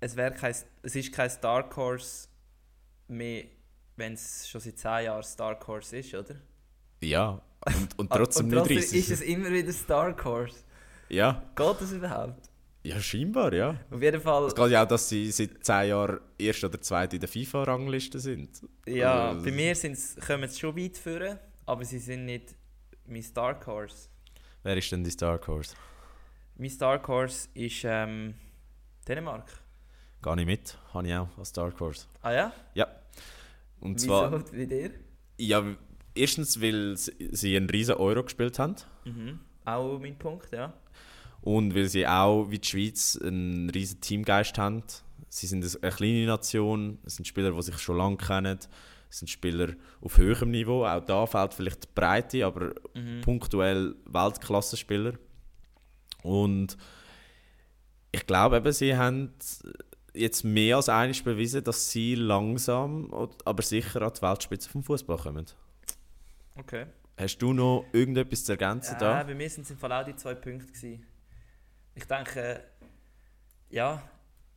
[0.00, 2.28] es, kein, es ist kein Dark Horse
[3.08, 3.44] mehr,
[3.96, 6.36] wenn es schon seit 10 Jahren Dark Horse ist, oder?
[7.00, 10.62] Ja, und, und trotzdem, und trotzdem nicht ist es immer wieder Dark Horse.
[11.08, 11.42] Ja.
[11.56, 12.50] Geht das überhaupt?
[12.84, 13.76] Ja, scheinbar, ja.
[13.90, 14.46] Auf jeden Fall.
[14.46, 18.20] Es geht ja auch, dass sie seit 10 Jahren erst oder zweit in der FIFA-Rangliste
[18.20, 18.62] sind.
[18.86, 22.54] Ja, also, bei mir sind's, kommen sie schon weit führen, aber sie sind nicht
[23.06, 24.08] mein Dark Horse.
[24.62, 25.74] Wer ist denn dein Dark Horse?
[26.56, 28.34] Mein Dark Horse ist ähm,
[29.06, 29.50] Dänemark.
[30.22, 32.06] Gehe ich mit, habe ich auch als Dark Horse.
[32.22, 32.52] Ah ja?
[32.74, 32.88] Ja.
[33.80, 34.90] Und Wieso zwar, wie dir?
[35.36, 35.64] Ja,
[36.14, 38.76] erstens, weil sie einen riesen Euro gespielt haben.
[39.04, 39.38] Mhm.
[39.64, 40.72] Auch mein Punkt, ja.
[41.40, 44.82] Und weil sie auch, wie die Schweiz, einen riesen Teamgeist haben.
[45.28, 48.58] Sie sind eine kleine Nation, es sind Spieler, die sich schon lange kennen.
[49.10, 50.84] Es sind Spieler auf höherem Niveau.
[50.84, 53.20] Auch da fehlt vielleicht die Breite, aber mhm.
[53.22, 55.14] punktuell Weltklasse-Spieler.
[56.22, 56.76] Und
[58.10, 59.32] ich glaube eben, sie haben
[60.14, 63.12] jetzt mehr als eines bewiesen, dass sie langsam,
[63.44, 65.46] aber sicher an die Weltspitze vom Fußball kommen.
[66.56, 66.86] Okay.
[67.16, 69.22] Hast du noch irgendetwas zu ergänzen ja, da?
[69.24, 71.04] Bei mir sind es im Fall auch die zwei Punkte gewesen.
[71.94, 72.62] Ich denke,
[73.70, 74.02] ja,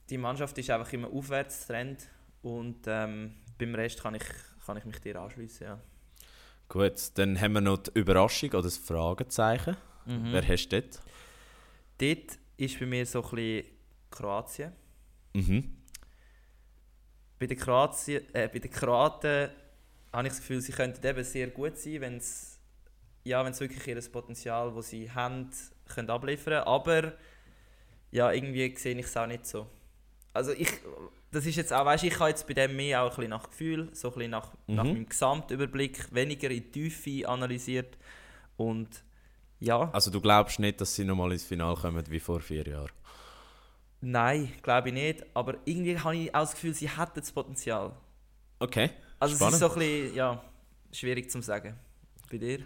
[0.10, 2.08] die Mannschaft ist einfach immer Aufwärtstrend
[2.44, 4.24] und ähm, beim Rest kann ich,
[4.66, 5.68] kann ich mich dir anschließen.
[5.68, 5.80] Ja.
[6.70, 9.76] Gut, dann haben wir noch die Überraschung oder das Fragezeichen.
[10.06, 10.32] Mhm.
[10.32, 11.02] Wer hast du dort?
[11.98, 13.66] Dort ist bei mir so ein bisschen
[14.10, 14.72] Kroatien.
[15.34, 15.78] Mhm.
[17.40, 19.50] Bei den, Kroatien, äh, bei den Kroaten
[20.14, 22.52] habe ich das Gefühl, sie könnten eben sehr gut sein, wenn sie
[23.24, 25.50] ja, wirklich ihr Potenzial, das sie haben,
[25.88, 27.14] können abliefern Aber
[28.12, 29.68] ja, irgendwie sehe ich es auch nicht so.
[30.34, 30.70] Also ich,
[31.32, 33.50] das ist jetzt auch, weißt, ich habe jetzt bei dem mehr auch ein bisschen nach
[33.50, 34.76] Gefühl, so ein bisschen nach, mhm.
[34.76, 37.98] nach meinem Gesamtüberblick, weniger in die Tiefe analysiert
[38.58, 39.04] und
[39.60, 39.92] ja.
[39.92, 42.90] Also du glaubst nicht, dass sie nochmal ins Finale kommen wie vor vier Jahren?
[44.02, 45.26] Nein, glaube ich nicht.
[45.34, 47.94] Aber irgendwie habe ich auch das Gefühl, sie hätten das Potenzial.
[48.60, 48.90] Okay.
[49.20, 49.56] Also Spannend.
[49.56, 50.44] es ist so ein bisschen, ja,
[50.92, 51.76] schwierig zu sagen.
[52.30, 52.60] Bei dir?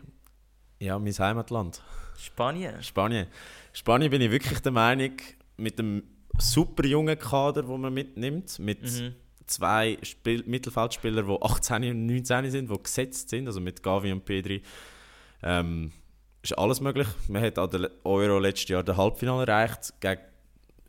[0.79, 1.81] Ja, mein Heimatland.
[2.17, 2.81] Spanien.
[2.81, 3.27] Spanien.
[3.73, 5.13] Spanien bin ich wirklich der Meinung,
[5.57, 6.03] mit dem
[6.37, 9.15] super jungen Kader, den man mitnimmt, mit mhm.
[9.47, 14.25] zwei Spiel Mittelfeldspielern, die 18 und 19 sind, die gesetzt sind, also mit Gavi und
[14.25, 14.61] Pedri,
[15.43, 15.91] ähm,
[16.41, 17.07] ist alles möglich.
[17.27, 19.93] Man hat an der Euro letztes Jahr das Halbfinale erreicht.
[19.99, 20.21] Gegen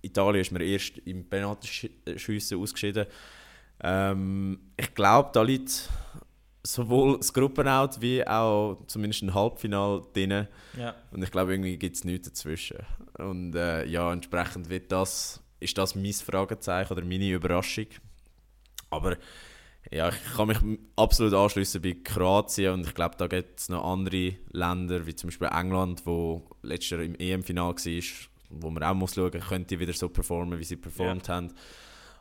[0.02, 3.06] Italien ist man erst im Penaltyschiessen ausgeschieden.
[3.82, 5.88] Ähm, ich glaube, da liegt
[6.66, 10.48] sowohl das Gruppenout wie auch zumindest ein Halbfinale drin.
[10.78, 10.94] Ja.
[11.10, 12.78] Und ich glaube, irgendwie gibt es nichts dazwischen.
[13.18, 17.86] Und äh, ja, entsprechend wird das, ist das mein Fragezeichen oder meine Überraschung.
[18.90, 19.16] Aber
[19.90, 20.58] ja, ich kann mich
[20.96, 25.28] absolut anschließen bei Kroatien und ich glaube, da gibt es noch andere Länder, wie zum
[25.28, 28.02] Beispiel England, wo letztes Jahr im EM-Final war,
[28.60, 31.34] wo man auch muss schauen muss, könnte wieder so performen, wie sie performt ja.
[31.34, 31.52] haben.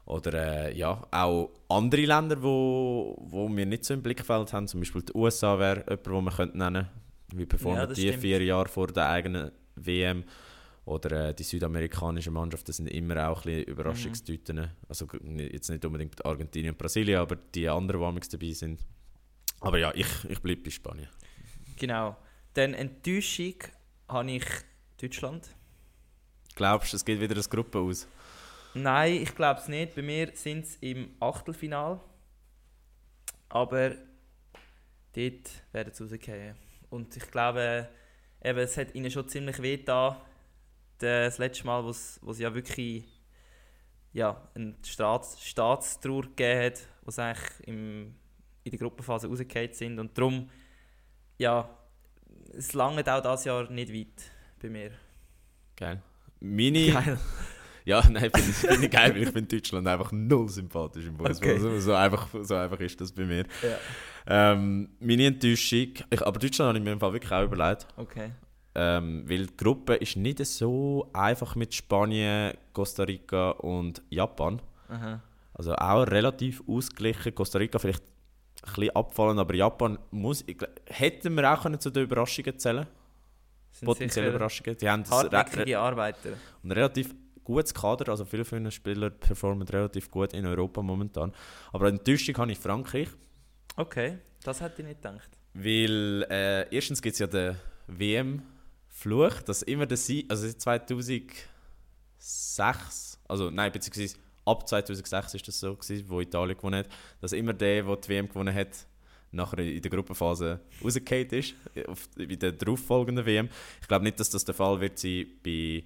[0.06, 4.82] Oder äh, ja, auch andere Länder, wo, wo wir nicht so im Blickfeld haben, zum
[4.82, 7.40] Beispiel die USA wäre jemand, den man könnte nennen könnte.
[7.40, 8.22] Wie performen ja, die stimmt.
[8.22, 10.24] vier Jahre vor der eigenen WM?
[10.86, 14.58] Oder äh, die südamerikanischen Mannschaften sind immer auch ein bisschen Überraschungstüten.
[14.58, 14.70] Mhm.
[14.88, 15.08] Also
[15.52, 18.86] jetzt nicht unbedingt Argentinien und Brasilien, aber die anderen, die dabei sind.
[19.62, 21.08] Aber ja, ich, ich bleibe bei Spanien.
[21.78, 22.16] Genau.
[22.54, 23.56] Dann Enttäuschung
[24.08, 24.46] habe ich
[25.02, 25.55] Deutschland.
[26.56, 28.08] Glaubst du, es geht wieder das Gruppe aus?
[28.74, 29.96] Nein, ich glaube es nicht.
[29.96, 32.00] Bei mir sind es im Achtelfinal.
[33.50, 33.92] Aber
[35.14, 36.56] dort werden sie rausgehen.
[36.90, 37.90] Und ich glaube,
[38.44, 40.22] eben, es hat ihnen schon ziemlich weh da
[40.98, 43.06] das letzte Mal, wo es ja wirklich
[44.14, 48.16] ja, eine Staats Staatstrauer gegeben hat, wo sie eigentlich im,
[48.64, 50.00] in der Gruppenphase rausgefallen sind.
[50.00, 50.50] Und darum,
[51.38, 51.70] ja,
[52.54, 54.92] es langt auch dieses Jahr nicht weit bei mir.
[55.76, 56.02] Geil.
[56.46, 57.18] Meine, Geil.
[57.86, 61.18] Ja, nein, finde ich, find ich geil, weil ich finde Deutschland einfach null sympathisch im
[61.18, 61.36] Fußball.
[61.36, 61.60] Okay.
[61.60, 63.46] So, so, einfach, so einfach ist das bei mir.
[63.62, 64.54] Ja.
[64.54, 67.86] Ähm, meine Enttäuschung, ich, aber Deutschland habe ich mir im Fall wirklich auch überlegt.
[67.96, 68.32] Okay.
[68.74, 74.62] Ähm, weil die Gruppe ist nicht so einfach mit Spanien, Costa Rica und Japan.
[74.90, 75.22] Aha.
[75.54, 77.36] Also auch relativ ausgeglichen.
[77.36, 78.04] Costa Rica vielleicht
[78.64, 80.58] ein bisschen abfallen, aber Japan muss, ich,
[80.88, 82.88] hätten wir auch können zu den Überraschungen zählen
[83.84, 84.78] Potenzielle Überraschungen.
[84.78, 86.30] Die haben hartnäckige Arbeiter.
[86.64, 91.34] ein relativ gutes Kader, also viele von den Spielern performen relativ gut in Europa momentan.
[91.74, 93.10] Aber Enttäuschung habe ich Frankreich,
[93.78, 95.30] Okay, das hätte ich nicht gedacht.
[95.54, 97.56] weil äh, erstens gibt es ja den
[97.88, 105.76] WM-Fluch, dass immer der Sieg, also 2006, also nein, beziehungsweise ab 2006 ist das so
[105.76, 106.88] gewesen, wo Italien gewonnen hat,
[107.22, 108.70] dass immer der, der die WM gewonnen hat,
[109.32, 111.56] nachher in der Gruppenphase rausgefallen ist,
[111.88, 113.50] auf, bei der darauffolgenden WM.
[113.82, 115.84] Ich glaube nicht, dass das der Fall wird sein bei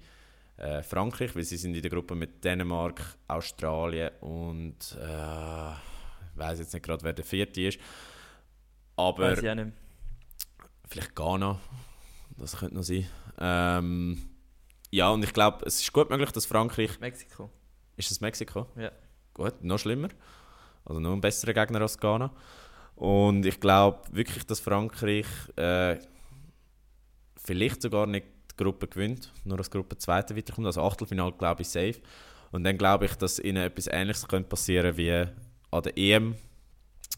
[0.56, 6.58] äh, Frankreich, weil sie sind in der Gruppe mit Dänemark, Australien und äh, ich weiß
[6.60, 7.78] jetzt nicht gerade, wer der vierte ist.
[8.96, 9.72] Aber Weiß ich auch nicht.
[10.88, 11.58] vielleicht Ghana,
[12.36, 13.06] das könnte noch sein.
[13.38, 14.22] Ähm,
[14.90, 17.00] ja, und ich glaube, es ist gut möglich, dass Frankreich.
[17.00, 17.50] Mexiko.
[17.96, 18.66] Ist es Mexiko?
[18.76, 18.92] Ja.
[19.34, 20.08] Gut, noch schlimmer.
[20.84, 22.30] Also noch ein besserer Gegner als Ghana.
[23.00, 25.24] Und ich glaube wirklich, dass Frankreich
[25.56, 25.96] äh,
[27.42, 30.66] vielleicht sogar nicht die Gruppe gewinnt, nur als Gruppe Zweite weiterkommt.
[30.66, 31.94] Also Achtelfinale glaube ich safe.
[32.52, 35.12] Und dann glaube ich, dass ihnen etwas Ähnliches könnte passieren wie
[35.70, 36.34] an der EM,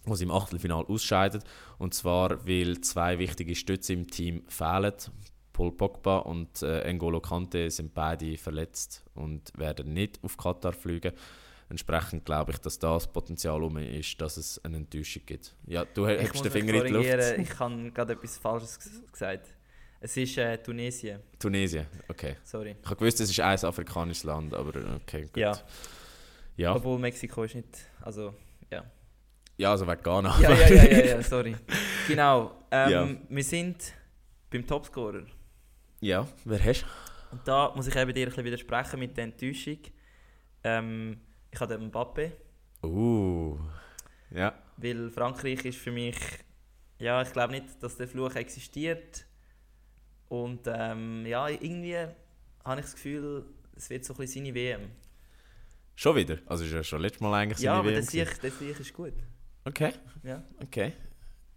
[0.04, 1.42] wo sie im Achtelfinale ausscheiden.
[1.78, 4.94] Und zwar, weil zwei wichtige Stütze im Team fehlen.
[5.52, 11.12] Paul Pogba und äh, N'Golo Kante sind beide verletzt und werden nicht auf Katar fliegen.
[11.72, 15.54] Entsprechend glaube ich, dass das Potenzial um ist, dass es eine Enttäuschung gibt.
[15.66, 17.38] Ja, du Ich hebst den Finger in die Luft.
[17.38, 19.46] Ich habe gerade etwas Falsches ges- gesagt.
[19.98, 21.20] Es ist äh, Tunesien.
[21.38, 22.36] Tunesien, okay.
[22.44, 22.76] Sorry.
[22.78, 25.36] Ich habe gewusst, es ist ein afrikanisches Land, aber okay, gut.
[25.38, 25.58] Ja.
[26.58, 27.68] ja, Obwohl Mexiko ist nicht.
[28.02, 28.34] Also,
[28.70, 28.84] ja.
[29.56, 30.38] ja also wegen Ghana.
[30.40, 31.56] Ja, ja, ja, ja, ja sorry.
[32.06, 32.64] Genau.
[32.70, 33.08] Ähm, Ja.
[33.30, 33.94] Wir sind
[34.50, 35.24] beim Topscorer.
[36.00, 36.84] ja, wer hast
[37.30, 39.78] Und da muss ich eben dir ein bisschen widersprechen mit der Enttäuschung.
[40.64, 41.18] Ähm,
[41.52, 42.32] ich habe den Mbappe?
[42.82, 43.58] Uh,
[44.30, 44.54] ja.
[44.76, 46.16] weil Frankreich ist für mich.
[46.98, 49.26] Ja, ich glaube nicht, dass der Fluch existiert.
[50.28, 51.96] Und ähm, ja, irgendwie
[52.64, 53.44] habe ich das Gefühl,
[53.76, 54.90] es wird so ein bisschen seine WM.
[55.94, 56.38] Schon wieder?
[56.46, 58.32] Also ist ja schon letztes Mal eigentlich ja, seine aber WM der gewesen.
[58.32, 59.14] Sieg, der Sieg ist gut.
[59.64, 59.92] Okay,
[60.22, 60.92] Ja, okay.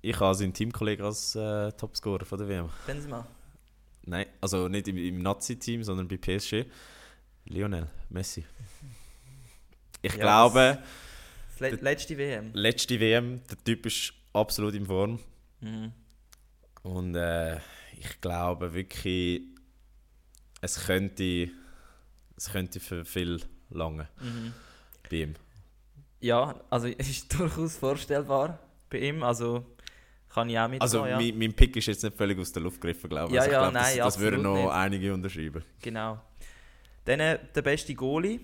[0.01, 2.69] Ich habe seinen Teamkollegen als äh, Topscorer von der WM.
[2.85, 3.26] Benzema.
[4.03, 6.65] Nein, also nicht im, im Nazi-Team, sondern bei PSG.
[7.45, 8.45] Lionel Messi.
[10.06, 10.77] Ich Ja, glaube,
[11.57, 12.52] Das le letzte WM.
[12.53, 15.19] letzte WM, der Typ ist absolut in Form.
[15.61, 15.91] Mhm.
[16.84, 17.56] Und äh,
[17.98, 19.41] ich glaube wirklich,
[20.61, 21.49] es könnte,
[22.38, 24.53] es könnte für viel lange Mhm.
[25.10, 25.34] bei ihm.
[26.19, 28.60] Ja, also es ist durchaus vorstellbar
[28.90, 29.23] bei ihm.
[29.23, 29.65] Also
[30.30, 31.18] kann ich auch mitgehen, Also ja.
[31.18, 33.36] mein, mein Pick ist jetzt nicht völlig aus der Luft gegriffen, glaube ich.
[33.36, 34.69] Ja, also ich ja, glaube, nein, das, das würden noch nicht.
[34.72, 35.64] einige unterschreiben.
[35.82, 36.22] Genau.
[37.06, 38.40] Dann äh, der beste Goalie.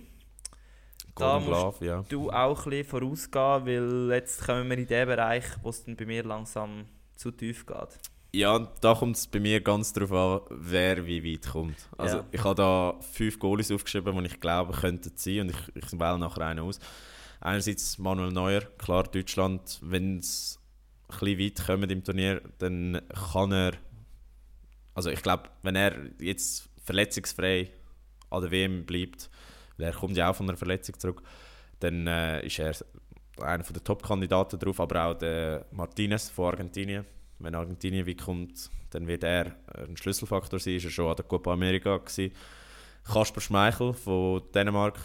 [1.15, 2.03] Da musst Glove, ja.
[2.09, 5.95] Du auch ein bisschen vorausgehen, weil jetzt kommen wir in den Bereich, wo es dann
[5.95, 6.85] bei mir langsam
[7.15, 7.99] zu tief geht.
[8.33, 11.75] Ja, da kommt es bei mir ganz darauf an, wer wie weit kommt.
[11.97, 12.25] Also Ja.
[12.31, 16.17] ich habe da fünf Goalies aufgeschrieben, die ich glaube könnten sein und ich, ich wähle
[16.17, 16.79] nachher einen aus.
[17.41, 20.59] Einerseits Manuel Neuer, klar Deutschland, wenn es
[21.09, 23.01] ein bisschen weit kommt im Turnier, dann
[23.33, 23.73] kann er,
[24.93, 27.69] also ich glaube, wenn er jetzt verletzungsfrei
[28.29, 29.29] an der WM bleibt,
[29.81, 31.21] er kommt ja auch von einer Verletzung zurück,
[31.79, 32.75] dann äh, ist er
[33.41, 37.05] einer der Top-Kandidaten drauf, aber auch der Martinez von Argentinien.
[37.39, 39.55] Wenn Argentinien weit kommt, dann wird er
[39.87, 40.75] ein Schlüsselfaktor sein.
[40.75, 42.33] Ist er schon an der Copa America gewesen.
[43.03, 44.99] Kasper Schmeichel von Dänemark,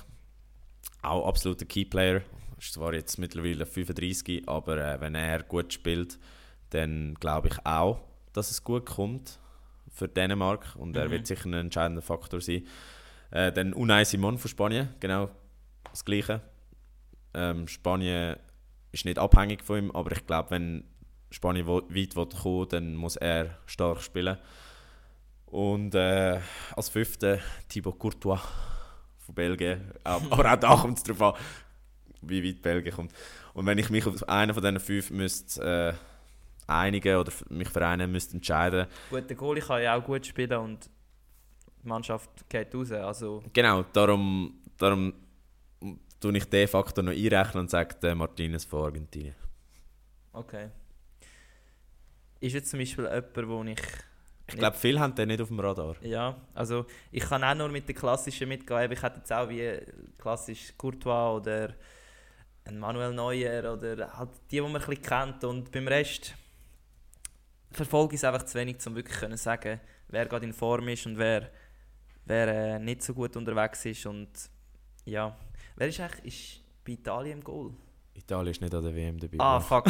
[1.03, 2.21] auch absoluter Keyplayer.
[2.59, 6.19] Ist zwar jetzt mittlerweile 35, aber äh, wenn er gut spielt,
[6.71, 8.01] dann glaube ich auch,
[8.35, 9.39] dass es gut kommt
[9.89, 11.11] für Dänemark und er Mhm.
[11.13, 12.67] wird sicher ein entscheidender Faktor sein.
[13.31, 15.31] Äh, dann Unai Simon von Spanien, genau
[15.91, 16.41] das Gleiche.
[17.35, 18.37] Ähm, Spanien
[18.93, 20.85] ist nicht abhängig von ihm, aber ich glaube, wenn
[21.31, 24.39] Spanien weit will kommen dann muss er stark spielen.
[25.47, 26.41] Und äh,
[26.75, 27.39] als Fünfter
[27.69, 28.41] Thibaut Courtois
[29.19, 29.93] von Belgien.
[30.05, 31.41] Aber auch da kommt es darauf an,
[32.23, 33.13] wie weit Belgien kommt.
[33.55, 35.95] Und wenn ich mich auf einen von diesen fünf müsste, äh,
[36.67, 40.59] einigen oder mich für einen müsste entscheiden Gut, der Goalie kann ja auch gut spielen
[40.59, 40.91] und
[41.87, 42.91] die Mannschaft geht raus.
[42.93, 45.15] Also, Genau, darum, darum
[46.21, 49.35] tue ich den Faktor noch einrechnen und sage der Martinez von Argentinien.
[50.33, 50.69] okay.
[52.39, 53.81] Ist jetzt zum Beispiel jemand, wo ich
[54.49, 55.97] Ich glaube, viele haben den nicht auf dem Radar.
[56.03, 58.93] Ja, also ich kann auch nur mit den klassischen mitgehen.
[58.93, 59.81] Ich hätte jetzt auch wie
[60.19, 61.75] klassisch Courtois oder
[62.65, 65.45] ein Manuel Neuer oder halt die, die man ein bisschen kennt.
[65.45, 66.35] Und beim Rest
[67.71, 71.07] verfolge ich es einfach zu wenig, um wirklich zu sagen, wer gerade in Form ist
[71.07, 71.51] und wer,
[72.27, 74.05] wer äh, nicht so gut unterwegs ist.
[74.07, 74.29] Und
[75.05, 75.37] ja,
[75.77, 77.73] wer ist eigentlich ist bei Italien im Goal?
[78.15, 79.37] Italien ist nicht an der WM dabei.
[79.39, 79.87] Ah, fuck.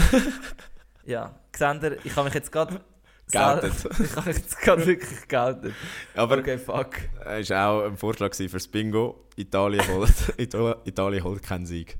[1.04, 2.80] ja, Xander, ich habe mich jetzt gerade...
[3.32, 3.72] Geoutet.
[4.00, 5.74] ich habe mich jetzt gerade wirklich geoutet.
[6.14, 6.94] Aber Okay, fuck.
[7.24, 9.26] es war auch ein Vorschlag gewesen fürs Bingo.
[9.34, 11.98] Italien holt, Ita- Italien holt keinen Sieg.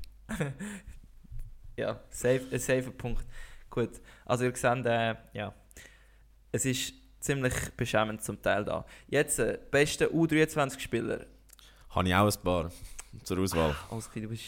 [1.75, 3.25] Ja, safe, ein safer Punkt.
[3.69, 3.89] Gut,
[4.25, 5.53] also ihr seht, äh, ja,
[6.53, 6.93] es ist
[7.27, 8.85] ziemlich beschämend zum Teil da.
[9.07, 11.25] Jetzt, äh, beste U23-Spieler.
[11.91, 12.71] Habe ich auch ein paar
[13.23, 13.75] zur Auswahl.
[13.89, 14.43] Klar, du, bist,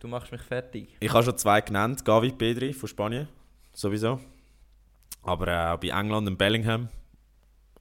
[0.00, 0.88] du machst mich fertig.
[1.00, 2.04] Ich habe schon zwei genannt.
[2.04, 3.28] Gavi Pedri von Spanien,
[3.72, 4.20] sowieso.
[5.22, 6.88] Aber äh, auch bei England und Bellingham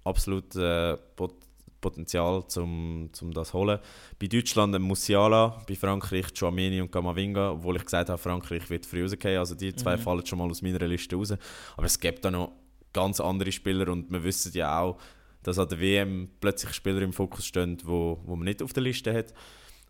[0.03, 1.33] absolut äh, Pot
[1.81, 3.77] Potenzial, um zum das zu holen.
[4.17, 8.85] Bei Deutschland ein Musiala, bei Frankreich Chouameni und Camavinga, obwohl ich gesagt habe, Frankreich wird
[8.85, 9.37] früh rausgehen.
[9.37, 10.01] Also die zwei Mhm.
[10.01, 11.33] fallen schon mal aus meiner Liste raus.
[11.75, 12.53] Aber es gibt da noch
[12.93, 14.99] ganz andere Spieler und wir wissen ja auch,
[15.41, 18.83] dass an der WM plötzlich Spieler im Fokus stehen, wo, wo man nicht auf der
[18.83, 19.33] Liste hat.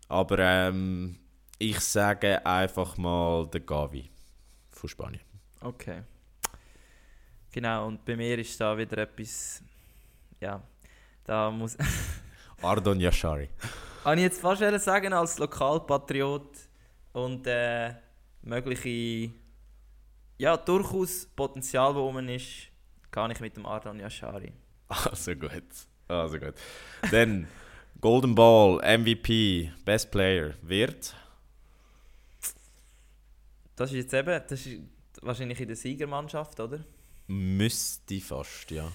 [0.08, 1.16] Aber ähm,
[1.58, 4.10] ich sage einfach mal der Gavi
[4.70, 5.22] von Spanien.
[5.60, 6.02] Okay.
[7.52, 9.62] Genau, und bei mir ist da wieder etwas,
[10.40, 10.60] ja,
[11.24, 11.76] da muss...
[12.62, 13.48] Ardon Yashari.
[14.04, 16.50] Habe ich jetzt fast sagen, als Lokalpatriot
[17.12, 17.94] und äh,
[18.42, 19.32] mögliche,
[20.36, 22.73] ja, durchaus Potenzial, das rum ist,
[23.14, 24.52] kann ich mit dem Ardon Yashari.
[24.88, 25.62] Also gut.
[26.08, 26.54] Also gut.
[27.12, 27.46] Dann
[28.00, 31.14] Golden Ball, MVP, Best Player wird.
[33.76, 34.80] Das ist jetzt eben, das ist
[35.22, 36.80] wahrscheinlich in der Siegermannschaft, oder?
[37.28, 38.90] Müsste fast, ja.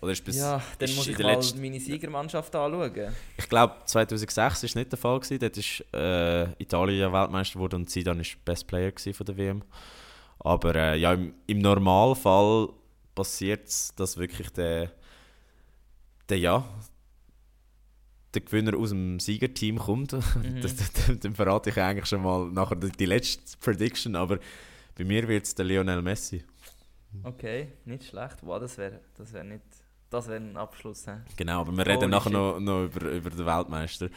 [0.00, 3.14] Oder ist bis, ja, dann ist muss ich mal letzten- meine Siegermannschaft anschauen.
[3.36, 5.38] Ich glaube 2006 ist nicht der Fall gewesen.
[5.38, 9.62] Dort ist äh, Italien Weltmeister geworden und sie dann ist Best Player von der WM.
[10.40, 12.68] Aber äh, ja, im, im Normalfall
[13.18, 14.92] passiert es, dass wirklich der,
[16.28, 16.64] der ja
[18.32, 20.12] der Gewinner aus dem Siegerteam kommt.
[20.12, 20.60] Mhm.
[21.20, 24.38] Dann verrate ich eigentlich schon mal nachher die, letzte Prediction, aber
[24.96, 26.44] bei mir wird es der Lionel Messi.
[27.24, 28.36] Okay, nicht schlecht.
[28.42, 29.64] Wow, das wäre das wär nicht,
[30.10, 31.06] das wäre ein Abschluss.
[31.06, 31.12] He?
[31.36, 34.10] Genau, aber wir Holy reden nachher noch, noch über, über den Weltmeister.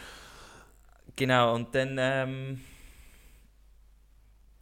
[1.15, 2.61] Genau, und dann, ähm,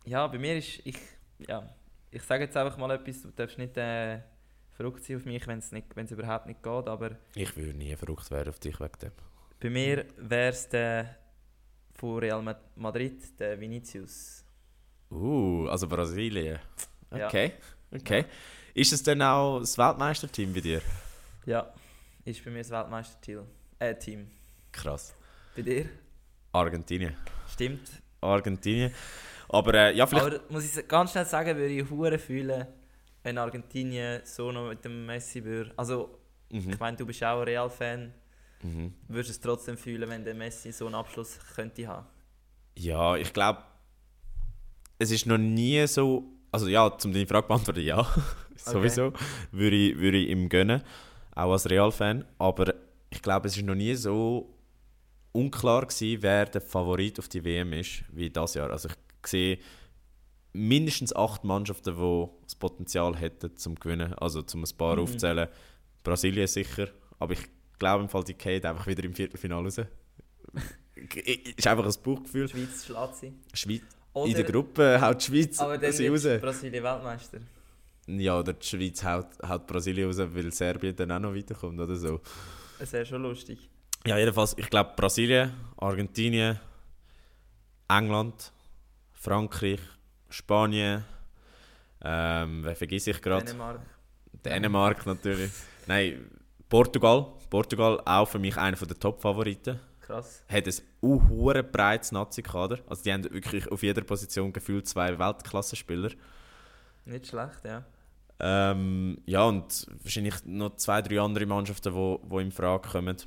[0.05, 0.97] ja, bei mir ist, ich,
[1.39, 1.67] ja,
[2.11, 4.19] ich sage jetzt einfach mal etwas, du darfst nicht äh,
[4.71, 8.49] verrückt sein auf mich, wenn es überhaupt nicht geht, aber Ich würde nie verrückt werden
[8.49, 9.11] auf dich wegen dem.
[9.59, 11.15] bei mir wäre es der
[11.95, 14.43] von Real Ma- Madrid, der Vinicius.
[15.11, 16.59] Uh, also Brasilien.
[17.11, 17.27] Ja.
[17.27, 17.53] Okay,
[17.91, 18.25] okay.
[18.73, 20.81] Ist es denn auch das Weltmeisterteam bei dir?
[21.45, 21.73] Ja,
[22.23, 23.41] ist bei mir das Weltmeisterteam.
[23.79, 24.29] Äh, Team.
[24.71, 25.15] Krass.
[25.55, 25.89] Bei dir?
[26.51, 27.15] Argentinien.
[27.51, 27.89] Stimmt.
[28.21, 28.93] Argentinien.
[29.49, 30.25] Aber äh, ja, vielleicht.
[30.25, 32.67] Aber muss ich ganz schnell sagen, würde ich hure fühlen,
[33.23, 35.71] wenn Argentinien so noch mit dem Messi würde.
[35.75, 36.19] Also,
[36.49, 36.69] mhm.
[36.69, 38.13] ich meine, du bist auch ein Real-Fan.
[38.61, 38.93] Mhm.
[39.07, 42.05] Würdest du es trotzdem fühlen, wenn der Messi so einen Abschluss könnte haben?
[42.77, 43.63] Ja, ich glaube,
[44.99, 46.23] es ist noch nie so.
[46.51, 48.05] Also ja, um deine Frage beantworten, ja.
[48.55, 49.13] Sowieso.
[49.51, 50.83] Würde ich, würde ich ihm gönnen.
[51.33, 52.25] Auch als Real-Fan.
[52.37, 52.73] Aber
[53.09, 54.55] ich glaube, es ist noch nie so
[55.31, 58.71] unklar gewesen, wer der Favorit auf die WM ist, wie das Jahr.
[58.71, 58.95] Also ich
[59.27, 59.59] sehe
[60.53, 64.13] mindestens acht Mannschaften, die das Potenzial hätten zum Gewinnen.
[64.15, 65.03] Also zum ein paar Mhm.
[65.03, 65.47] aufzählen.
[66.03, 66.87] Brasilien sicher.
[67.19, 67.47] Aber ich
[67.77, 69.77] glaube im Fall, die geht einfach wieder im Viertelfinale raus.
[71.55, 72.47] ist einfach ein Bauchgefühl.
[72.47, 73.33] Schweiz schlägt sie.
[73.53, 73.81] Schweiz
[74.13, 76.23] Oder, in der Gruppe haut die Schweiz aber dann sie raus.
[76.41, 77.39] Brasilien Weltmeister.
[78.07, 81.95] Ja, oder die Schweiz haut, haut Brasilien raus, weil Serbien dann auch noch weiterkommt oder
[81.95, 82.19] so.
[82.79, 83.69] Das wäre schon lustig.
[84.07, 86.59] Ja, jedenfalls, ich glaube Brasilien, Argentinien,
[87.87, 88.51] England,
[89.19, 89.81] Frankreich,
[90.29, 91.03] Spanien,
[92.01, 93.45] ähm, wer vergesse ich gerade?
[93.45, 93.81] Dänemark.
[94.45, 95.51] Dänemark natürlich.
[95.87, 96.31] Nein,
[96.69, 97.27] Portugal.
[97.49, 99.77] Portugal auch für mich einer der Top-Favoriten.
[99.99, 100.41] Krass.
[100.47, 102.79] Hat ein unhure breites Nazi-Kader.
[102.87, 106.11] Also die haben wirklich auf jeder Position gefühlt zwei Weltklassenspieler.
[107.03, 107.83] Nicht schlecht, ja.
[108.39, 113.17] Ähm, ja, und wahrscheinlich noch zwei, drei andere Mannschaften, die wo, wo in Frage kommen.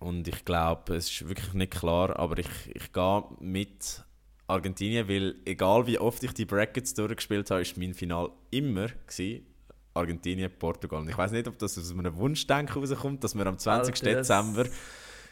[0.00, 4.02] Und ich glaube, es ist wirklich nicht klar, aber ich, ich gehe mit
[4.50, 9.46] Argentinien, weil egal wie oft ich die Brackets durchgespielt habe, ist mein Final immer gewesen,
[9.94, 11.00] Argentinien, Portugal.
[11.00, 13.94] Und ich weiß nicht, ob das aus einem Wunschdenken rauskommt, dass wir am 20.
[13.94, 14.64] Alter, Dezember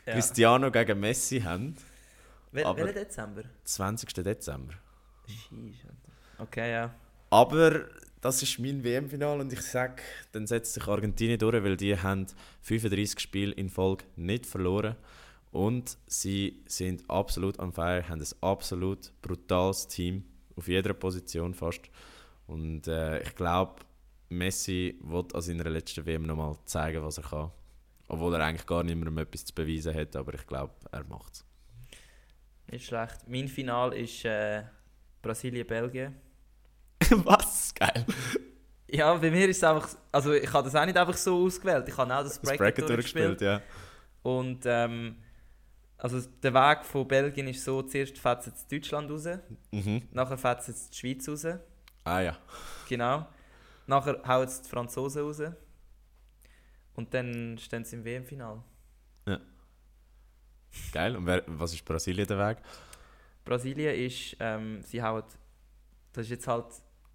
[0.07, 0.12] ja.
[0.15, 1.77] Cristiano gegen Messi haben.
[2.53, 3.43] Wel aber- Dezember?
[3.65, 4.23] 20.
[4.23, 4.74] Dezember.
[5.27, 5.85] Sheesh.
[6.39, 6.95] Okay, ja.
[7.31, 7.86] Aber
[8.20, 12.27] das ist mein WM-Final und ich sage, dann setzt sich Argentinien durch, weil die haben
[12.62, 14.97] 35 Spiele in Folge nicht verloren
[15.51, 20.25] und sie sind absolut on fire, haben ein absolut brutales Team
[20.57, 21.91] auf jeder Position fast
[22.47, 23.83] und äh, ich glaube,
[24.31, 27.51] Messi wird an seiner letzten WM nochmal zeigen, was er kann.
[28.09, 31.35] Obwohl er eigentlich gar nicht mehr etwas zu beweisen hat, aber ich glaube, er macht
[31.35, 31.45] es.
[32.70, 33.27] Nicht schlecht.
[33.27, 34.62] Mein Final ist äh,
[35.23, 36.15] Brasilien-Belgien.
[37.11, 37.75] was?
[37.75, 38.05] Geil.
[38.89, 39.89] Ja, bei mir ist es einfach.
[40.11, 41.87] Also, ich habe das auch nicht einfach so ausgewählt.
[41.89, 43.41] Ich habe auch das Bracket, Das Bracket durchgespielt.
[43.41, 43.62] durchgespielt, ja.
[44.23, 45.16] Und ähm,
[45.99, 49.27] also der Weg von Belgien ist so: zuerst fährt es Deutschland raus,
[49.73, 50.09] Mhm.
[50.12, 51.47] nachher fährt es die Schweiz raus.
[52.05, 52.39] Ah ja.
[52.89, 53.27] Genau.
[53.87, 55.43] Nachher hauen es die Franzosen raus.
[56.95, 58.62] Und dann stehen sie im WM-Final.
[60.93, 61.16] Geil.
[61.16, 62.59] Und wer, was ist Brasilien der Weg?
[63.45, 65.23] Brasilien ist, ähm, sie hauen,
[66.12, 66.66] das ist jetzt halt,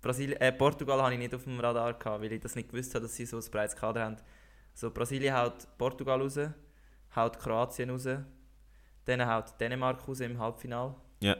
[0.02, 2.94] Brasilien, äh, Portugal habe ich nicht auf dem Radar gehabt, weil ich das nicht gewusst
[2.96, 4.18] habe, dass sie so ein breites Kader haben.
[4.74, 6.40] So, Brasilien haut Portugal raus,
[7.16, 8.08] haut Kroatien raus,
[9.06, 11.36] dann haut Dänemark raus im Halbfinale Ja.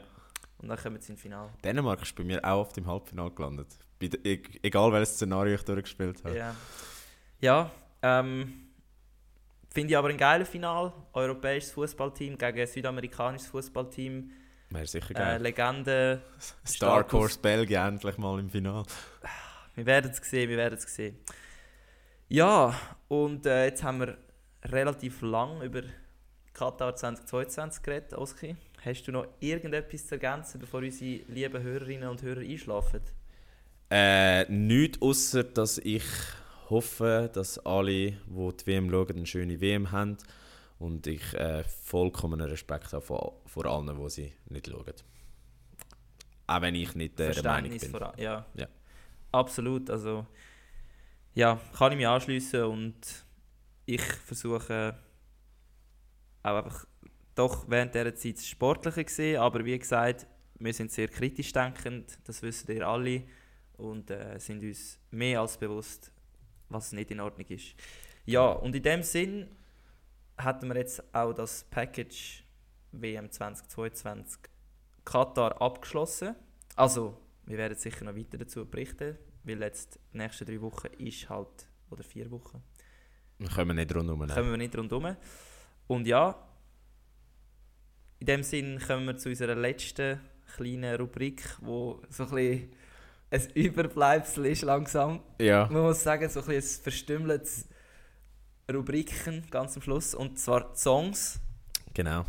[0.58, 1.50] und dann kommen sie ins Finale.
[1.64, 3.68] Dänemark ist bei mir auch auf dem Halbfinale gelandet.
[4.02, 6.36] E- egal welches Szenario ich durchgespielt habe.
[6.36, 6.54] Ja,
[7.40, 7.70] ja
[8.02, 8.66] ähm,
[9.72, 10.92] finde ich aber ein geiles Final.
[11.14, 14.30] Europäisches Fußballteam gegen südamerikanisches Fußballteam.
[14.70, 15.42] Wäre sicher Äh, geil.
[15.42, 16.22] Legende.
[16.66, 18.84] Star Horse Belgien endlich mal im Finale.
[19.74, 21.18] Wir werden es sehen, wir werden es sehen.
[22.28, 22.74] Ja,
[23.08, 24.18] und äh, jetzt haben wir
[24.64, 25.82] relativ lang über
[26.54, 28.56] Katar 2022 geredet, Oski.
[28.84, 33.00] Hast du noch irgendetwas zu ergänzen, bevor unsere lieben Hörerinnen und Hörer einschlafen?
[33.90, 36.04] Äh, nichts außer dass ich
[36.70, 40.16] hoffe, dass alle, die die WM schauen, eine schöne WM haben.
[40.78, 44.94] Und ich äh, vollkommenen Respekt habe vor, vor allen, die sie nicht schauen.
[46.46, 47.90] Auch wenn ich nicht äh, der Meinung bin.
[47.90, 48.46] vor ja.
[48.54, 48.68] Ja.
[49.32, 50.24] Absolut, also
[51.34, 52.94] ja, kann ich mich anschließen und
[53.86, 54.96] ich versuche
[56.44, 56.86] auch einfach
[57.34, 60.26] doch während dieser Zeit das Sportliche gesehen, aber wie gesagt,
[60.58, 63.24] wir sind sehr kritisch denkend, das wissen ihr alle
[63.76, 66.12] und äh, sind uns mehr als bewusst,
[66.68, 67.74] was nicht in Ordnung ist.
[68.24, 69.48] Ja, und in dem Sinn
[70.38, 72.44] hatten wir jetzt auch das Package
[72.92, 74.38] WM 2022
[75.04, 76.34] Katar abgeschlossen.
[76.76, 81.28] Also, wir werden sicher noch weiter dazu berichten, weil jetzt die nächsten drei Wochen ist
[81.28, 82.62] halt, oder vier Wochen,
[83.38, 84.26] Wir kommen nicht rundherum.
[84.28, 85.16] kommen wir nicht rundherum.
[85.86, 86.36] Und ja,
[88.20, 90.20] in dem Sinn kommen wir zu unserer letzten
[90.56, 92.70] kleinen Rubrik, wo so ein bisschen
[93.30, 95.20] ein Überbleibsel ist langsam.
[95.40, 95.68] Ja.
[95.70, 97.68] Man muss sagen, so ein bisschen ein verstümmeltes
[98.72, 101.40] Rubriken ganz am Schluss, und zwar die Songs.
[101.92, 102.24] Genau.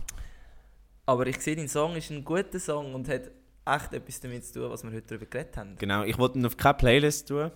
[1.05, 3.31] Aber ich sehe, dein Song ist ein guter Song und hat
[3.65, 5.75] echt etwas damit zu tun, was wir heute darüber geredet haben.
[5.77, 7.51] Genau, ich wollte ihn auf keine Playlist tun.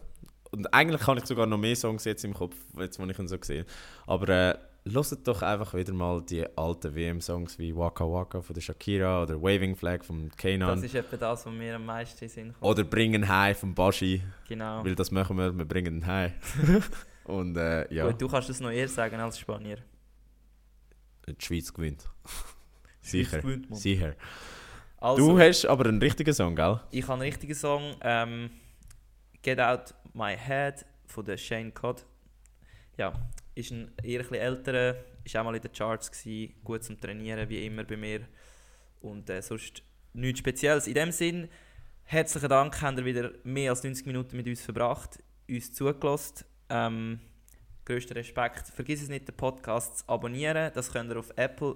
[0.51, 3.27] Und eigentlich habe ich sogar noch mehr Songs jetzt im Kopf, jetzt, wo ich ihn
[3.27, 3.65] so sehe.
[4.07, 8.61] Aber äh, hört doch einfach wieder mal die alten WM-Songs wie Waka Waka von der
[8.61, 10.83] Shakira oder Waving Flag von Das Kanan.
[10.83, 12.63] ist etwa das, was mir am meisten Sinn kommt.
[12.63, 14.83] Oder Bringen High von Bashi, Genau.
[14.83, 16.33] weil das machen wir, wir bringen ihn High.
[17.25, 19.77] Und äh, ja, Gut, du kannst das noch eher sagen als Spanier.
[21.27, 22.09] die Schweiz gewinnt.
[23.01, 24.15] Sicher, gewinnt, sicher.
[24.97, 26.79] Also, Du hast aber einen richtigen Song, gell?
[26.91, 27.95] ich habe einen richtigen Song.
[28.01, 28.49] Ähm,
[29.41, 32.05] Get Out My Head von der Shane Codd.
[32.97, 33.13] Ja,
[33.59, 37.47] ist ein eher ein älterer, ist auch mal in den Charts gewesen, gut zum Trainieren,
[37.49, 38.21] wie immer bei mir.
[39.01, 39.83] Und äh, sonst
[40.13, 40.87] nichts Spezielles.
[40.87, 41.49] In dem Sinn,
[42.03, 46.45] herzlichen Dank, habt ihr wieder mehr als 90 Minuten mit uns verbracht, uns zugelassen.
[46.69, 47.19] Ähm,
[47.85, 48.67] größten Respekt.
[48.67, 50.71] Vergiss es nicht, den Podcast zu abonnieren.
[50.73, 51.75] Das könnt ihr auf Apple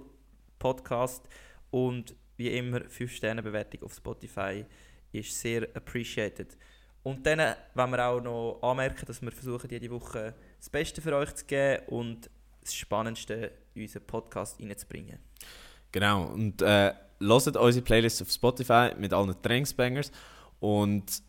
[0.58, 1.28] Podcast
[1.70, 4.64] und wie immer 5-Sterne-Bewertung auf Spotify
[5.12, 6.56] ist sehr appreciated.
[7.02, 10.34] Und dann wollen wir auch noch anmerken, dass wir versuchen, jede Woche
[10.64, 12.30] das Beste für euch zu geben und
[12.62, 15.18] das Spannendste in unseren Podcast reinzubringen.
[15.92, 20.10] Genau, und äh, hört unsere Playlist auf Spotify mit allen Trainingsbangers
[20.60, 21.22] und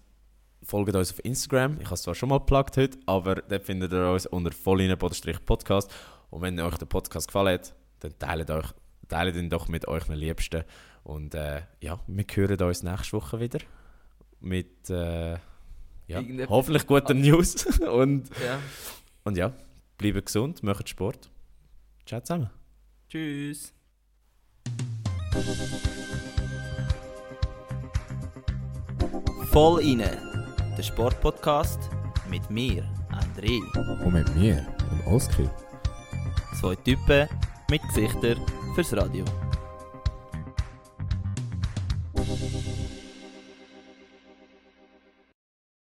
[0.63, 1.79] folgt uns auf Instagram.
[1.81, 5.93] Ich habe es zwar schon mal geplagt heute, aber dort findet ihr uns unter vollinen-podcast.
[6.29, 8.67] Und wenn euch der Podcast gefallen hat, dann teilt, euch,
[9.09, 10.63] teilt ihn doch mit euren Liebsten.
[11.03, 13.59] Und äh, ja, wir hören uns nächste Woche wieder
[14.39, 15.33] mit äh,
[16.07, 17.65] ja, hoffentlich guten News.
[17.79, 18.59] und, Ja.
[19.25, 19.51] Und ja,
[19.97, 21.29] bleibt gesund, macht Sport.
[22.05, 22.49] Ciao zusammen.
[23.09, 23.73] Tschüss.
[29.51, 30.17] Voll inne,
[30.77, 31.79] der Sportpodcast
[32.29, 33.59] mit mir, André.
[34.05, 35.49] Und mit mir, dem Oski.
[36.59, 37.27] Zwei Typen
[37.69, 38.39] mit Gesichtern
[38.75, 39.25] fürs Radio.